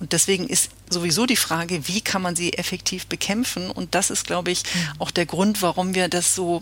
Und 0.01 0.12
deswegen 0.12 0.47
ist 0.47 0.69
sowieso 0.89 1.25
die 1.25 1.38
Frage, 1.38 1.88
wie 1.88 2.01
kann 2.01 2.21
man 2.21 2.36
sie 2.36 2.54
effektiv 2.54 3.08
bekämpfen? 3.08 3.71
Und 3.71 3.95
das 3.95 4.10
ist, 4.10 4.27
glaube 4.27 4.51
ich, 4.51 4.63
mhm. 4.63 4.99
auch 4.99 5.12
der 5.12 5.25
Grund, 5.25 5.62
warum 5.62 5.95
wir 5.95 6.10
das 6.10 6.36
so 6.36 6.60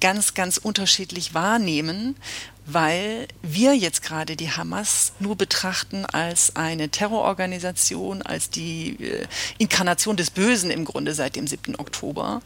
ganz, 0.00 0.34
ganz 0.34 0.56
unterschiedlich 0.56 1.34
wahrnehmen, 1.34 2.16
weil 2.72 3.28
wir 3.42 3.74
jetzt 3.74 4.02
gerade 4.02 4.36
die 4.36 4.50
Hamas 4.50 5.12
nur 5.18 5.36
betrachten 5.36 6.04
als 6.06 6.56
eine 6.56 6.88
Terrororganisation, 6.88 8.22
als 8.22 8.50
die 8.50 8.96
äh, 9.02 9.26
Inkarnation 9.58 10.16
des 10.16 10.30
Bösen 10.30 10.70
im 10.70 10.84
Grunde 10.84 11.14
seit 11.14 11.36
dem 11.36 11.46
7. 11.46 11.76
Oktober. 11.76 12.42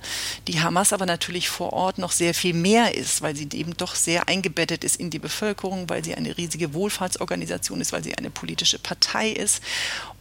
Die 0.46 0.60
Hamas 0.60 0.92
aber 0.92 1.06
natürlich 1.06 1.48
vor 1.48 1.72
Ort 1.72 1.98
noch 1.98 2.12
sehr 2.12 2.34
viel 2.34 2.54
mehr 2.54 2.94
ist, 2.94 3.22
weil 3.22 3.36
sie 3.36 3.48
eben 3.52 3.76
doch 3.76 3.94
sehr 3.94 4.28
eingebettet 4.28 4.84
ist 4.84 4.96
in 4.96 5.10
die 5.10 5.18
Bevölkerung, 5.18 5.88
weil 5.88 6.04
sie 6.04 6.14
eine 6.14 6.36
riesige 6.36 6.74
Wohlfahrtsorganisation 6.74 7.80
ist, 7.80 7.92
weil 7.92 8.04
sie 8.04 8.16
eine 8.16 8.30
politische 8.30 8.78
Partei 8.78 9.30
ist. 9.30 9.62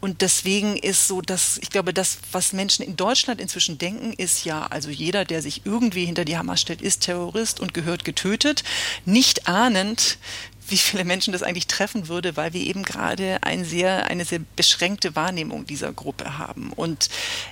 Und 0.02 0.22
deswegen 0.22 0.76
ist 0.76 1.08
so, 1.08 1.22
dass 1.22 1.58
ich 1.60 1.70
glaube, 1.70 1.94
das, 1.94 2.18
was 2.34 2.52
Menschen 2.52 2.84
in 2.84 2.98
Deutschland 2.98 3.39
inzwischen 3.39 3.78
denken, 3.78 4.12
ist 4.12 4.44
ja, 4.44 4.68
also 4.68 4.89
jeder, 4.89 5.24
der 5.24 5.42
sich 5.42 5.62
irgendwie 5.66 6.06
hinter 6.06 6.26
die 6.26 6.38
Hamas 6.38 6.60
stellt, 6.60 6.82
ist 6.82 7.04
Terrorist 7.04 7.62
und 7.62 7.74
gehört 7.74 8.04
getötet, 8.04 8.66
nicht 9.06 9.48
ahnen, 9.48 9.92
spannend, 9.93 10.17
wie 10.69 10.77
viele 10.77 11.03
Menschen 11.03 11.34
das 11.34 11.43
eigentlich 11.43 11.67
treffen 11.67 12.08
würde, 12.08 12.38
weil 12.38 12.53
wir 12.53 12.62
eben 12.62 12.84
gerade 12.84 13.39
ein 13.41 13.65
sehr, 13.65 14.08
eine 14.10 14.23
sehr 14.23 14.39
beschränkte 14.56 15.13
Wahrnehmung 15.13 15.65
dieser 15.65 15.91
Gruppe 15.91 16.38
haben. 16.38 16.71
Und 16.71 17.10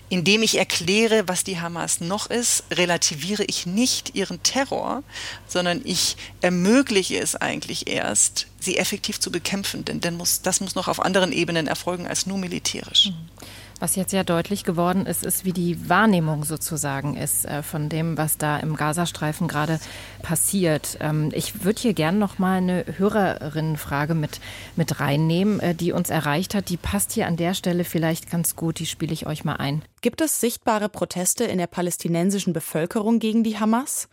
indem 0.08 0.43
ich 0.43 0.58
erkläre, 0.58 1.27
was 1.27 1.43
die 1.43 1.60
Hamas 1.60 1.99
noch 1.99 2.27
ist, 2.27 2.63
relativiere 2.71 3.43
ich 3.43 3.65
nicht 3.65 4.15
ihren 4.15 4.41
Terror, 4.43 5.04
sondern 5.45 5.82
ich 5.84 6.15
ermögliche 6.39 7.19
es 7.19 7.36
eigentlich 7.36 7.89
erst, 7.89 8.47
sie 8.62 8.77
effektiv 8.77 9.19
zu 9.19 9.30
bekämpfen, 9.30 9.84
denn, 9.84 9.99
das 10.43 10.62
muss 10.62 10.75
noch 10.75 10.88
auf 10.88 11.01
anderen 11.01 11.34
Ebenen 11.34 11.67
erfolgen 11.67 12.08
als 12.08 12.25
nur 12.25 12.38
militärisch. 12.38 13.08
Mhm. 13.08 13.45
Was 13.82 13.96
jetzt 13.96 14.13
ja 14.13 14.24
deutlich 14.24 14.63
geworden 14.63 15.08
ist, 15.08 15.26
ist, 15.26 15.44
wie 15.44 15.54
die 15.54 15.89
Wahrnehmung 15.89 16.46
sozusagen 16.46 17.17
ist 17.17 17.46
äh, 17.46 17.63
von 17.63 17.89
dem, 17.89 18.15
was 18.15 18.38
da 18.38 18.58
im 18.58 18.76
Gazastreifen 18.76 19.48
gerade 19.48 19.80
passiert. 20.22 21.00
Ähm, 21.00 21.32
ich 21.34 21.63
würde 21.63 21.82
hier 21.82 21.96
gerne 21.96 22.20
noch 22.20 22.38
mal 22.38 22.60
eine 22.60 22.86
Hörerinnenfrage 23.00 24.13
mit, 24.13 24.39
mit 24.76 25.00
reinnehmen, 25.00 25.60
äh, 25.60 25.74
die 25.74 25.94
uns 25.94 26.12
erreicht 26.12 26.54
hat. 26.54 26.70
Die 26.70 26.78
passt 26.78 27.12
hier 27.13 27.26
an 27.26 27.38
der 27.38 27.56
Stelle 27.56 27.84
vielleicht 27.84 28.30
ganz 28.30 28.56
gut. 28.56 28.78
Die 28.78 28.86
spiele 28.86 29.13
ich 29.13 29.26
euch 29.26 29.46
mal 29.46 29.56
ein. 29.56 29.82
Gibt 30.02 30.22
es 30.22 30.39
sichtbare 30.39 30.88
Proteste 30.88 31.46
in 31.46 31.58
der 31.58 31.65
palästinensischen 31.65 32.54
Bevölkerung 32.54 33.17
gegen 33.17 33.44
die 33.44 33.58
Hamas? 33.58 34.10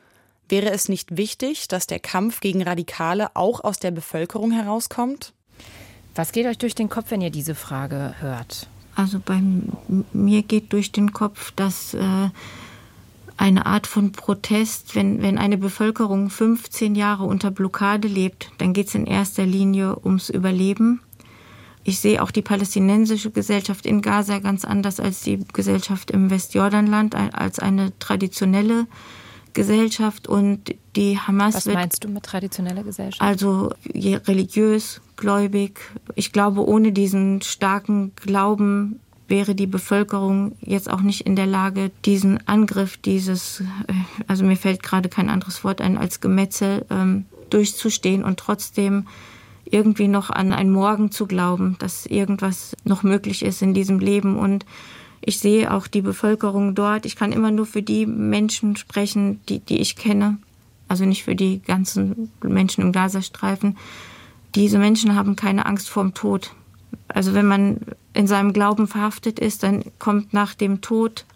Wäre 0.48 0.70
es 0.70 0.88
nicht 0.88 1.18
wichtig, 1.18 1.68
dass 1.68 1.86
der 1.86 2.00
Kampf 2.00 2.40
gegen 2.40 2.62
Radikale 2.62 3.36
auch 3.36 3.62
aus 3.62 3.78
der 3.78 3.90
Bevölkerung 3.90 4.50
herauskommt? 4.50 5.34
Was 6.14 6.32
geht 6.32 6.46
euch 6.46 6.56
durch 6.56 6.74
den 6.74 6.88
Kopf, 6.88 7.10
wenn 7.10 7.20
ihr 7.20 7.30
diese 7.30 7.54
Frage 7.54 8.14
hört? 8.20 8.70
Also 8.98 9.20
bei 9.24 9.40
mir 10.12 10.42
geht 10.42 10.72
durch 10.72 10.90
den 10.90 11.12
Kopf, 11.12 11.52
dass 11.52 11.94
äh, 11.94 12.30
eine 13.36 13.64
Art 13.64 13.86
von 13.86 14.10
Protest, 14.10 14.96
wenn, 14.96 15.22
wenn 15.22 15.38
eine 15.38 15.56
Bevölkerung 15.56 16.30
15 16.30 16.96
Jahre 16.96 17.22
unter 17.22 17.52
Blockade 17.52 18.08
lebt, 18.08 18.50
dann 18.58 18.72
geht 18.72 18.88
es 18.88 18.96
in 18.96 19.06
erster 19.06 19.46
Linie 19.46 20.04
ums 20.04 20.30
Überleben. 20.30 21.00
Ich 21.84 22.00
sehe 22.00 22.20
auch 22.20 22.32
die 22.32 22.42
palästinensische 22.42 23.30
Gesellschaft 23.30 23.86
in 23.86 24.02
Gaza 24.02 24.40
ganz 24.40 24.64
anders 24.64 24.98
als 24.98 25.20
die 25.20 25.38
Gesellschaft 25.52 26.10
im 26.10 26.28
Westjordanland, 26.28 27.14
als 27.14 27.60
eine 27.60 27.96
traditionelle 28.00 28.88
Gesellschaft 29.52 30.26
und 30.26 30.74
die 30.98 31.18
Hamas. 31.18 31.54
Was 31.54 31.66
meinst 31.66 32.04
du 32.04 32.08
mit 32.08 32.24
traditioneller 32.24 32.82
Gesellschaft? 32.82 33.22
Also 33.22 33.72
religiös, 33.94 35.00
gläubig. 35.16 35.80
Ich 36.16 36.32
glaube, 36.32 36.66
ohne 36.66 36.92
diesen 36.92 37.40
starken 37.40 38.12
Glauben 38.16 38.98
wäre 39.28 39.54
die 39.54 39.66
Bevölkerung 39.66 40.56
jetzt 40.60 40.90
auch 40.90 41.02
nicht 41.02 41.20
in 41.20 41.36
der 41.36 41.46
Lage, 41.46 41.90
diesen 42.04 42.46
Angriff, 42.48 42.96
dieses, 42.96 43.60
äh, 43.60 43.92
also 44.26 44.44
mir 44.44 44.56
fällt 44.56 44.82
gerade 44.82 45.08
kein 45.08 45.28
anderes 45.28 45.64
Wort 45.64 45.80
ein, 45.80 45.98
als 45.98 46.20
Gemetzel 46.20 46.86
ähm, 46.90 47.26
durchzustehen 47.50 48.24
und 48.24 48.38
trotzdem 48.40 49.06
irgendwie 49.66 50.08
noch 50.08 50.30
an 50.30 50.52
ein 50.54 50.70
Morgen 50.70 51.10
zu 51.12 51.26
glauben, 51.26 51.76
dass 51.78 52.06
irgendwas 52.06 52.74
noch 52.84 53.02
möglich 53.02 53.44
ist 53.44 53.60
in 53.60 53.74
diesem 53.74 53.98
Leben. 53.98 54.38
Und 54.38 54.64
ich 55.20 55.38
sehe 55.38 55.72
auch 55.72 55.86
die 55.86 56.00
Bevölkerung 56.00 56.74
dort. 56.74 57.04
Ich 57.04 57.14
kann 57.14 57.32
immer 57.32 57.50
nur 57.50 57.66
für 57.66 57.82
die 57.82 58.06
Menschen 58.06 58.76
sprechen, 58.76 59.40
die, 59.50 59.60
die 59.60 59.78
ich 59.78 59.94
kenne. 59.94 60.38
Also 60.88 61.04
nicht 61.04 61.24
für 61.24 61.34
die 61.34 61.60
ganzen 61.60 62.30
Menschen 62.42 62.82
im 62.82 62.92
Gazastreifen. 62.92 63.76
Diese 64.54 64.78
Menschen 64.78 65.14
haben 65.14 65.36
keine 65.36 65.66
Angst 65.66 65.88
vorm 65.90 66.14
Tod. 66.14 66.52
Also 67.08 67.34
wenn 67.34 67.46
man 67.46 67.80
in 68.14 68.26
seinem 68.26 68.52
Glauben 68.52 68.88
verhaftet 68.88 69.38
ist, 69.38 69.62
dann 69.62 69.84
kommt 69.98 70.32
nach 70.32 70.54
dem 70.54 70.80
Tod 70.80 71.26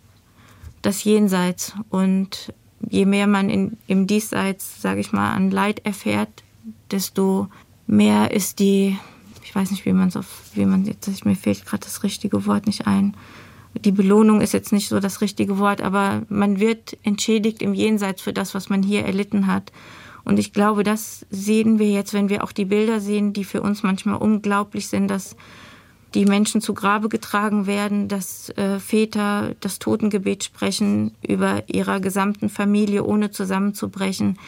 das 0.81 1.05
Jenseits. 1.05 1.75
Und 1.91 2.53
je 2.89 3.07
mehr 3.07 3.27
man 3.27 3.51
in, 3.51 3.77
im 3.87 4.07
Diesseits, 4.07 4.81
sage 4.81 5.01
ich 5.01 5.13
mal, 5.13 5.33
an 5.33 5.51
Leid 5.51 5.85
erfährt, 5.85 6.43
desto 6.91 7.49
mehr 7.87 8.33
ist 8.33 8.59
die, 8.59 8.99
ich 9.45 9.55
weiß 9.55 9.71
nicht, 9.71 9.85
wie 9.85 9.93
man 9.93 10.09
es 10.09 10.17
auf, 10.17 10.51
wie 10.55 10.65
man 10.65 10.85
jetzt, 10.85 11.25
mir 11.25 11.37
fehlt 11.37 11.65
gerade 11.67 11.85
das 11.85 12.03
richtige 12.03 12.47
Wort 12.47 12.67
nicht 12.67 12.87
ein, 12.87 13.15
die 13.75 13.93
Belohnung 13.93 14.41
ist 14.41 14.53
jetzt 14.53 14.73
nicht 14.73 14.89
so 14.89 15.01
das 15.01 15.21
richtige 15.21 15.59
Wort, 15.59 15.81
aber 15.81 16.23
man 16.29 16.61
wird 16.61 16.97
entschädigt 17.03 17.63
im 17.63 17.75
Jenseits 17.75 18.23
für 18.23 18.33
das, 18.33 18.55
was 18.55 18.69
man 18.69 18.83
hier 18.83 19.05
erlitten 19.05 19.47
hat. 19.47 19.73
Und 20.25 20.39
ich 20.39 20.53
glaube, 20.53 20.85
das 20.85 21.27
sehen 21.31 21.79
wir 21.79 21.91
jetzt, 21.91 22.15
wenn 22.15 22.29
wir 22.29 22.45
auch 22.45 22.53
die 22.53 22.65
Bilder 22.65 23.01
sehen, 23.01 23.33
die 23.33 23.45
für 23.45 23.63
uns 23.63 23.83
manchmal 23.83 24.17
unglaublich 24.17 24.89
sind, 24.89 25.09
dass 25.09 25.37
die 26.15 26.27
Menschen 26.27 26.61
zu 26.61 26.75
Grabe 26.75 27.09
getragen 27.09 27.67
werden, 27.67 28.09
dass 28.09 28.51
äh, 28.51 28.79
Väter 28.79 29.55
das 29.61 29.79
Totengebet 29.79 30.45
sprechen 30.45 31.13
über 31.27 31.65
ihrer 31.69 32.01
gesamten 32.01 32.51
Familie, 32.51 33.03
ohne 33.05 33.31
zusammenzubrechen. 33.31 34.39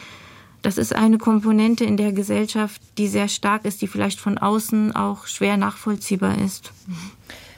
Das 0.61 0.77
ist 0.77 0.95
eine 0.95 1.17
Komponente 1.17 1.83
in 1.83 1.97
der 1.97 2.11
Gesellschaft, 2.11 2.81
die 2.97 3.07
sehr 3.07 3.27
stark 3.27 3.65
ist, 3.65 3.81
die 3.81 3.87
vielleicht 3.87 4.19
von 4.19 4.37
außen 4.37 4.95
auch 4.95 5.27
schwer 5.27 5.57
nachvollziehbar 5.57 6.37
ist. 6.39 6.71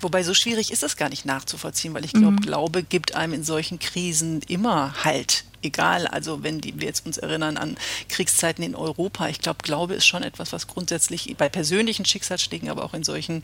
Wobei 0.01 0.23
so 0.23 0.33
schwierig 0.33 0.71
ist 0.71 0.83
es 0.83 0.97
gar 0.97 1.09
nicht 1.09 1.25
nachzuvollziehen, 1.25 1.93
weil 1.93 2.05
ich 2.05 2.13
glaube, 2.13 2.31
mhm. 2.31 2.41
Glaube 2.41 2.83
gibt 2.83 3.15
einem 3.15 3.33
in 3.33 3.43
solchen 3.43 3.79
Krisen 3.79 4.41
immer 4.47 5.03
Halt 5.03 5.43
egal, 5.61 6.07
also 6.07 6.43
wenn 6.43 6.61
die, 6.61 6.79
wir 6.79 6.87
jetzt 6.87 7.05
uns 7.05 7.17
erinnern 7.17 7.57
an 7.57 7.77
Kriegszeiten 8.09 8.63
in 8.63 8.75
Europa, 8.75 9.27
ich 9.27 9.39
glaube, 9.39 9.59
Glaube 9.63 9.95
ist 9.95 10.05
schon 10.05 10.23
etwas, 10.23 10.53
was 10.53 10.67
grundsätzlich 10.67 11.35
bei 11.37 11.49
persönlichen 11.49 12.05
Schicksalsschlägen, 12.05 12.69
aber 12.69 12.83
auch 12.83 12.93
in 12.93 13.03
solchen 13.03 13.43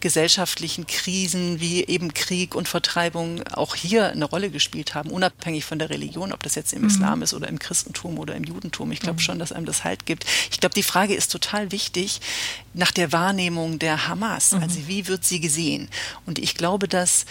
gesellschaftlichen 0.00 0.86
Krisen 0.86 1.60
wie 1.60 1.84
eben 1.84 2.14
Krieg 2.14 2.54
und 2.54 2.68
Vertreibung 2.68 3.46
auch 3.48 3.74
hier 3.74 4.10
eine 4.10 4.24
Rolle 4.24 4.50
gespielt 4.50 4.94
haben, 4.94 5.10
unabhängig 5.10 5.64
von 5.64 5.78
der 5.78 5.90
Religion, 5.90 6.32
ob 6.32 6.42
das 6.42 6.54
jetzt 6.54 6.72
im 6.72 6.82
mhm. 6.82 6.88
Islam 6.88 7.22
ist 7.22 7.34
oder 7.34 7.48
im 7.48 7.58
Christentum 7.58 8.18
oder 8.18 8.34
im 8.34 8.44
Judentum. 8.44 8.92
Ich 8.92 9.00
glaube 9.00 9.16
mhm. 9.16 9.24
schon, 9.24 9.38
dass 9.38 9.52
einem 9.52 9.66
das 9.66 9.84
Halt 9.84 10.06
gibt. 10.06 10.24
Ich 10.50 10.60
glaube, 10.60 10.74
die 10.74 10.82
Frage 10.82 11.14
ist 11.14 11.30
total 11.30 11.72
wichtig 11.72 12.20
nach 12.72 12.92
der 12.92 13.12
Wahrnehmung 13.12 13.78
der 13.78 14.08
Hamas. 14.08 14.52
Mhm. 14.52 14.62
Also 14.62 14.88
wie 14.88 15.06
wird 15.08 15.24
sie 15.24 15.40
gesehen? 15.40 15.88
Und 16.26 16.38
ich 16.38 16.54
glaube, 16.54 16.88
dass 16.88 17.26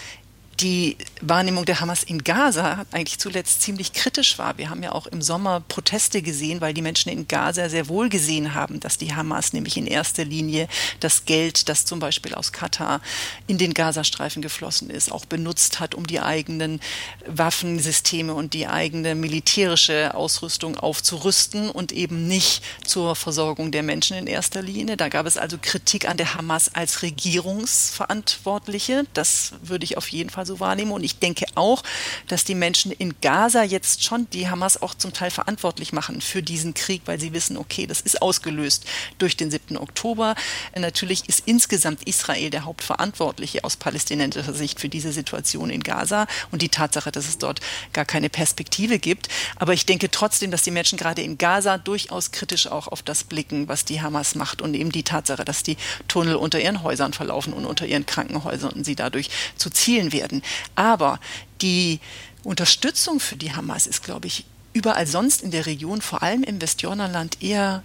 die 0.60 0.96
Wahrnehmung 1.22 1.64
der 1.64 1.80
Hamas 1.80 2.02
in 2.02 2.24
Gaza 2.24 2.84
eigentlich 2.92 3.18
zuletzt 3.18 3.62
ziemlich 3.62 3.92
kritisch 3.92 4.38
war. 4.38 4.58
Wir 4.58 4.70
haben 4.70 4.82
ja 4.82 4.92
auch 4.92 5.06
im 5.06 5.22
Sommer 5.22 5.60
Proteste 5.60 6.22
gesehen, 6.22 6.60
weil 6.60 6.74
die 6.74 6.82
Menschen 6.82 7.10
in 7.10 7.28
Gaza 7.28 7.68
sehr 7.68 7.88
wohl 7.88 8.08
gesehen 8.08 8.54
haben, 8.54 8.80
dass 8.80 8.98
die 8.98 9.14
Hamas 9.14 9.52
nämlich 9.52 9.76
in 9.76 9.86
erster 9.86 10.24
Linie 10.24 10.68
das 11.00 11.24
Geld, 11.24 11.68
das 11.68 11.84
zum 11.84 11.98
Beispiel 11.98 12.34
aus 12.34 12.52
Katar 12.52 13.00
in 13.46 13.58
den 13.58 13.74
Gazastreifen 13.74 14.42
geflossen 14.42 14.90
ist, 14.90 15.12
auch 15.12 15.24
benutzt 15.24 15.80
hat, 15.80 15.94
um 15.94 16.06
die 16.06 16.20
eigenen 16.20 16.80
Waffensysteme 17.26 18.34
und 18.34 18.54
die 18.54 18.66
eigene 18.66 19.14
militärische 19.14 20.14
Ausrüstung 20.14 20.76
aufzurüsten 20.76 21.70
und 21.70 21.92
eben 21.92 22.26
nicht 22.26 22.62
zur 22.84 23.16
Versorgung 23.16 23.72
der 23.72 23.82
Menschen 23.82 24.16
in 24.16 24.26
erster 24.26 24.62
Linie. 24.62 24.96
Da 24.96 25.08
gab 25.08 25.26
es 25.26 25.36
also 25.36 25.58
Kritik 25.60 26.08
an 26.08 26.16
der 26.16 26.34
Hamas 26.34 26.74
als 26.74 27.02
Regierungsverantwortliche. 27.02 29.04
Das 29.14 29.52
würde 29.62 29.84
ich 29.84 29.96
auf 29.96 30.08
jeden 30.08 30.30
Fall 30.30 30.46
so 30.46 30.49
so 30.50 30.60
wahrnehme. 30.60 30.92
Und 30.92 31.04
ich 31.04 31.18
denke 31.18 31.46
auch, 31.54 31.82
dass 32.28 32.44
die 32.44 32.54
Menschen 32.54 32.92
in 32.92 33.14
Gaza 33.20 33.62
jetzt 33.62 34.04
schon 34.04 34.28
die 34.30 34.48
Hamas 34.48 34.82
auch 34.82 34.94
zum 34.94 35.12
Teil 35.12 35.30
verantwortlich 35.30 35.92
machen 35.92 36.20
für 36.20 36.42
diesen 36.42 36.74
Krieg, 36.74 37.02
weil 37.06 37.20
sie 37.20 37.32
wissen, 37.32 37.56
okay, 37.56 37.86
das 37.86 38.00
ist 38.00 38.20
ausgelöst 38.20 38.84
durch 39.18 39.36
den 39.36 39.50
7. 39.50 39.76
Oktober. 39.76 40.34
Natürlich 40.76 41.28
ist 41.28 41.42
insgesamt 41.46 42.04
Israel 42.04 42.50
der 42.50 42.64
Hauptverantwortliche 42.64 43.64
aus 43.64 43.76
palästinensischer 43.76 44.54
Sicht 44.54 44.80
für 44.80 44.88
diese 44.88 45.12
Situation 45.12 45.70
in 45.70 45.82
Gaza 45.82 46.26
und 46.50 46.62
die 46.62 46.68
Tatsache, 46.68 47.12
dass 47.12 47.28
es 47.28 47.38
dort 47.38 47.60
gar 47.92 48.04
keine 48.04 48.28
Perspektive 48.28 48.98
gibt. 48.98 49.28
Aber 49.56 49.72
ich 49.72 49.86
denke 49.86 50.10
trotzdem, 50.10 50.50
dass 50.50 50.62
die 50.62 50.70
Menschen 50.70 50.98
gerade 50.98 51.22
in 51.22 51.38
Gaza 51.38 51.78
durchaus 51.78 52.32
kritisch 52.32 52.66
auch 52.66 52.88
auf 52.88 53.02
das 53.02 53.24
blicken, 53.24 53.68
was 53.68 53.84
die 53.84 54.02
Hamas 54.02 54.34
macht 54.34 54.62
und 54.62 54.74
eben 54.74 54.92
die 54.92 55.02
Tatsache, 55.02 55.44
dass 55.44 55.62
die 55.62 55.76
Tunnel 56.08 56.34
unter 56.34 56.60
ihren 56.60 56.82
Häusern 56.82 57.12
verlaufen 57.12 57.52
und 57.52 57.66
unter 57.66 57.86
ihren 57.86 58.06
Krankenhäusern 58.06 58.72
und 58.72 58.84
sie 58.84 58.96
dadurch 58.96 59.30
zu 59.56 59.70
Zielen 59.70 60.12
werden. 60.12 60.39
Aber 60.74 61.20
die 61.62 62.00
Unterstützung 62.42 63.20
für 63.20 63.36
die 63.36 63.52
Hamas 63.52 63.86
ist, 63.86 64.02
glaube 64.02 64.26
ich, 64.26 64.44
überall 64.72 65.06
sonst 65.06 65.42
in 65.42 65.50
der 65.50 65.66
Region, 65.66 66.00
vor 66.00 66.22
allem 66.22 66.42
im 66.42 66.60
Westjordanland, 66.60 67.42
eher 67.42 67.82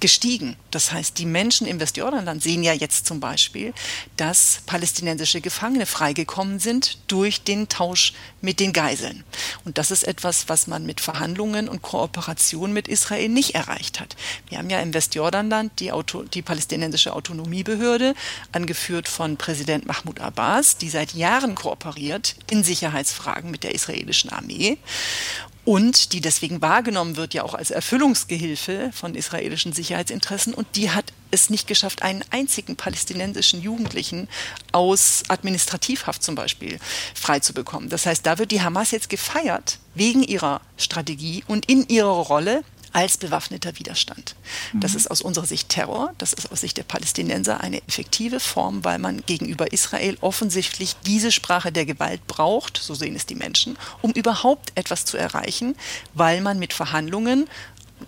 gestiegen. 0.00 0.56
Das 0.70 0.92
heißt, 0.92 1.18
die 1.18 1.26
Menschen 1.26 1.66
im 1.66 1.80
Westjordanland 1.80 2.42
sehen 2.42 2.62
ja 2.62 2.72
jetzt 2.72 3.06
zum 3.06 3.20
Beispiel, 3.20 3.72
dass 4.16 4.60
palästinensische 4.66 5.40
Gefangene 5.40 5.86
freigekommen 5.86 6.58
sind 6.58 6.98
durch 7.08 7.42
den 7.42 7.68
Tausch 7.68 8.12
mit 8.40 8.60
den 8.60 8.72
Geiseln. 8.72 9.24
Und 9.64 9.78
das 9.78 9.90
ist 9.90 10.04
etwas, 10.04 10.48
was 10.48 10.66
man 10.66 10.86
mit 10.86 11.00
Verhandlungen 11.00 11.68
und 11.68 11.82
Kooperation 11.82 12.72
mit 12.72 12.88
Israel 12.88 13.28
nicht 13.28 13.54
erreicht 13.54 14.00
hat. 14.00 14.16
Wir 14.48 14.58
haben 14.58 14.70
ja 14.70 14.80
im 14.80 14.94
Westjordanland 14.94 15.78
die, 15.80 15.92
Auto, 15.92 16.22
die 16.22 16.42
palästinensische 16.42 17.12
Autonomiebehörde, 17.12 18.14
angeführt 18.52 19.08
von 19.08 19.36
Präsident 19.36 19.86
Mahmoud 19.86 20.20
Abbas, 20.20 20.76
die 20.76 20.88
seit 20.88 21.14
Jahren 21.14 21.54
kooperiert 21.54 22.36
in 22.50 22.62
Sicherheitsfragen 22.62 23.50
mit 23.50 23.62
der 23.62 23.74
israelischen 23.74 24.30
Armee 24.30 24.78
und 25.66 26.12
die 26.12 26.20
deswegen 26.20 26.62
wahrgenommen 26.62 27.16
wird 27.16 27.34
ja 27.34 27.42
auch 27.42 27.52
als 27.52 27.72
Erfüllungsgehilfe 27.72 28.92
von 28.94 29.16
israelischen 29.16 29.72
Sicherheitsinteressen 29.72 30.54
und 30.54 30.68
die 30.76 30.90
hat 30.90 31.12
es 31.32 31.50
nicht 31.50 31.66
geschafft, 31.66 32.02
einen 32.02 32.24
einzigen 32.30 32.76
palästinensischen 32.76 33.60
Jugendlichen 33.60 34.28
aus 34.70 35.24
Administrativhaft 35.26 36.22
zum 36.22 36.36
Beispiel 36.36 36.78
freizubekommen. 37.16 37.88
Das 37.88 38.06
heißt, 38.06 38.24
da 38.24 38.38
wird 38.38 38.52
die 38.52 38.62
Hamas 38.62 38.92
jetzt 38.92 39.10
gefeiert 39.10 39.80
wegen 39.96 40.22
ihrer 40.22 40.60
Strategie 40.76 41.42
und 41.48 41.68
in 41.68 41.88
ihrer 41.88 42.10
Rolle 42.10 42.62
als 42.96 43.18
bewaffneter 43.18 43.78
Widerstand. 43.78 44.36
Das 44.72 44.92
mhm. 44.92 44.96
ist 44.96 45.10
aus 45.10 45.20
unserer 45.20 45.44
Sicht 45.44 45.68
Terror, 45.68 46.14
das 46.16 46.32
ist 46.32 46.50
aus 46.50 46.62
Sicht 46.62 46.78
der 46.78 46.82
Palästinenser 46.82 47.60
eine 47.60 47.86
effektive 47.86 48.40
Form, 48.40 48.84
weil 48.86 48.98
man 48.98 49.22
gegenüber 49.26 49.70
Israel 49.70 50.16
offensichtlich 50.22 50.96
diese 51.04 51.30
Sprache 51.30 51.70
der 51.70 51.84
Gewalt 51.84 52.26
braucht, 52.26 52.78
so 52.78 52.94
sehen 52.94 53.14
es 53.14 53.26
die 53.26 53.34
Menschen, 53.34 53.76
um 54.00 54.12
überhaupt 54.12 54.72
etwas 54.76 55.04
zu 55.04 55.18
erreichen, 55.18 55.76
weil 56.14 56.40
man 56.40 56.58
mit 56.58 56.72
Verhandlungen 56.72 57.50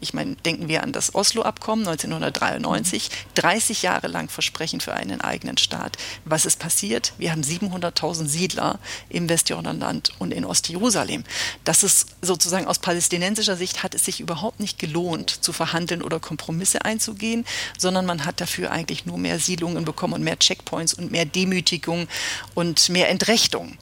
Ich 0.01 0.14
meine, 0.14 0.37
denken 0.37 0.68
wir 0.68 0.83
an 0.83 0.92
das 0.92 1.14
Oslo-Abkommen 1.14 1.87
1993, 1.87 3.11
30 3.35 3.83
Jahre 3.83 4.07
lang 4.07 4.29
Versprechen 4.29 4.81
für 4.81 4.92
einen 4.92 5.20
eigenen 5.20 5.57
Staat. 5.57 5.96
Was 6.24 6.46
ist 6.46 6.59
passiert? 6.59 7.14
Wir 7.18 7.33
haben 7.33 7.42
700.000 7.42 8.27
Siedler 8.27 8.79
im 9.09 9.29
Westjordanland 9.29 10.12
und 10.18 10.33
in 10.33 10.44
Ostjerusalem. 10.44 11.24
Das 11.64 11.83
ist 11.83 12.16
sozusagen 12.22 12.66
aus 12.66 12.79
palästinensischer 12.79 13.57
Sicht 13.57 13.83
hat 13.83 13.94
es 13.94 14.05
sich 14.05 14.20
überhaupt 14.20 14.61
nicht 14.61 14.79
gelohnt, 14.79 15.31
zu 15.31 15.53
verhandeln 15.53 16.03
oder 16.03 16.20
Kompromisse 16.20 16.85
einzugehen, 16.85 17.44
sondern 17.79 18.07
man 18.07 18.24
hat 18.24 18.40
dafür 18.40 18.70
eigentlich 18.70 19.07
nur 19.07 19.18
mehr 19.18 19.38
Siedlungen 19.38 19.85
bekommen 19.85 20.14
und 20.14 20.22
mehr 20.22 20.38
Checkpoints 20.38 20.94
und 20.94 21.11
mehr 21.11 21.24
Demütigung 21.24 22.09
und 22.55 22.88
mehr 22.90 23.09
Entrechtung. 23.09 23.79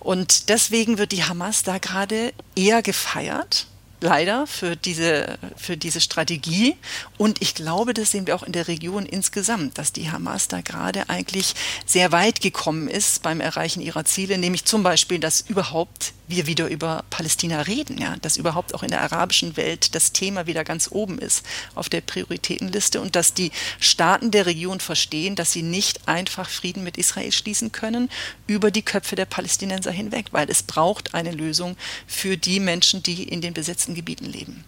Und 0.00 0.48
deswegen 0.48 0.98
wird 0.98 1.12
die 1.12 1.24
Hamas 1.24 1.62
da 1.62 1.78
gerade 1.78 2.32
eher 2.56 2.82
gefeiert 2.82 3.66
leider 4.04 4.46
für 4.46 4.76
diese, 4.76 5.38
für 5.56 5.76
diese 5.76 6.00
Strategie. 6.00 6.76
Und 7.18 7.42
ich 7.42 7.54
glaube, 7.54 7.94
das 7.94 8.10
sehen 8.10 8.26
wir 8.26 8.36
auch 8.36 8.42
in 8.42 8.52
der 8.52 8.68
Region 8.68 9.06
insgesamt, 9.06 9.78
dass 9.78 9.92
die 9.92 10.10
Hamas 10.10 10.46
da 10.46 10.60
gerade 10.60 11.08
eigentlich 11.08 11.54
sehr 11.86 12.12
weit 12.12 12.40
gekommen 12.40 12.86
ist 12.86 13.22
beim 13.22 13.40
Erreichen 13.40 13.80
ihrer 13.80 14.04
Ziele, 14.04 14.38
nämlich 14.38 14.64
zum 14.66 14.82
Beispiel, 14.82 15.18
dass 15.18 15.40
überhaupt 15.40 16.12
wir 16.26 16.46
wieder 16.46 16.68
über 16.68 17.04
Palästina 17.10 17.62
reden, 17.62 17.98
ja, 17.98 18.16
dass 18.22 18.36
überhaupt 18.36 18.74
auch 18.74 18.82
in 18.82 18.90
der 18.90 19.02
arabischen 19.02 19.56
Welt 19.56 19.94
das 19.94 20.12
Thema 20.12 20.46
wieder 20.46 20.64
ganz 20.64 20.88
oben 20.90 21.18
ist 21.18 21.44
auf 21.74 21.88
der 21.88 22.00
Prioritätenliste 22.00 23.00
und 23.00 23.16
dass 23.16 23.34
die 23.34 23.50
Staaten 23.78 24.30
der 24.30 24.46
Region 24.46 24.80
verstehen, 24.80 25.34
dass 25.36 25.52
sie 25.52 25.62
nicht 25.62 26.08
einfach 26.08 26.48
Frieden 26.48 26.84
mit 26.84 26.96
Israel 26.96 27.32
schließen 27.32 27.72
können 27.72 28.08
über 28.46 28.70
die 28.70 28.82
Köpfe 28.82 29.16
der 29.16 29.26
Palästinenser 29.26 29.90
hinweg, 29.90 30.26
weil 30.32 30.48
es 30.50 30.62
braucht 30.62 31.14
eine 31.14 31.32
Lösung 31.32 31.76
für 32.06 32.36
die 32.36 32.60
Menschen, 32.60 33.02
die 33.02 33.24
in 33.24 33.40
den 33.40 33.54
besetzten 33.54 33.94
Gebieten 33.94 34.26
leben. 34.26 34.64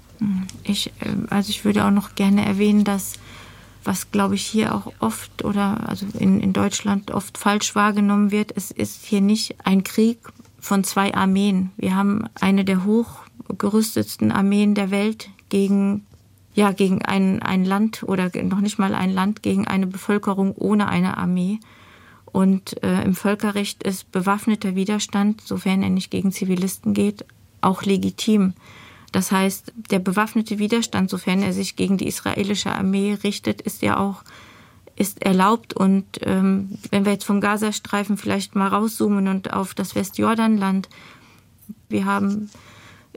Ich, 0.65 0.93
ähm, 1.05 1.27
also 1.31 1.51
ich 1.51 1.65
würde 1.65 1.85
auch 1.85 1.91
noch 1.91 2.15
gerne 2.15 2.45
erwähnen, 2.45 2.85
dass 2.85 3.15
was 3.85 4.11
glaube 4.11 4.35
ich 4.35 4.45
hier 4.45 4.75
auch 4.75 4.93
oft 4.99 5.45
oder 5.45 5.89
also 5.89 6.07
in, 6.19 6.41
in 6.41 6.53
Deutschland 6.53 7.13
oft 7.13 7.39
falsch 7.39 7.75
wahrgenommen 7.75 8.33
wird, 8.33 8.53
es 8.57 8.71
ist 8.73 9.05
hier 9.05 9.21
nicht 9.21 9.55
ein 9.65 9.85
Krieg 9.85 10.19
von 10.67 10.83
zwei 10.83 11.15
Armeen. 11.15 11.71
Wir 11.77 11.95
haben 11.95 12.25
eine 12.41 12.65
der 12.65 12.85
hochgerüstetsten 12.85 14.33
Armeen 14.33 14.75
der 14.75 14.91
Welt 14.91 15.31
gegen 15.49 16.05
ja 16.55 16.73
gegen 16.73 17.03
ein, 17.05 17.41
ein 17.41 17.65
Land 17.65 18.03
oder 18.03 18.31
noch 18.43 18.61
nicht 18.61 18.79
mal 18.79 18.95
ein 18.95 19.13
Land 19.13 19.43
gegen 19.43 19.69
eine 19.69 19.87
Bevölkerung 19.87 20.55
ohne 20.57 20.89
eine 20.89 21.19
Armee. 21.19 21.61
Und 22.33 22.83
äh, 22.83 23.03
im 23.05 23.15
Völkerrecht 23.15 23.85
ist 23.85 24.11
bewaffneter 24.11 24.75
Widerstand, 24.75 25.41
sofern 25.43 25.83
er 25.83 25.91
nicht 25.91 26.11
gegen 26.11 26.33
Zivilisten 26.33 26.95
geht, 26.95 27.25
auch 27.61 27.83
legitim. 27.83 28.55
Das 29.13 29.31
heißt, 29.31 29.73
der 29.91 30.01
bewaffnete 30.01 30.59
Widerstand, 30.59 31.11
sofern 31.11 31.43
er 31.43 31.53
sich 31.53 31.77
gegen 31.77 31.97
die 31.97 32.09
israelische 32.09 32.73
Armee 32.73 33.17
richtet, 33.23 33.61
ist 33.61 33.83
ja 33.83 33.99
auch 33.99 34.25
ist 34.97 35.23
erlaubt. 35.23 35.75
Und 35.75 36.05
ähm, 36.23 36.79
wenn 36.91 37.05
wir 37.05 37.13
jetzt 37.13 37.25
vom 37.25 37.41
Gazastreifen 37.41 38.17
vielleicht 38.17 38.57
mal 38.57 38.69
rauszoomen 38.69 39.29
und 39.29 39.53
auf 39.53 39.75
das 39.75 39.95
Westjordanland, 39.95 40.89
wir 41.89 42.05
haben 42.05 42.51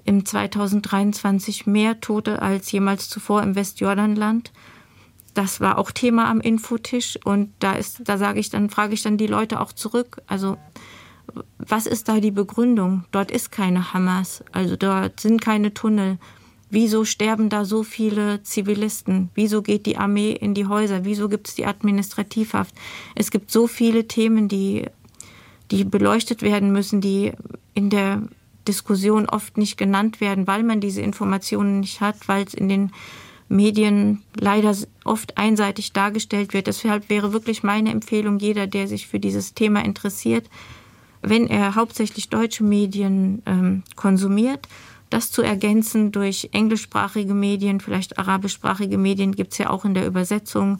im 0.05 0.25
2023 0.25 1.65
mehr 1.65 1.99
Tote 2.01 2.41
als 2.41 2.71
jemals 2.71 3.09
zuvor 3.09 3.43
im 3.43 3.55
Westjordanland. 3.55 4.51
Das 5.33 5.61
war 5.61 5.77
auch 5.77 5.91
Thema 5.91 6.29
am 6.29 6.41
Infotisch 6.41 7.17
und 7.23 7.53
da 7.59 7.73
ist, 7.73 8.01
da 8.05 8.17
sage 8.17 8.39
ich 8.39 8.49
dann, 8.49 8.69
frage 8.69 8.93
ich 8.93 9.03
dann 9.03 9.17
die 9.17 9.27
Leute 9.27 9.59
auch 9.59 9.71
zurück. 9.71 10.21
Also 10.27 10.57
was 11.57 11.85
ist 11.85 12.09
da 12.09 12.19
die 12.19 12.31
Begründung? 12.31 13.05
Dort 13.11 13.31
ist 13.31 13.51
keine 13.51 13.93
Hamas, 13.93 14.43
also 14.51 14.75
dort 14.75 15.19
sind 15.19 15.41
keine 15.41 15.73
Tunnel. 15.73 16.17
Wieso 16.71 17.03
sterben 17.03 17.49
da 17.49 17.65
so 17.65 17.83
viele 17.83 18.43
Zivilisten? 18.43 19.29
Wieso 19.33 19.61
geht 19.61 19.85
die 19.85 19.97
Armee 19.97 20.31
in 20.31 20.53
die 20.53 20.67
Häuser? 20.67 21.03
Wieso 21.03 21.27
gibt 21.27 21.47
es 21.47 21.55
die 21.55 21.65
Administrativhaft? 21.65 22.75
Es 23.15 23.31
gibt 23.31 23.49
so 23.49 23.65
viele 23.65 24.07
Themen, 24.07 24.47
die, 24.47 24.85
die 25.71 25.83
beleuchtet 25.83 26.43
werden 26.43 26.71
müssen, 26.71 27.01
die 27.01 27.31
in 27.73 27.89
der 27.89 28.21
Diskussion 28.67 29.27
oft 29.27 29.57
nicht 29.57 29.77
genannt 29.77 30.21
werden, 30.21 30.45
weil 30.45 30.61
man 30.61 30.79
diese 30.79 31.01
Informationen 31.01 31.79
nicht 31.79 32.01
hat, 32.01 32.27
weil 32.27 32.45
es 32.45 32.53
in 32.53 32.69
den 32.69 32.91
Medien 33.47 34.21
leider 34.39 34.75
oft 35.03 35.39
einseitig 35.39 35.91
dargestellt 35.91 36.53
wird. 36.53 36.67
Deshalb 36.67 37.09
wäre 37.09 37.33
wirklich 37.33 37.63
meine 37.63 37.89
Empfehlung, 37.89 38.37
jeder, 38.37 38.67
der 38.67 38.87
sich 38.87 39.07
für 39.07 39.19
dieses 39.19 39.55
Thema 39.55 39.83
interessiert, 39.83 40.47
wenn 41.23 41.47
er 41.47 41.73
hauptsächlich 41.73 42.29
deutsche 42.29 42.63
Medien 42.63 43.41
ähm, 43.47 43.83
konsumiert, 43.95 44.67
das 45.09 45.31
zu 45.31 45.41
ergänzen 45.41 46.11
durch 46.11 46.49
englischsprachige 46.51 47.33
Medien, 47.33 47.79
vielleicht 47.79 48.17
arabischsprachige 48.17 48.97
Medien 48.97 49.35
gibt 49.35 49.53
es 49.53 49.57
ja 49.57 49.69
auch 49.69 49.85
in 49.85 49.93
der 49.93 50.05
Übersetzung. 50.05 50.79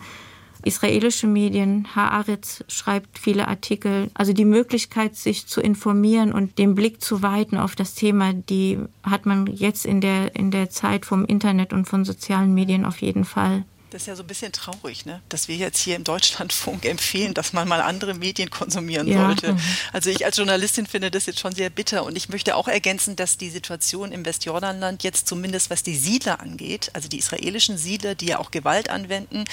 Israelische 0.64 1.26
Medien, 1.26 1.88
Haaretz 1.96 2.66
schreibt 2.68 3.18
viele 3.18 3.48
Artikel. 3.48 4.12
Also 4.14 4.34
die 4.34 4.46
Möglichkeit, 4.46 5.16
sich 5.16 5.48
zu 5.48 5.62
informieren 5.62 6.34
und 6.34 6.58
den 6.58 6.76
Blick 6.76 7.02
zu 7.02 7.22
weiten 7.22 7.58
auf 7.58 7.76
das 7.76 7.96
Thema, 7.96 8.34
die 8.34 8.78
hat 9.04 9.26
man 9.26 9.48
jetzt 9.48 9.86
in 9.86 10.02
der, 10.02 10.36
in 10.36 10.52
der 10.52 10.70
Zeit 10.70 11.06
vom 11.06 11.24
Internet 11.24 11.72
und 11.72 11.86
von 11.86 12.04
sozialen 12.04 12.54
Medien 12.54 12.86
auf 12.86 13.02
jeden 13.02 13.24
Fall. 13.24 13.64
Das 13.92 14.04
ist 14.04 14.08
ja 14.08 14.16
so 14.16 14.22
ein 14.22 14.28
bisschen 14.28 14.52
traurig, 14.52 15.08
ne? 15.08 15.20
dass 15.30 15.48
wir 15.48 15.56
jetzt 15.56 15.80
hier 15.80 15.96
im 15.96 16.04
Deutschlandfunk 16.04 16.86
empfehlen, 16.90 17.34
dass 17.34 17.54
man 17.54 17.68
mal 17.68 17.82
andere 17.82 18.14
Medien 18.14 18.52
konsumieren 18.52 19.08
ja. 19.08 19.26
sollte. 19.26 19.54
Mhm. 19.54 19.60
Also 19.94 20.12
ich 20.12 20.26
als 20.26 20.38
Journalistin 20.38 20.86
finde 20.86 21.10
das 21.10 21.26
jetzt 21.26 21.40
schon 21.40 21.56
sehr 21.56 21.72
bitter. 21.72 22.04
Und 22.04 22.16
ich 22.16 22.30
möchte 22.30 22.56
auch 22.56 22.68
ergänzen, 22.68 23.16
dass 23.16 23.38
die 23.38 23.50
Situation 23.50 24.12
im 24.12 24.26
Westjordanland 24.26 25.04
jetzt 25.04 25.28
zumindest, 25.28 25.72
was 25.72 25.82
die 25.82 25.96
Siedler 25.96 26.40
angeht, 26.40 26.92
also 26.94 27.10
die 27.10 27.18
israelischen 27.18 27.78
Siedler, 27.80 28.14
die 28.14 28.28
ja 28.28 28.40
auch 28.40 28.52
Gewalt 28.52 28.92
anwenden, 28.92 29.46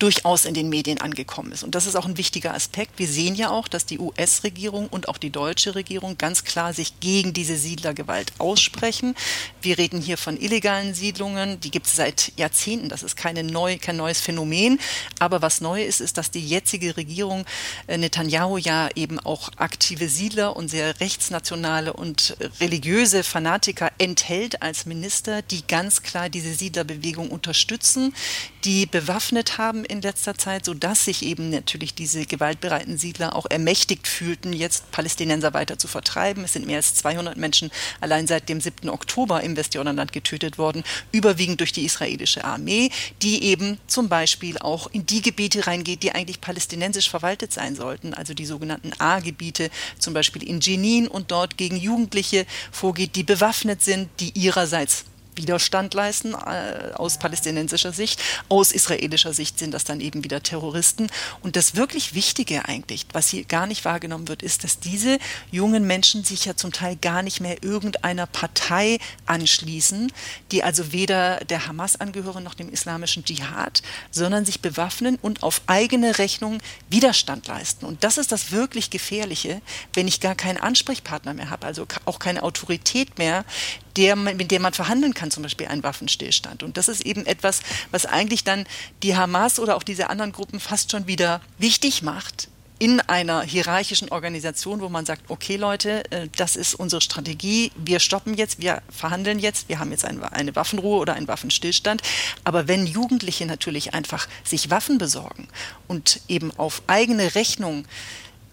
durchaus 0.00 0.46
in 0.46 0.54
den 0.54 0.68
Medien 0.68 1.00
angekommen 1.00 1.52
ist. 1.52 1.62
Und 1.62 1.76
das 1.76 1.86
ist 1.86 1.94
auch 1.94 2.06
ein 2.06 2.16
wichtiger 2.16 2.54
Aspekt. 2.54 2.98
Wir 2.98 3.06
sehen 3.06 3.36
ja 3.36 3.50
auch, 3.50 3.68
dass 3.68 3.86
die 3.86 4.00
US-Regierung 4.00 4.88
und 4.88 5.08
auch 5.08 5.18
die 5.18 5.30
deutsche 5.30 5.76
Regierung 5.76 6.18
ganz 6.18 6.42
klar 6.42 6.72
sich 6.72 6.98
gegen 6.98 7.32
diese 7.32 7.56
Siedlergewalt 7.56 8.32
aussprechen. 8.38 9.14
Wir 9.62 9.78
reden 9.78 10.00
hier 10.00 10.18
von 10.18 10.36
illegalen 10.36 10.92
Siedlungen, 10.92 11.60
die 11.60 11.70
gibt 11.70 11.86
es 11.86 11.94
seit 11.94 12.32
Jahrzehnten. 12.36 12.88
Das 12.88 13.04
ist 13.04 13.16
keine 13.16 13.44
neue 13.44 13.75
kein 13.78 13.96
neues 13.96 14.20
Phänomen. 14.20 14.78
Aber 15.18 15.42
was 15.42 15.60
neu 15.60 15.82
ist, 15.82 16.00
ist, 16.00 16.18
dass 16.18 16.30
die 16.30 16.46
jetzige 16.46 16.96
Regierung 16.96 17.44
äh, 17.86 17.98
Netanyahu 17.98 18.56
ja 18.58 18.88
eben 18.94 19.18
auch 19.20 19.50
aktive 19.56 20.08
Siedler 20.08 20.56
und 20.56 20.68
sehr 20.68 21.00
rechtsnationale 21.00 21.92
und 21.92 22.36
religiöse 22.60 23.24
Fanatiker 23.24 23.90
enthält 23.98 24.62
als 24.62 24.86
Minister, 24.86 25.42
die 25.42 25.66
ganz 25.66 26.02
klar 26.02 26.28
diese 26.28 26.54
Siedlerbewegung 26.54 27.30
unterstützen, 27.30 28.14
die 28.64 28.86
bewaffnet 28.86 29.58
haben 29.58 29.84
in 29.84 30.02
letzter 30.02 30.34
Zeit, 30.34 30.64
sodass 30.64 31.04
sich 31.04 31.22
eben 31.22 31.50
natürlich 31.50 31.94
diese 31.94 32.26
gewaltbereiten 32.26 32.98
Siedler 32.98 33.36
auch 33.36 33.46
ermächtigt 33.48 34.08
fühlten, 34.08 34.52
jetzt 34.52 34.90
Palästinenser 34.90 35.54
weiter 35.54 35.78
zu 35.78 35.88
vertreiben. 35.88 36.44
Es 36.44 36.52
sind 36.52 36.66
mehr 36.66 36.78
als 36.78 36.94
200 36.94 37.36
Menschen 37.36 37.70
allein 38.00 38.26
seit 38.26 38.48
dem 38.48 38.60
7. 38.60 38.88
Oktober 38.88 39.42
im 39.42 39.56
Westjordanland 39.56 40.12
getötet 40.12 40.58
worden, 40.58 40.84
überwiegend 41.12 41.60
durch 41.60 41.72
die 41.72 41.84
israelische 41.84 42.44
Armee, 42.44 42.90
die 43.22 43.44
eben 43.44 43.65
eben 43.66 43.78
zum 43.86 44.08
Beispiel 44.08 44.58
auch 44.58 44.88
in 44.92 45.06
die 45.06 45.22
Gebiete 45.22 45.66
reingeht, 45.66 46.02
die 46.02 46.12
eigentlich 46.12 46.40
palästinensisch 46.40 47.10
verwaltet 47.10 47.52
sein 47.52 47.74
sollten, 47.74 48.14
also 48.14 48.34
die 48.34 48.46
sogenannten 48.46 48.92
A-Gebiete, 48.98 49.70
zum 49.98 50.14
Beispiel 50.14 50.42
in 50.42 50.60
Jenin 50.60 51.08
und 51.08 51.30
dort 51.30 51.56
gegen 51.56 51.76
Jugendliche 51.76 52.46
vorgeht, 52.70 53.16
die 53.16 53.24
bewaffnet 53.24 53.82
sind, 53.82 54.08
die 54.20 54.30
ihrerseits 54.30 55.04
Widerstand 55.36 55.94
leisten 55.94 56.34
äh, 56.34 56.92
aus 56.94 57.18
palästinensischer 57.18 57.92
Sicht. 57.92 58.20
Aus 58.48 58.72
israelischer 58.72 59.32
Sicht 59.32 59.58
sind 59.58 59.72
das 59.72 59.84
dann 59.84 60.00
eben 60.00 60.24
wieder 60.24 60.42
Terroristen. 60.42 61.08
Und 61.42 61.56
das 61.56 61.76
wirklich 61.76 62.14
Wichtige 62.14 62.66
eigentlich, 62.66 63.06
was 63.12 63.28
hier 63.28 63.44
gar 63.44 63.66
nicht 63.66 63.84
wahrgenommen 63.84 64.28
wird, 64.28 64.42
ist, 64.42 64.64
dass 64.64 64.80
diese 64.80 65.18
jungen 65.50 65.86
Menschen 65.86 66.24
sich 66.24 66.44
ja 66.44 66.56
zum 66.56 66.72
Teil 66.72 66.96
gar 66.96 67.22
nicht 67.22 67.40
mehr 67.40 67.62
irgendeiner 67.62 68.26
Partei 68.26 68.98
anschließen, 69.26 70.12
die 70.52 70.62
also 70.62 70.92
weder 70.92 71.38
der 71.40 71.66
Hamas 71.66 72.00
angehören 72.00 72.42
noch 72.42 72.54
dem 72.54 72.70
islamischen 72.70 73.24
Dschihad, 73.24 73.82
sondern 74.10 74.44
sich 74.44 74.60
bewaffnen 74.60 75.18
und 75.20 75.42
auf 75.42 75.62
eigene 75.66 76.18
Rechnung 76.18 76.58
Widerstand 76.88 77.46
leisten. 77.46 77.86
Und 77.86 78.04
das 78.04 78.18
ist 78.18 78.32
das 78.32 78.52
wirklich 78.52 78.90
Gefährliche, 78.90 79.60
wenn 79.94 80.08
ich 80.08 80.20
gar 80.20 80.34
keinen 80.34 80.58
Ansprechpartner 80.58 81.34
mehr 81.34 81.50
habe, 81.50 81.66
also 81.66 81.86
auch 82.04 82.18
keine 82.18 82.42
Autorität 82.42 83.18
mehr, 83.18 83.44
der, 83.96 84.16
mit 84.16 84.50
der 84.50 84.60
man 84.60 84.72
verhandeln 84.72 85.14
kann, 85.14 85.30
zum 85.30 85.42
Beispiel 85.42 85.66
einen 85.66 85.82
Waffenstillstand. 85.82 86.62
Und 86.62 86.76
das 86.76 86.88
ist 86.88 87.02
eben 87.02 87.26
etwas, 87.26 87.60
was 87.90 88.06
eigentlich 88.06 88.44
dann 88.44 88.66
die 89.02 89.16
Hamas 89.16 89.58
oder 89.58 89.76
auch 89.76 89.82
diese 89.82 90.10
anderen 90.10 90.32
Gruppen 90.32 90.60
fast 90.60 90.90
schon 90.90 91.06
wieder 91.06 91.40
wichtig 91.58 92.02
macht, 92.02 92.48
in 92.78 93.00
einer 93.00 93.42
hierarchischen 93.42 94.10
Organisation, 94.10 94.80
wo 94.80 94.88
man 94.88 95.06
sagt, 95.06 95.22
okay 95.28 95.56
Leute, 95.56 96.10
äh, 96.10 96.28
das 96.36 96.56
ist 96.56 96.74
unsere 96.74 97.00
Strategie, 97.00 97.72
wir 97.76 98.00
stoppen 98.00 98.34
jetzt, 98.34 98.60
wir 98.60 98.82
verhandeln 98.90 99.38
jetzt, 99.38 99.68
wir 99.68 99.78
haben 99.78 99.90
jetzt 99.90 100.04
eine 100.04 100.54
Waffenruhe 100.54 100.98
oder 100.98 101.14
einen 101.14 101.28
Waffenstillstand. 101.28 102.02
Aber 102.44 102.68
wenn 102.68 102.86
Jugendliche 102.86 103.46
natürlich 103.46 103.94
einfach 103.94 104.28
sich 104.44 104.70
Waffen 104.70 104.98
besorgen 104.98 105.48
und 105.88 106.20
eben 106.28 106.52
auf 106.58 106.82
eigene 106.86 107.34
Rechnung 107.34 107.86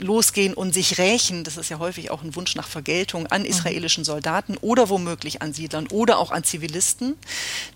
losgehen 0.03 0.53
und 0.53 0.73
sich 0.73 0.97
rächen, 0.97 1.43
das 1.43 1.57
ist 1.57 1.69
ja 1.69 1.79
häufig 1.79 2.11
auch 2.11 2.21
ein 2.21 2.35
Wunsch 2.35 2.55
nach 2.55 2.67
Vergeltung 2.67 3.27
an 3.27 3.41
mhm. 3.41 3.47
israelischen 3.47 4.03
Soldaten 4.03 4.57
oder 4.57 4.89
womöglich 4.89 5.41
an 5.41 5.53
Siedlern 5.53 5.87
oder 5.87 6.19
auch 6.19 6.31
an 6.31 6.43
Zivilisten, 6.43 7.15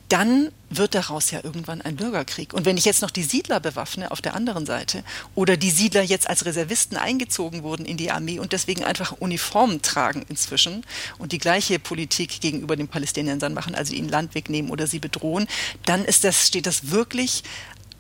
dann 0.10 0.52
wird 0.70 0.96
daraus 0.96 1.32
ja 1.32 1.40
irgendwann 1.44 1.82
ein 1.82 1.96
Bürgerkrieg. 1.96 2.54
Und 2.54 2.66
wenn 2.66 2.78
ich 2.78 2.86
jetzt 2.86 3.02
noch 3.02 3.12
die 3.12 3.24
Siedler 3.24 3.60
bewaffne 3.60 4.12
auf 4.12 4.22
der 4.22 4.36
anderen 4.36 4.66
Seite 4.66 5.04
oder 5.36 5.58
die 5.58 5.72
Siedler 5.72 6.02
jetzt 6.02 6.30
als 6.30 6.46
Reservisten 6.46 6.98
eingezogen 6.98 7.64
wurden 7.64 7.86
in 7.86 7.98
die 7.98 8.12
Armee 8.12 8.40
und 8.40 8.54
deswegen 8.54 8.84
einfach 8.84 9.14
Uniformen 9.14 9.82
tragen 9.82 10.26
inzwischen 10.30 10.86
und 11.18 11.32
die 11.32 11.38
gleiche 11.38 11.80
Politik 11.80 12.42
gegenüber 12.42 12.76
den 12.76 12.88
Palästinensern 12.88 13.54
machen, 13.54 13.76
also 13.76 13.94
ihnen 13.94 14.10
Land 14.10 14.36
wegnehmen 14.36 14.72
oder 14.72 14.88
sie 14.88 15.00
bedrohen, 15.00 15.48
dann 15.86 16.06
ist 16.06 16.24
das, 16.24 16.48
steht 16.48 16.68
das 16.68 16.92
wirklich 16.92 17.44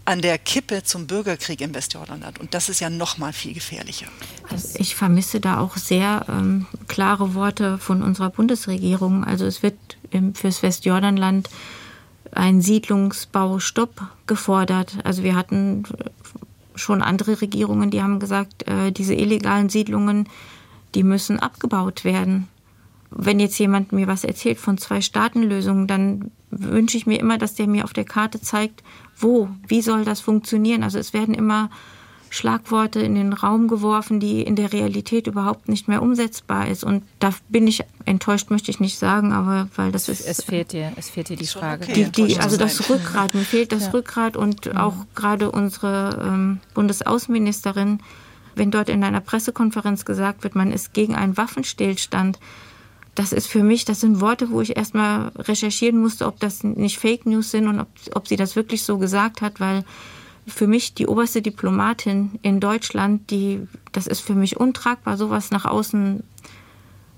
an 0.07 0.21
der 0.21 0.37
Kippe 0.37 0.83
zum 0.83 1.05
Bürgerkrieg 1.05 1.59
im 1.59 1.75
Westjordanland. 1.75 2.39
Und 2.39 2.53
das 2.53 2.69
ist 2.69 2.79
ja 2.79 2.89
noch 2.89 3.17
mal 3.17 3.33
viel 3.33 3.53
gefährlicher. 3.53 4.07
Also 4.49 4.79
ich 4.79 4.95
vermisse 4.95 5.41
da 5.41 5.59
auch 5.59 5.75
sehr 5.75 6.25
ähm, 6.29 6.65
klare 6.87 7.33
Worte 7.33 7.77
von 7.77 8.01
unserer 8.01 8.29
Bundesregierung. 8.29 9.25
Also 9.25 9.45
es 9.45 9.63
wird 9.63 9.75
im, 10.11 10.33
fürs 10.33 10.63
Westjordanland 10.63 11.49
ein 12.31 12.61
Siedlungsbaustopp 12.61 14.01
gefordert. 14.27 14.97
Also 15.03 15.23
wir 15.23 15.35
hatten 15.35 15.83
schon 16.75 17.01
andere 17.01 17.41
Regierungen, 17.41 17.91
die 17.91 18.01
haben 18.01 18.19
gesagt, 18.19 18.65
äh, 18.65 18.93
diese 18.93 19.13
illegalen 19.13 19.67
Siedlungen, 19.67 20.29
die 20.95 21.03
müssen 21.03 21.37
abgebaut 21.37 22.05
werden. 22.05 22.47
Wenn 23.09 23.41
jetzt 23.41 23.59
jemand 23.59 23.91
mir 23.91 24.07
was 24.07 24.23
erzählt 24.23 24.57
von 24.57 24.77
Zwei-Staaten-Lösungen, 24.77 25.87
dann 25.87 26.31
wünsche 26.51 26.97
ich 26.97 27.05
mir 27.05 27.19
immer, 27.19 27.37
dass 27.37 27.55
der 27.55 27.67
mir 27.67 27.83
auf 27.83 27.93
der 27.93 28.05
Karte 28.05 28.41
zeigt, 28.41 28.83
wo, 29.17 29.49
wie 29.67 29.81
soll 29.81 30.05
das 30.05 30.21
funktionieren? 30.21 30.83
Also 30.83 30.99
es 30.99 31.13
werden 31.13 31.33
immer 31.33 31.69
Schlagworte 32.29 32.99
in 32.99 33.15
den 33.15 33.33
Raum 33.33 33.67
geworfen, 33.67 34.19
die 34.19 34.41
in 34.41 34.55
der 34.55 34.73
Realität 34.73 35.27
überhaupt 35.27 35.69
nicht 35.69 35.87
mehr 35.87 36.01
umsetzbar 36.01 36.67
ist. 36.67 36.83
Und 36.83 37.03
da 37.19 37.33
bin 37.49 37.67
ich 37.67 37.83
enttäuscht, 38.05 38.49
möchte 38.49 38.71
ich 38.71 38.79
nicht 38.79 38.99
sagen, 38.99 39.31
aber 39.31 39.69
weil 39.75 39.91
das 39.91 40.09
ist. 40.09 40.27
Es 40.27 40.43
fehlt 40.43 40.73
dir, 40.73 40.91
es 40.95 41.09
fehlt 41.09 41.29
dir 41.29 41.37
die 41.37 41.47
Frage. 41.47 41.85
Okay, 41.85 42.09
die, 42.13 42.27
die, 42.27 42.39
also 42.39 42.57
das 42.57 42.89
Rückgrat, 42.89 43.33
mir 43.33 43.41
fehlt 43.41 43.71
das 43.71 43.85
ja. 43.85 43.91
Rückgrat 43.91 44.35
und 44.35 44.65
mhm. 44.65 44.77
auch 44.77 44.95
gerade 45.15 45.51
unsere 45.51 46.21
ähm, 46.21 46.59
Bundesaußenministerin, 46.73 47.99
wenn 48.55 48.71
dort 48.71 48.89
in 48.89 49.03
einer 49.03 49.21
Pressekonferenz 49.21 50.03
gesagt 50.03 50.43
wird, 50.43 50.55
man 50.55 50.71
ist 50.71 50.93
gegen 50.93 51.15
einen 51.15 51.37
Waffenstillstand, 51.37 52.39
das 53.17 53.31
ist 53.31 53.47
für 53.47 53.63
mich, 53.63 53.83
das 53.83 54.01
sind 54.01 54.21
Worte, 54.21 54.51
wo 54.51 54.61
ich 54.61 54.77
erstmal 54.77 55.29
recherchieren 55.35 55.99
musste, 55.99 56.27
ob 56.27 56.39
das 56.39 56.63
nicht 56.63 56.99
Fake 56.99 57.25
News 57.25 57.49
sind 57.49 57.67
und 57.67 57.79
ob, 57.79 57.87
ob 58.13 58.27
sie 58.27 58.35
das 58.35 58.55
wirklich 58.55 58.83
so 58.83 58.99
gesagt 58.99 59.41
hat, 59.41 59.59
weil 59.59 59.83
für 60.45 60.67
mich 60.67 60.93
die 60.93 61.07
oberste 61.07 61.41
Diplomatin 61.41 62.37
in 62.43 62.59
Deutschland, 62.59 63.31
die, 63.31 63.67
das 63.91 64.05
ist 64.05 64.19
für 64.19 64.35
mich 64.35 64.57
untragbar, 64.57 65.17
sowas 65.17 65.49
nach 65.49 65.65
außen, 65.65 66.21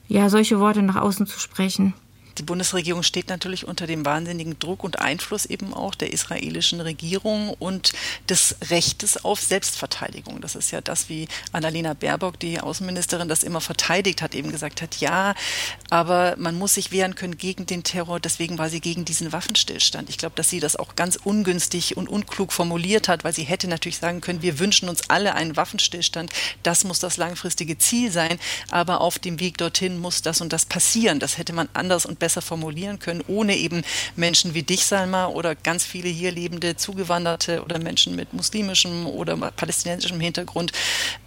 ja, 0.07 0.29
solche 0.29 0.62
Worte 0.62 0.83
nach 0.83 0.95
außen 0.95 1.27
zu 1.27 1.38
sprechen 1.38 1.93
die 2.39 2.43
Bundesregierung 2.43 3.04
steht 3.04 3.28
natürlich 3.28 3.67
unter 3.67 3.86
dem 3.86 4.06
wahnsinnigen 4.06 4.58
Druck 4.60 4.86
und 4.86 4.99
Einfluss 4.99 5.45
eben 5.45 5.73
auch 5.73 5.93
der 5.93 6.13
israelischen 6.13 6.80
Regierung 6.80 7.49
und 7.60 7.91
des 8.30 8.56
Rechtes 8.69 9.25
auf 9.25 9.41
Selbstverteidigung. 9.41 10.39
Das 10.39 10.56
ist 10.56 10.71
ja 10.71 10.80
das, 10.80 11.10
wie 11.10 11.28
Annalena 11.52 11.93
Baerbock, 11.93 12.39
die 12.39 12.62
Außenministerin, 12.62 13.28
das 13.28 13.43
immer 13.43 13.60
verteidigt 13.60 14.21
hat, 14.21 14.36
eben 14.36 14.52
gesagt 14.52 14.82
hat, 14.82 14.95
ja, 15.02 15.36
aber 15.89 16.36
man 16.38 16.58
muss 16.58 16.75
sich 16.75 16.93
wehren 16.93 17.15
können 17.15 17.38
gegen 17.38 17.65
den 17.65 17.84
Terror. 17.84 18.21
Deswegen 18.21 18.58
war 18.58 18.69
sie 18.69 18.80
gegen 18.80 19.04
diesen 19.04 19.34
Waffenstillstand. 19.34 20.10
Ich 20.10 20.17
glaube, 20.17 20.36
dass 20.38 20.49
sie 20.49 20.62
das 20.62 20.78
auch 20.78 20.95
ganz 20.95 21.17
ungünstig 21.17 21.97
und 21.97 22.08
unklug 22.08 22.54
formuliert 22.54 23.10
hat, 23.10 23.25
weil 23.25 23.34
sie 23.34 23.43
hätte 23.43 23.67
natürlich 23.67 23.97
sagen 23.97 24.21
können, 24.21 24.41
wir 24.41 24.60
wünschen 24.60 24.88
uns 24.88 25.10
alle 25.10 25.36
einen 25.36 25.58
Waffenstillstand. 25.58 26.32
Das 26.63 26.86
muss 26.86 26.99
das 26.99 27.17
langfristige 27.17 27.78
Ziel 27.78 28.12
sein. 28.12 28.39
Aber 28.71 29.02
auf 29.02 29.19
dem 29.19 29.41
Weg 29.41 29.58
dorthin 29.58 29.99
muss 29.99 30.21
das 30.21 30.39
und 30.39 30.54
das 30.54 30.65
passieren. 30.65 31.19
Das 31.19 31.38
hätte 31.38 31.52
man 31.52 31.67
anders 31.73 32.06
und 32.06 32.17
besser 32.17 32.28
besser 32.29 32.43
formulieren 32.43 32.99
können, 32.99 33.23
ohne 33.27 33.57
eben 33.57 33.81
Menschen 34.15 34.53
wie 34.53 34.61
dich, 34.61 34.85
Salma, 34.85 35.25
oder 35.25 35.55
ganz 35.55 35.83
viele 35.83 36.09
hier 36.09 36.31
lebende 36.31 36.75
Zugewanderte 36.75 37.63
oder 37.63 37.79
Menschen 37.79 38.15
mit 38.15 38.33
muslimischem 38.33 39.07
oder 39.07 39.35
palästinensischem 39.35 40.19
Hintergrund 40.19 40.71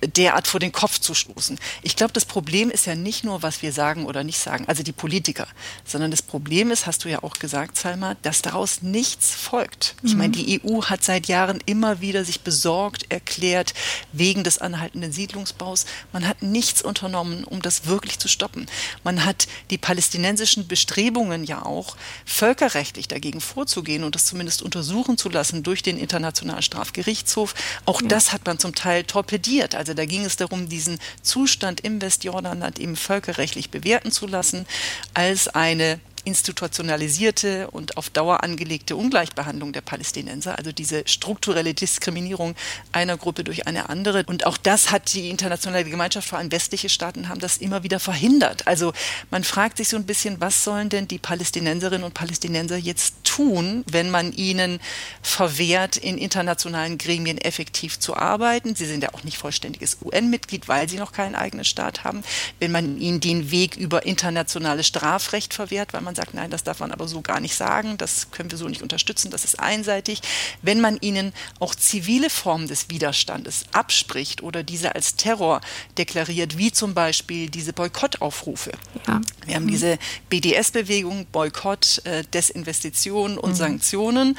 derart 0.00 0.46
vor 0.46 0.60
den 0.60 0.70
Kopf 0.70 1.00
zu 1.00 1.12
stoßen. 1.14 1.58
Ich 1.82 1.96
glaube, 1.96 2.12
das 2.12 2.24
Problem 2.24 2.70
ist 2.70 2.86
ja 2.86 2.94
nicht 2.94 3.24
nur, 3.24 3.42
was 3.42 3.62
wir 3.62 3.72
sagen 3.72 4.06
oder 4.06 4.22
nicht 4.22 4.38
sagen, 4.38 4.64
also 4.68 4.84
die 4.84 4.92
Politiker, 4.92 5.48
sondern 5.84 6.12
das 6.12 6.22
Problem 6.22 6.70
ist, 6.70 6.86
hast 6.86 7.04
du 7.04 7.08
ja 7.08 7.24
auch 7.24 7.34
gesagt, 7.34 7.76
Salma, 7.76 8.14
dass 8.22 8.40
daraus 8.40 8.82
nichts 8.82 9.32
folgt. 9.34 9.96
Ich 10.04 10.14
meine, 10.14 10.28
mhm. 10.28 10.32
die 10.32 10.60
EU 10.62 10.82
hat 10.84 11.02
seit 11.02 11.26
Jahren 11.26 11.58
immer 11.66 12.00
wieder 12.00 12.24
sich 12.24 12.42
besorgt 12.42 13.06
erklärt 13.10 13.74
wegen 14.12 14.44
des 14.44 14.58
anhaltenden 14.58 15.10
Siedlungsbaus. 15.10 15.84
Man 16.12 16.28
hat 16.28 16.42
nichts 16.42 16.80
unternommen, 16.80 17.42
um 17.42 17.60
das 17.60 17.86
wirklich 17.86 18.20
zu 18.20 18.28
stoppen. 18.28 18.66
Man 19.02 19.24
hat 19.24 19.48
die 19.70 19.78
palästinensischen 19.78 20.68
Bestrebungen 20.68 20.82
Bestrebungen 20.83 21.45
ja 21.45 21.64
auch, 21.64 21.97
völkerrechtlich 22.27 23.07
dagegen 23.07 23.40
vorzugehen 23.40 24.03
und 24.03 24.16
das 24.16 24.27
zumindest 24.27 24.62
untersuchen 24.62 25.16
zu 25.16 25.29
lassen 25.29 25.62
durch 25.62 25.83
den 25.85 25.97
Internationalen 25.97 26.62
Strafgerichtshof. 26.62 27.55
Auch 27.85 28.03
ja. 28.03 28.09
das 28.09 28.33
hat 28.33 28.45
man 28.47 28.59
zum 28.59 28.75
Teil 28.75 29.05
torpediert. 29.05 29.77
Also 29.77 29.95
da 29.95 30.05
ging 30.07 30.25
es 30.25 30.35
darum, 30.35 30.68
diesen 30.68 30.99
Zustand 31.23 31.83
im 31.83 32.03
Westjordanland 32.03 32.81
eben 32.81 32.97
völkerrechtlich 32.97 33.71
bewerten 33.71 34.11
zu 34.11 34.27
lassen 34.27 34.66
als 35.14 35.47
eine 35.47 36.01
institutionalisierte 36.24 37.70
und 37.70 37.96
auf 37.96 38.11
Dauer 38.11 38.42
angelegte 38.42 38.96
Ungleichbehandlung 38.96 39.72
der 39.72 39.80
Palästinenser, 39.80 40.58
also 40.58 40.72
diese 40.72 41.02
strukturelle 41.06 41.74
Diskriminierung 41.74 42.54
einer 42.92 43.16
Gruppe 43.16 43.44
durch 43.44 43.66
eine 43.66 43.88
andere. 43.88 44.24
Und 44.26 44.46
auch 44.46 44.56
das 44.56 44.90
hat 44.90 45.12
die 45.14 45.30
internationale 45.30 45.85
Gemeinschaft, 45.85 46.28
vor 46.28 46.38
allem 46.38 46.52
westliche 46.52 46.88
Staaten, 46.88 47.28
haben 47.28 47.40
das 47.40 47.58
immer 47.58 47.82
wieder 47.82 48.00
verhindert. 48.00 48.66
Also 48.66 48.92
man 49.30 49.44
fragt 49.44 49.76
sich 49.78 49.88
so 49.88 49.96
ein 49.96 50.04
bisschen, 50.04 50.40
was 50.40 50.64
sollen 50.64 50.88
denn 50.88 51.08
die 51.08 51.18
Palästinenserinnen 51.18 52.04
und 52.04 52.14
Palästinenser 52.14 52.76
jetzt 52.76 53.14
tun, 53.24 53.85
wenn 53.90 54.11
man 54.11 54.32
ihnen 54.32 54.80
verwehrt, 55.22 55.96
in 55.96 56.18
internationalen 56.18 56.98
Gremien 56.98 57.38
effektiv 57.38 57.98
zu 57.98 58.16
arbeiten? 58.16 58.74
Sie 58.74 58.87
sind 58.87 59.02
ja 59.02 59.14
auch 59.14 59.24
nicht 59.24 59.38
vollständiges 59.38 59.98
UN-Mitglied, 60.02 60.68
weil 60.68 60.88
sie 60.88 60.98
noch 60.98 61.12
keinen 61.12 61.35
eigenen 61.35 61.64
Staat 61.64 62.04
haben. 62.04 62.22
Wenn 62.58 62.72
man 62.72 62.98
ihnen 62.98 63.20
den 63.20 63.50
Weg 63.50 63.76
über 63.76 64.06
internationales 64.06 64.87
Strafrecht 64.87 65.54
verwehrt, 65.54 65.92
weil 65.92 66.00
man 66.00 66.12
man 66.12 66.16
sagt, 66.16 66.35
nein, 66.35 66.51
das 66.51 66.62
darf 66.62 66.81
man 66.81 66.92
aber 66.92 67.09
so 67.09 67.22
gar 67.22 67.40
nicht 67.40 67.57
sagen, 67.57 67.96
das 67.96 68.31
können 68.31 68.51
wir 68.51 68.59
so 68.59 68.68
nicht 68.68 68.83
unterstützen, 68.83 69.31
das 69.31 69.44
ist 69.44 69.59
einseitig. 69.59 70.20
Wenn 70.61 70.81
man 70.81 70.98
ihnen 71.01 71.33
auch 71.59 71.75
zivile 71.75 72.29
Formen 72.29 72.68
des 72.68 72.90
Widerstandes 72.90 73.64
abspricht 73.72 74.42
oder 74.42 74.62
diese 74.62 74.94
als 74.94 75.16
Terror 75.16 75.62
deklariert, 75.96 76.59
wie 76.59 76.70
zum 76.70 76.92
Beispiel 76.92 77.48
diese 77.48 77.72
Boykottaufrufe. 77.72 78.72
Ja. 79.09 79.22
Wir 79.46 79.55
haben 79.55 79.64
mhm. 79.64 79.68
diese 79.70 79.98
BDS-Bewegung, 80.29 81.27
Boykott, 81.33 82.03
äh, 82.05 82.25
Desinvestition 82.25 83.38
und 83.38 83.53
mhm. 83.53 83.57
Sanktionen. 83.57 84.38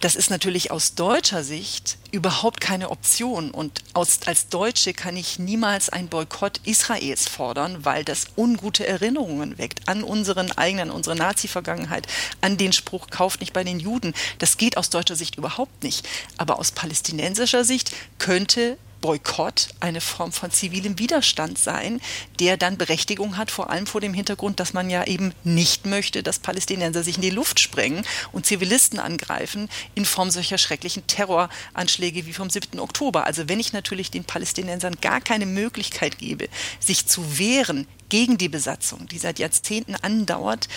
Das 0.00 0.16
ist 0.16 0.30
natürlich 0.30 0.72
aus 0.72 0.94
deutscher 0.94 1.44
Sicht 1.44 1.98
überhaupt 2.12 2.60
keine 2.60 2.90
Option. 2.90 3.50
Und 3.50 3.82
aus, 3.94 4.20
als 4.26 4.48
Deutsche 4.48 4.92
kann 4.92 5.16
ich 5.16 5.38
niemals 5.38 5.88
einen 5.88 6.08
Boykott 6.08 6.60
Israels 6.64 7.28
fordern, 7.28 7.84
weil 7.84 8.04
das 8.04 8.26
ungute 8.36 8.86
Erinnerungen 8.86 9.58
weckt 9.58 9.88
an 9.88 10.04
unseren 10.04 10.52
eigenen, 10.52 10.90
unsere 11.12 11.28
Nazi-Vergangenheit, 11.28 12.06
an 12.40 12.56
den 12.56 12.72
Spruch, 12.72 13.08
kauft 13.08 13.40
nicht 13.40 13.52
bei 13.52 13.64
den 13.64 13.78
Juden. 13.78 14.14
Das 14.38 14.56
geht 14.56 14.76
aus 14.76 14.90
deutscher 14.90 15.16
Sicht 15.16 15.36
überhaupt 15.36 15.82
nicht. 15.82 16.08
Aber 16.36 16.58
aus 16.58 16.72
palästinensischer 16.72 17.64
Sicht 17.64 17.92
könnte 18.18 18.76
Boykott 19.02 19.68
eine 19.80 20.00
Form 20.00 20.32
von 20.32 20.50
zivilem 20.50 20.98
Widerstand 20.98 21.58
sein, 21.58 22.00
der 22.40 22.56
dann 22.56 22.78
Berechtigung 22.78 23.36
hat, 23.36 23.50
vor 23.50 23.68
allem 23.68 23.86
vor 23.86 24.00
dem 24.00 24.14
Hintergrund, 24.14 24.60
dass 24.60 24.72
man 24.72 24.88
ja 24.88 25.04
eben 25.04 25.34
nicht 25.44 25.84
möchte, 25.84 26.22
dass 26.22 26.38
Palästinenser 26.38 27.02
sich 27.02 27.16
in 27.16 27.22
die 27.22 27.28
Luft 27.28 27.60
sprengen 27.60 28.06
und 28.32 28.46
Zivilisten 28.46 28.98
angreifen 28.98 29.68
in 29.94 30.06
Form 30.06 30.30
solcher 30.30 30.56
schrecklichen 30.56 31.06
Terroranschläge 31.06 32.24
wie 32.24 32.32
vom 32.32 32.48
7. 32.48 32.80
Oktober. 32.80 33.26
Also 33.26 33.48
wenn 33.50 33.60
ich 33.60 33.74
natürlich 33.74 34.10
den 34.10 34.24
Palästinensern 34.24 34.96
gar 35.02 35.20
keine 35.20 35.44
Möglichkeit 35.44 36.16
gebe, 36.16 36.48
sich 36.80 37.06
zu 37.06 37.38
wehren 37.38 37.86
gegen 38.08 38.38
die 38.38 38.48
Besatzung, 38.48 39.08
die 39.08 39.18
seit 39.18 39.38
Jahrzehnten 39.38 39.96
andauert, 39.96 40.68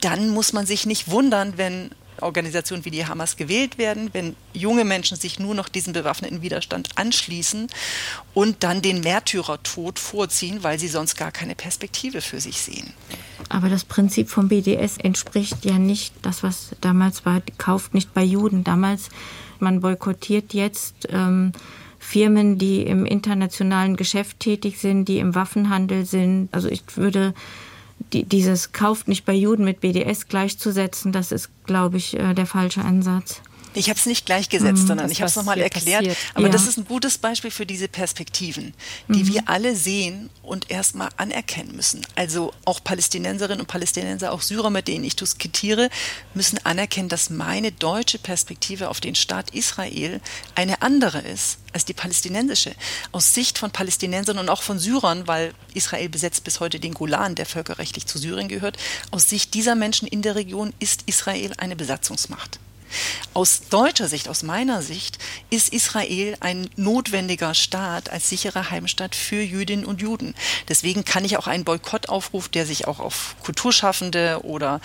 dann 0.00 0.28
muss 0.30 0.52
man 0.52 0.66
sich 0.66 0.84
nicht 0.84 1.10
wundern, 1.10 1.56
wenn 1.56 1.90
Organisationen 2.22 2.84
wie 2.84 2.90
die 2.90 3.06
Hamas 3.06 3.36
gewählt 3.36 3.78
werden, 3.78 4.10
wenn 4.12 4.36
junge 4.52 4.84
Menschen 4.84 5.16
sich 5.16 5.38
nur 5.38 5.54
noch 5.54 5.68
diesem 5.68 5.92
bewaffneten 5.92 6.42
Widerstand 6.42 6.90
anschließen 6.96 7.68
und 8.34 8.62
dann 8.62 8.82
den 8.82 9.00
Märtyrertod 9.00 9.98
vorziehen, 9.98 10.62
weil 10.62 10.78
sie 10.78 10.88
sonst 10.88 11.16
gar 11.16 11.32
keine 11.32 11.54
Perspektive 11.54 12.20
für 12.20 12.40
sich 12.40 12.60
sehen. 12.60 12.92
Aber 13.48 13.68
das 13.68 13.84
Prinzip 13.84 14.28
vom 14.28 14.48
BDS 14.48 14.98
entspricht 14.98 15.64
ja 15.64 15.78
nicht 15.78 16.14
das, 16.22 16.42
was 16.42 16.70
damals 16.80 17.24
war, 17.24 17.42
kauft 17.56 17.94
nicht 17.94 18.12
bei 18.12 18.22
Juden. 18.22 18.64
Damals, 18.64 19.08
man 19.58 19.80
boykottiert 19.80 20.54
jetzt 20.54 21.08
ähm, 21.10 21.52
Firmen, 21.98 22.58
die 22.58 22.82
im 22.82 23.06
internationalen 23.06 23.96
Geschäft 23.96 24.40
tätig 24.40 24.78
sind, 24.78 25.06
die 25.06 25.18
im 25.18 25.34
Waffenhandel 25.34 26.04
sind. 26.04 26.48
Also 26.52 26.68
ich 26.68 26.82
würde 26.96 27.34
die, 28.12 28.24
dieses 28.24 28.72
kauft 28.72 29.08
nicht 29.08 29.24
bei 29.24 29.34
Juden 29.34 29.64
mit 29.64 29.80
BDS 29.80 30.28
gleichzusetzen, 30.28 31.12
das 31.12 31.32
ist, 31.32 31.50
glaube 31.66 31.96
ich, 31.96 32.18
äh, 32.18 32.34
der 32.34 32.46
falsche 32.46 32.82
Ansatz. 32.82 33.40
Ich 33.74 33.88
habe 33.90 33.98
es 33.98 34.06
nicht 34.06 34.26
gleichgesetzt, 34.26 34.82
mhm, 34.82 34.86
sondern 34.86 35.10
ich 35.10 35.20
habe 35.20 35.28
es 35.28 35.36
nochmal 35.36 35.60
erklärt. 35.60 36.04
Passiert. 36.04 36.16
Aber 36.34 36.46
ja. 36.46 36.52
das 36.52 36.66
ist 36.66 36.78
ein 36.78 36.84
gutes 36.84 37.18
Beispiel 37.18 37.50
für 37.50 37.66
diese 37.66 37.88
Perspektiven, 37.88 38.74
die 39.08 39.24
mhm. 39.24 39.28
wir 39.28 39.48
alle 39.48 39.76
sehen 39.76 40.30
und 40.42 40.70
erstmal 40.70 41.10
anerkennen 41.16 41.76
müssen. 41.76 42.06
Also 42.14 42.52
auch 42.64 42.82
Palästinenserinnen 42.82 43.60
und 43.60 43.66
Palästinenser, 43.66 44.32
auch 44.32 44.42
Syrer, 44.42 44.70
mit 44.70 44.88
denen 44.88 45.04
ich 45.04 45.16
diskutiere, 45.16 45.90
müssen 46.34 46.58
anerkennen, 46.64 47.08
dass 47.08 47.30
meine 47.30 47.72
deutsche 47.72 48.18
Perspektive 48.18 48.88
auf 48.88 49.00
den 49.00 49.14
Staat 49.14 49.50
Israel 49.54 50.20
eine 50.54 50.82
andere 50.82 51.20
ist 51.20 51.58
als 51.72 51.84
die 51.84 51.92
palästinensische. 51.92 52.74
Aus 53.12 53.34
Sicht 53.34 53.58
von 53.58 53.70
Palästinensern 53.70 54.38
und 54.38 54.48
auch 54.48 54.62
von 54.62 54.78
Syrern, 54.78 55.26
weil 55.26 55.52
Israel 55.74 56.08
besetzt 56.08 56.44
bis 56.44 56.60
heute 56.60 56.80
den 56.80 56.94
Golan, 56.94 57.34
der 57.34 57.46
völkerrechtlich 57.46 58.06
zu 58.06 58.18
Syrien 58.18 58.48
gehört, 58.48 58.78
aus 59.10 59.28
Sicht 59.28 59.54
dieser 59.54 59.74
Menschen 59.74 60.08
in 60.08 60.22
der 60.22 60.34
Region 60.34 60.72
ist 60.78 61.02
Israel 61.06 61.52
eine 61.58 61.76
Besatzungsmacht. 61.76 62.58
Aus 63.34 63.68
deutscher 63.70 64.08
Sicht, 64.08 64.28
aus 64.28 64.42
meiner 64.42 64.82
Sicht, 64.82 65.18
ist 65.50 65.70
Israel 65.70 66.36
ein 66.40 66.68
notwendiger 66.76 67.54
Staat 67.54 68.10
als 68.10 68.28
sicherer 68.28 68.70
Heimstatt 68.70 69.14
für 69.14 69.40
Jüdinnen 69.42 69.84
und 69.84 70.00
Juden. 70.00 70.34
Deswegen 70.68 71.04
kann 71.04 71.24
ich 71.24 71.36
auch 71.36 71.46
einen 71.46 71.64
Boykottaufruf, 71.64 72.48
der 72.48 72.66
sich 72.66 72.86
auch 72.86 73.00
auf 73.00 73.36
Kulturschaffende 73.42 74.40
oder 74.44 74.80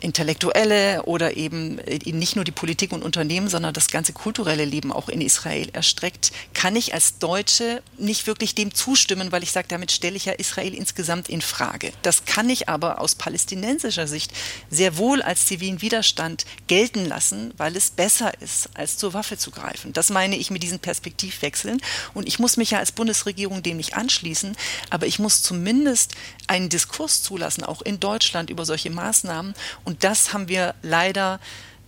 Intellektuelle 0.00 1.02
oder 1.04 1.36
eben 1.36 1.76
nicht 2.04 2.36
nur 2.36 2.44
die 2.44 2.52
Politik 2.52 2.92
und 2.92 3.02
Unternehmen, 3.02 3.48
sondern 3.48 3.74
das 3.74 3.88
ganze 3.88 4.12
kulturelle 4.12 4.64
Leben 4.64 4.92
auch 4.92 5.08
in 5.08 5.20
Israel 5.20 5.68
erstreckt, 5.72 6.32
kann 6.54 6.76
ich 6.76 6.94
als 6.94 7.18
Deutsche 7.18 7.82
nicht 7.98 8.26
wirklich 8.26 8.54
dem 8.54 8.74
zustimmen, 8.74 9.32
weil 9.32 9.42
ich 9.42 9.52
sage, 9.52 9.66
damit 9.68 9.90
stelle 9.90 10.16
ich 10.16 10.26
ja 10.26 10.32
Israel 10.32 10.74
insgesamt 10.74 11.28
in 11.28 11.42
Frage. 11.42 11.92
Das 12.02 12.24
kann 12.24 12.48
ich 12.48 12.68
aber 12.68 13.00
aus 13.00 13.14
palästinensischer 13.14 14.06
Sicht 14.06 14.32
sehr 14.70 14.96
wohl 14.98 15.22
als 15.22 15.46
zivilen 15.46 15.82
Widerstand 15.82 16.44
gelten 16.68 17.04
lassen, 17.04 17.17
weil 17.56 17.76
es 17.76 17.90
besser 17.90 18.32
ist, 18.40 18.70
als 18.74 18.96
zur 18.96 19.12
Waffe 19.14 19.36
zu 19.36 19.50
greifen. 19.50 19.92
Das 19.92 20.10
meine 20.10 20.36
ich 20.36 20.50
mit 20.50 20.62
diesen 20.62 20.78
Perspektivwechseln. 20.78 21.80
Und 22.14 22.26
ich 22.26 22.38
muss 22.38 22.56
mich 22.56 22.70
ja 22.70 22.78
als 22.78 22.92
Bundesregierung 22.92 23.62
dem 23.62 23.76
nicht 23.76 23.94
anschließen, 23.94 24.56
aber 24.90 25.06
ich 25.06 25.18
muss 25.18 25.42
zumindest 25.42 26.14
einen 26.46 26.68
Diskurs 26.68 27.22
zulassen, 27.22 27.64
auch 27.64 27.82
in 27.82 28.00
Deutschland 28.00 28.50
über 28.50 28.64
solche 28.64 28.90
Maßnahmen 28.90 29.54
und 29.84 30.04
das 30.04 30.32
haben 30.32 30.48
wir 30.48 30.74
leider 30.82 31.40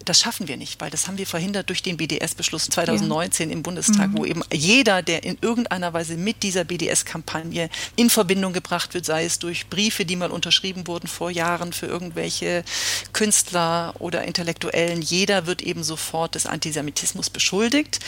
das 0.05 0.20
schaffen 0.20 0.48
wir 0.48 0.57
nicht, 0.57 0.80
weil 0.80 0.90
das 0.90 1.07
haben 1.07 1.18
wir 1.18 1.26
verhindert 1.26 1.68
durch 1.68 1.82
den 1.82 1.96
BDS-Beschluss 1.96 2.68
2019 2.70 3.51
ja. 3.51 3.57
im 3.57 3.62
Bundestag, 3.62 4.11
mhm. 4.11 4.18
wo 4.18 4.24
eben 4.24 4.42
jeder, 4.53 5.03
der 5.03 5.24
in 5.24 5.38
irgendeiner 5.40 5.92
Weise 5.92 6.16
mit 6.16 6.42
dieser 6.42 6.64
BDS-Kampagne 6.64 7.68
in 7.96 8.11
Verbindung 8.11 8.53
gebracht 8.53 8.94
wird, 8.94 9.05
sei 9.05 9.24
es 9.24 9.38
durch 9.38 9.68
Briefe, 9.68 10.05
die 10.05 10.16
mal 10.16 10.30
unterschrieben 10.30 10.86
wurden 10.86 11.07
vor 11.07 11.30
Jahren 11.30 11.72
für 11.72 11.86
irgendwelche 11.86 12.64
Künstler 13.12 13.94
oder 13.98 14.24
Intellektuellen, 14.24 15.03
jeder 15.03 15.46
wird 15.46 15.62
eben 15.62 15.84
sofort 15.84 16.34
des 16.34 16.46
Antisemitismus 16.46 17.30
beschuldigt. 17.30 18.01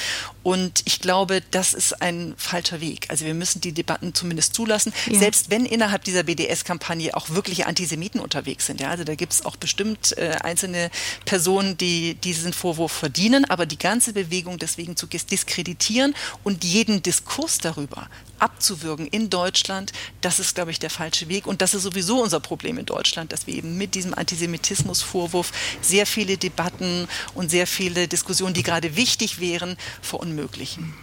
Und 0.43 0.82
ich 0.84 1.01
glaube, 1.01 1.43
das 1.51 1.74
ist 1.74 2.01
ein 2.01 2.34
falscher 2.36 2.80
Weg. 2.80 3.07
Also 3.11 3.26
wir 3.26 3.34
müssen 3.34 3.61
die 3.61 3.72
Debatten 3.72 4.14
zumindest 4.14 4.55
zulassen, 4.55 4.93
ja. 5.07 5.18
selbst 5.18 5.51
wenn 5.51 5.66
innerhalb 5.66 6.05
dieser 6.05 6.22
BDS-Kampagne 6.22 7.14
auch 7.14 7.30
wirkliche 7.30 7.66
Antisemiten 7.66 8.20
unterwegs 8.20 8.66
sind. 8.66 8.80
Ja, 8.80 8.90
also 8.90 9.05
da 9.05 9.14
gibt 9.14 9.32
es 9.32 9.45
auch 9.45 9.57
bestimmt 9.57 10.16
äh, 10.16 10.36
einzelne 10.43 10.90
Personen, 11.24 11.76
die 11.83 12.14
diesen 12.14 12.53
Vorwurf 12.53 12.93
verdienen, 12.93 13.45
aber 13.45 13.66
die 13.66 13.76
ganze 13.78 14.12
Bewegung 14.12 14.59
deswegen 14.59 14.97
zu 14.97 15.07
diskreditieren 15.07 16.14
und 16.45 16.64
jeden 16.64 17.03
Diskurs 17.03 17.59
darüber 17.59 18.09
abzuwürgen 18.39 19.07
in 19.09 19.30
Deutschland, 19.30 19.93
das 20.20 20.39
ist, 20.39 20.55
glaube 20.55 20.70
ich, 20.70 20.78
der 20.78 20.91
falsche 20.91 21.28
Weg. 21.28 21.47
Und 21.47 21.61
das 21.61 21.74
ist 21.74 21.83
sowieso 21.83 22.22
unser 22.22 22.41
Problem 22.41 22.78
in 22.78 22.87
Deutschland, 22.87 23.33
dass 23.33 23.47
wir 23.47 23.55
eben 23.55 23.76
mit 23.76 23.95
diesem 23.95 24.14
Antisemitismusvorwurf 24.14 25.53
sehr 25.80 26.07
viele 26.07 26.37
Debatten 26.37 27.09
und 27.35 27.51
sehr 27.51 27.66
viele 27.66 28.09
Diskussionen, 28.09 28.55
die 28.55 28.62
gerade 28.62 28.97
wichtig 28.97 29.41
wären, 29.41 29.76
verunmöglichen. 30.01 30.95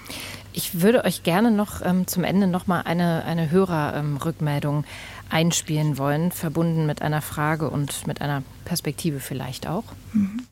Ich 0.53 0.81
würde 0.81 1.05
euch 1.05 1.23
gerne 1.23 1.51
noch 1.51 1.81
ähm, 1.83 2.07
zum 2.07 2.23
Ende 2.23 2.47
noch 2.47 2.67
mal 2.67 2.81
eine, 2.81 3.23
eine 3.25 3.51
Hörerrückmeldung 3.51 4.77
ähm, 4.77 4.89
einspielen 5.29 5.97
wollen, 5.97 6.31
verbunden 6.31 6.85
mit 6.85 7.01
einer 7.01 7.21
Frage 7.21 7.69
und 7.69 8.07
mit 8.07 8.21
einer 8.21 8.43
Perspektive 8.65 9.19
vielleicht 9.19 9.67
auch. 9.67 9.83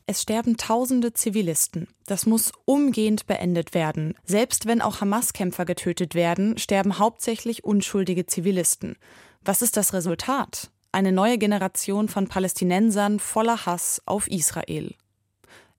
Es 0.06 0.22
sterben 0.22 0.56
tausende 0.56 1.12
Zivilisten. 1.12 1.88
Das 2.06 2.26
muss 2.26 2.52
umgehend 2.64 3.26
beendet 3.26 3.74
werden. 3.74 4.14
Selbst 4.24 4.66
wenn 4.66 4.80
auch 4.80 5.00
Hamas-Kämpfer 5.00 5.64
getötet 5.64 6.14
werden, 6.14 6.58
sterben 6.58 6.98
hauptsächlich 6.98 7.64
unschuldige 7.64 8.26
Zivilisten. 8.26 8.96
Was 9.44 9.62
ist 9.62 9.76
das 9.76 9.92
Resultat? 9.92 10.70
Eine 10.92 11.12
neue 11.12 11.38
Generation 11.38 12.08
von 12.08 12.28
Palästinensern 12.28 13.18
voller 13.18 13.66
Hass 13.66 14.02
auf 14.06 14.28
Israel. 14.28 14.94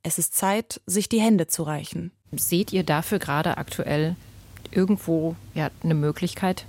Es 0.03 0.17
ist 0.17 0.35
Zeit, 0.35 0.81
sich 0.85 1.09
die 1.09 1.19
Hände 1.19 1.47
zu 1.47 1.63
reichen. 1.63 2.11
Seht 2.31 2.71
ihr 2.71 2.83
dafür 2.83 3.19
gerade 3.19 3.57
aktuell 3.57 4.15
irgendwo 4.71 5.35
ja, 5.55 5.69
eine 5.83 5.95
Möglichkeit? 5.95 6.65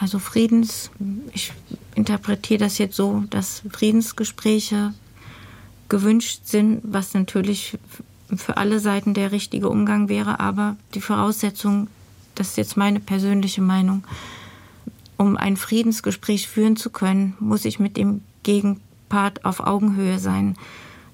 Also 0.00 0.18
Friedens, 0.20 0.90
ich 1.32 1.52
interpretiere 1.94 2.60
das 2.60 2.78
jetzt 2.78 2.94
so, 2.94 3.24
dass 3.30 3.62
Friedensgespräche 3.68 4.94
gewünscht 5.88 6.42
sind, 6.44 6.80
was 6.84 7.14
natürlich 7.14 7.78
für 8.36 8.58
alle 8.58 8.78
Seiten 8.78 9.14
der 9.14 9.32
richtige 9.32 9.68
Umgang 9.68 10.08
wäre, 10.08 10.38
aber 10.38 10.76
die 10.94 11.00
Voraussetzung, 11.00 11.88
das 12.34 12.50
ist 12.50 12.56
jetzt 12.58 12.76
meine 12.76 13.00
persönliche 13.00 13.62
Meinung, 13.62 14.04
um 15.16 15.36
ein 15.36 15.56
Friedensgespräch 15.56 16.46
führen 16.46 16.76
zu 16.76 16.90
können, 16.90 17.34
muss 17.40 17.64
ich 17.64 17.80
mit 17.80 17.96
dem 17.96 18.20
Gegenpart 18.44 19.44
auf 19.44 19.60
Augenhöhe 19.60 20.20
sein. 20.20 20.56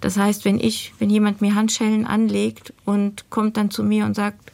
Das 0.03 0.18
heißt, 0.18 0.45
wenn 0.45 0.61
ich, 0.61 0.93
wenn 0.99 1.09
jemand 1.09 1.41
mir 1.41 1.55
Handschellen 1.55 2.05
anlegt 2.05 2.74
und 2.85 3.30
kommt 3.30 3.57
dann 3.57 3.70
zu 3.70 3.82
mir 3.82 4.05
und 4.05 4.14
sagt, 4.14 4.53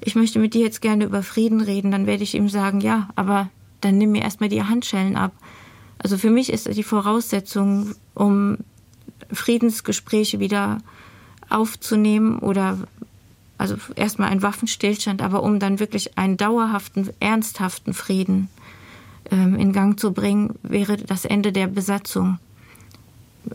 ich 0.00 0.16
möchte 0.16 0.40
mit 0.40 0.54
dir 0.54 0.62
jetzt 0.62 0.80
gerne 0.80 1.04
über 1.04 1.22
Frieden 1.22 1.60
reden, 1.60 1.92
dann 1.92 2.06
werde 2.06 2.24
ich 2.24 2.34
ihm 2.34 2.48
sagen, 2.48 2.80
ja, 2.80 3.10
aber 3.14 3.50
dann 3.80 3.98
nimm 3.98 4.12
mir 4.12 4.22
erstmal 4.22 4.48
die 4.48 4.62
Handschellen 4.62 5.16
ab. 5.16 5.32
Also 5.98 6.16
für 6.16 6.30
mich 6.30 6.52
ist 6.52 6.66
die 6.74 6.82
Voraussetzung, 6.82 7.94
um 8.14 8.58
Friedensgespräche 9.32 10.40
wieder 10.40 10.78
aufzunehmen 11.48 12.38
oder 12.38 12.78
also 13.58 13.76
erstmal 13.94 14.30
ein 14.30 14.42
Waffenstillstand, 14.42 15.20
aber 15.20 15.42
um 15.42 15.58
dann 15.58 15.80
wirklich 15.80 16.16
einen 16.16 16.38
dauerhaften, 16.38 17.10
ernsthaften 17.20 17.92
Frieden 17.92 18.48
ähm, 19.30 19.56
in 19.56 19.72
Gang 19.72 20.00
zu 20.00 20.12
bringen, 20.12 20.54
wäre 20.62 20.96
das 20.96 21.26
Ende 21.26 21.52
der 21.52 21.66
Besatzung 21.66 22.38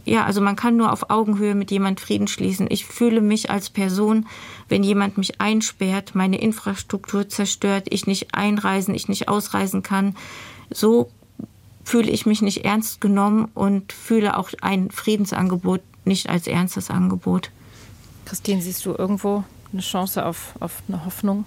ja, 0.03 0.25
also 0.25 0.41
man 0.41 0.55
kann 0.55 0.77
nur 0.77 0.91
auf 0.91 1.09
Augenhöhe 1.09 1.55
mit 1.55 1.71
jemand 1.71 1.99
Frieden 1.99 2.27
schließen. 2.27 2.67
Ich 2.69 2.85
fühle 2.85 3.21
mich 3.21 3.49
als 3.49 3.69
Person, 3.69 4.27
wenn 4.69 4.83
jemand 4.83 5.17
mich 5.17 5.41
einsperrt, 5.41 6.15
meine 6.15 6.39
Infrastruktur 6.39 7.29
zerstört, 7.29 7.87
ich 7.89 8.07
nicht 8.07 8.33
einreisen, 8.33 8.95
ich 8.95 9.07
nicht 9.07 9.27
ausreisen 9.27 9.83
kann, 9.83 10.15
so 10.69 11.09
fühle 11.83 12.09
ich 12.09 12.25
mich 12.25 12.41
nicht 12.41 12.65
ernst 12.65 12.99
genommen 12.99 13.49
und 13.53 13.93
fühle 13.93 14.37
auch 14.37 14.49
ein 14.61 14.89
Friedensangebot 14.91 15.81
nicht 16.03 16.29
als 16.29 16.47
ernstes 16.47 16.89
Angebot. 16.89 17.51
Christine, 18.25 18.61
siehst 18.61 18.85
du 18.85 18.95
irgendwo 18.95 19.43
eine 19.71 19.81
Chance 19.81 20.25
auf, 20.25 20.53
auf 20.59 20.81
eine 20.87 21.05
Hoffnung? 21.05 21.45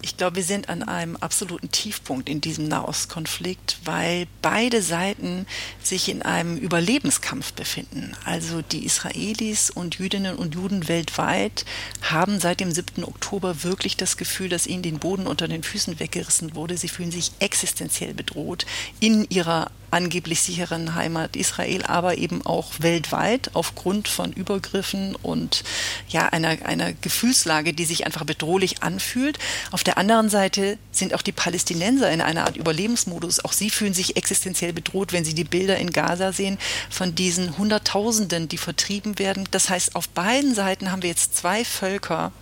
Ich 0.00 0.16
glaube, 0.16 0.36
wir 0.36 0.42
sind 0.44 0.68
an 0.68 0.84
einem 0.84 1.16
absoluten 1.16 1.70
Tiefpunkt 1.72 2.28
in 2.28 2.40
diesem 2.40 2.68
Nahostkonflikt, 2.68 3.78
weil 3.84 4.28
beide 4.42 4.80
Seiten 4.80 5.44
sich 5.82 6.08
in 6.08 6.22
einem 6.22 6.56
Überlebenskampf 6.56 7.52
befinden. 7.52 8.16
Also 8.24 8.62
die 8.62 8.84
Israelis 8.84 9.70
und 9.70 9.96
Jüdinnen 9.98 10.36
und 10.36 10.54
Juden 10.54 10.86
weltweit 10.86 11.64
haben 12.02 12.38
seit 12.38 12.60
dem 12.60 12.70
7. 12.70 13.02
Oktober 13.04 13.64
wirklich 13.64 13.96
das 13.96 14.16
Gefühl, 14.16 14.48
dass 14.48 14.68
ihnen 14.68 14.82
den 14.82 15.00
Boden 15.00 15.26
unter 15.26 15.48
den 15.48 15.64
Füßen 15.64 15.98
weggerissen 15.98 16.54
wurde. 16.54 16.76
Sie 16.76 16.88
fühlen 16.88 17.10
sich 17.10 17.32
existenziell 17.40 18.14
bedroht 18.14 18.66
in 19.00 19.28
ihrer 19.28 19.70
angeblich 19.90 20.42
sicheren 20.42 20.94
Heimat 20.94 21.36
Israel, 21.36 21.82
aber 21.84 22.18
eben 22.18 22.44
auch 22.44 22.72
weltweit 22.78 23.50
aufgrund 23.54 24.08
von 24.08 24.32
Übergriffen 24.32 25.14
und 25.16 25.64
ja 26.08 26.26
einer, 26.26 26.56
einer 26.64 26.92
Gefühlslage, 26.92 27.72
die 27.72 27.84
sich 27.84 28.06
einfach 28.06 28.24
bedrohlich 28.24 28.82
anfühlt. 28.82 29.38
Auf 29.70 29.84
der 29.84 29.98
anderen 29.98 30.28
Seite 30.28 30.78
sind 30.92 31.14
auch 31.14 31.22
die 31.22 31.32
Palästinenser 31.32 32.10
in 32.10 32.20
einer 32.20 32.44
Art 32.44 32.56
Überlebensmodus. 32.56 33.44
Auch 33.44 33.52
sie 33.52 33.70
fühlen 33.70 33.94
sich 33.94 34.16
existenziell 34.16 34.72
bedroht, 34.72 35.12
wenn 35.12 35.24
sie 35.24 35.34
die 35.34 35.44
Bilder 35.44 35.76
in 35.78 35.90
Gaza 35.90 36.32
sehen 36.32 36.58
von 36.90 37.14
diesen 37.14 37.58
Hunderttausenden, 37.58 38.48
die 38.48 38.58
vertrieben 38.58 39.18
werden. 39.18 39.48
Das 39.50 39.70
heißt, 39.70 39.96
auf 39.96 40.08
beiden 40.08 40.54
Seiten 40.54 40.90
haben 40.90 41.02
wir 41.02 41.10
jetzt 41.10 41.36
zwei 41.36 41.64
Völker, 41.64 42.32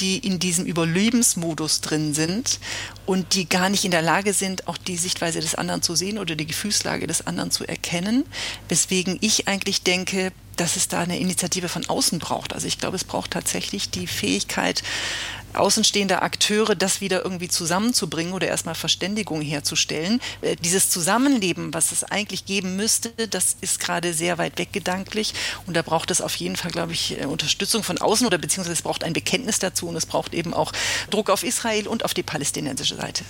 die 0.00 0.18
in 0.18 0.38
diesem 0.38 0.64
Überlebensmodus 0.64 1.80
drin 1.80 2.14
sind 2.14 2.58
und 3.06 3.34
die 3.34 3.48
gar 3.48 3.68
nicht 3.68 3.84
in 3.84 3.90
der 3.90 4.02
Lage 4.02 4.32
sind, 4.32 4.68
auch 4.68 4.76
die 4.76 4.96
Sichtweise 4.96 5.40
des 5.40 5.54
anderen 5.54 5.82
zu 5.82 5.94
sehen 5.94 6.18
oder 6.18 6.36
die 6.36 6.46
Gefühlslage 6.46 7.06
des 7.06 7.26
anderen 7.26 7.50
zu 7.50 7.66
erkennen. 7.66 8.24
Weswegen 8.68 9.18
ich 9.20 9.48
eigentlich 9.48 9.82
denke, 9.82 10.32
dass 10.56 10.76
es 10.76 10.88
da 10.88 11.00
eine 11.00 11.18
Initiative 11.18 11.68
von 11.68 11.86
außen 11.86 12.18
braucht. 12.18 12.52
Also 12.52 12.66
ich 12.66 12.78
glaube, 12.78 12.96
es 12.96 13.04
braucht 13.04 13.30
tatsächlich 13.30 13.90
die 13.90 14.06
Fähigkeit, 14.06 14.82
außenstehender 15.54 16.22
Akteure, 16.22 16.74
das 16.74 17.00
wieder 17.00 17.24
irgendwie 17.24 17.48
zusammenzubringen 17.48 18.32
oder 18.32 18.48
erstmal 18.48 18.74
Verständigung 18.74 19.40
herzustellen. 19.40 20.20
Äh, 20.42 20.56
dieses 20.56 20.90
Zusammenleben, 20.90 21.74
was 21.74 21.92
es 21.92 22.04
eigentlich 22.04 22.44
geben 22.46 22.76
müsste, 22.76 23.10
das 23.28 23.56
ist 23.60 23.80
gerade 23.80 24.14
sehr 24.14 24.38
weit 24.38 24.58
weg 24.58 24.72
gedanklich 24.72 25.34
und 25.66 25.76
da 25.76 25.82
braucht 25.82 26.10
es 26.10 26.20
auf 26.20 26.34
jeden 26.36 26.56
Fall, 26.56 26.70
glaube 26.70 26.92
ich, 26.92 27.20
äh, 27.20 27.26
Unterstützung 27.26 27.82
von 27.82 27.98
außen 27.98 28.26
oder 28.26 28.38
beziehungsweise 28.38 28.74
es 28.74 28.82
braucht 28.82 29.04
ein 29.04 29.12
Bekenntnis 29.12 29.58
dazu 29.58 29.88
und 29.88 29.96
es 29.96 30.06
braucht 30.06 30.34
eben 30.34 30.54
auch 30.54 30.72
Druck 31.10 31.30
auf 31.30 31.42
Israel 31.42 31.88
und 31.88 32.04
auf 32.04 32.14
die 32.14 32.22
palästinensische 32.22 32.96
Seite. 32.96 33.24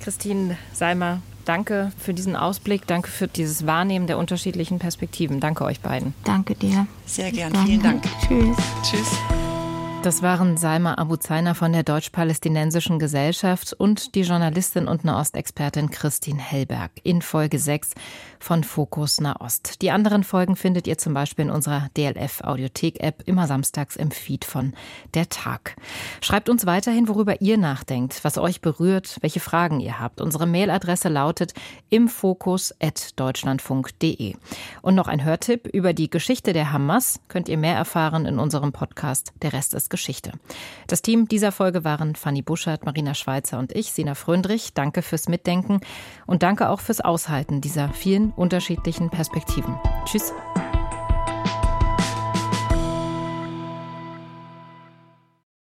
Christine 0.00 0.56
Seimer, 0.72 1.20
danke 1.44 1.92
für 1.98 2.14
diesen 2.14 2.36
Ausblick, 2.36 2.86
danke 2.86 3.10
für 3.10 3.28
dieses 3.28 3.66
Wahrnehmen 3.66 4.06
der 4.06 4.18
unterschiedlichen 4.18 4.78
Perspektiven. 4.78 5.40
Danke 5.40 5.64
euch 5.64 5.80
beiden. 5.80 6.14
Danke 6.24 6.54
dir. 6.54 6.86
Sehr 7.06 7.32
gern, 7.32 7.54
vielen 7.66 7.82
Dank. 7.82 8.04
Tschüss. 8.26 8.56
Tschüss. 8.82 9.37
Das 10.08 10.22
waren 10.22 10.56
Salma 10.56 10.94
Abu 10.94 11.16
Zainer 11.16 11.54
von 11.54 11.74
der 11.74 11.82
Deutsch-Palästinensischen 11.82 12.98
Gesellschaft 12.98 13.74
und 13.74 14.14
die 14.14 14.22
Journalistin 14.22 14.88
und 14.88 15.04
Nahostexpertin 15.04 15.90
Christine 15.90 16.40
Hellberg 16.40 16.92
in 17.02 17.20
Folge 17.20 17.58
6 17.58 17.90
von 18.38 18.64
Fokus 18.64 19.20
Nahost. 19.20 19.82
Die 19.82 19.90
anderen 19.90 20.24
Folgen 20.24 20.56
findet 20.56 20.86
ihr 20.86 20.96
zum 20.96 21.12
Beispiel 21.12 21.44
in 21.44 21.50
unserer 21.50 21.90
DLF 21.94 22.40
Audiothek 22.42 23.02
App 23.02 23.22
immer 23.26 23.46
samstags 23.46 23.96
im 23.96 24.10
Feed 24.10 24.46
von 24.46 24.72
Der 25.12 25.28
Tag. 25.28 25.76
Schreibt 26.22 26.48
uns 26.48 26.64
weiterhin, 26.64 27.06
worüber 27.08 27.42
ihr 27.42 27.58
nachdenkt, 27.58 28.24
was 28.24 28.38
euch 28.38 28.62
berührt, 28.62 29.18
welche 29.20 29.40
Fragen 29.40 29.80
ihr 29.80 30.00
habt. 30.00 30.22
Unsere 30.22 30.46
Mailadresse 30.46 31.10
lautet 31.10 31.52
imfokus@deutschlandfunk.de. 31.90 34.36
Und 34.80 34.94
noch 34.94 35.08
ein 35.08 35.22
Hörtipp 35.22 35.66
über 35.66 35.92
die 35.92 36.08
Geschichte 36.08 36.54
der 36.54 36.72
Hamas 36.72 37.20
könnt 37.28 37.50
ihr 37.50 37.58
mehr 37.58 37.76
erfahren 37.76 38.24
in 38.24 38.38
unserem 38.38 38.72
Podcast 38.72 39.34
Der 39.42 39.52
Rest 39.52 39.74
ist 39.74 39.90
Geschichte. 39.98 40.32
Das 40.86 41.02
Team 41.02 41.26
dieser 41.26 41.50
Folge 41.50 41.84
waren 41.84 42.14
Fanny 42.14 42.40
Buschert, 42.40 42.86
Marina 42.86 43.14
Schweizer 43.14 43.58
und 43.58 43.72
ich, 43.72 43.92
Sina 43.92 44.14
Fröndrich. 44.14 44.72
Danke 44.72 45.02
fürs 45.02 45.28
Mitdenken 45.28 45.80
und 46.26 46.42
danke 46.42 46.70
auch 46.70 46.80
fürs 46.80 47.00
Aushalten 47.00 47.60
dieser 47.60 47.88
vielen 47.90 48.30
unterschiedlichen 48.30 49.10
Perspektiven. 49.10 49.78
Tschüss. 50.06 50.32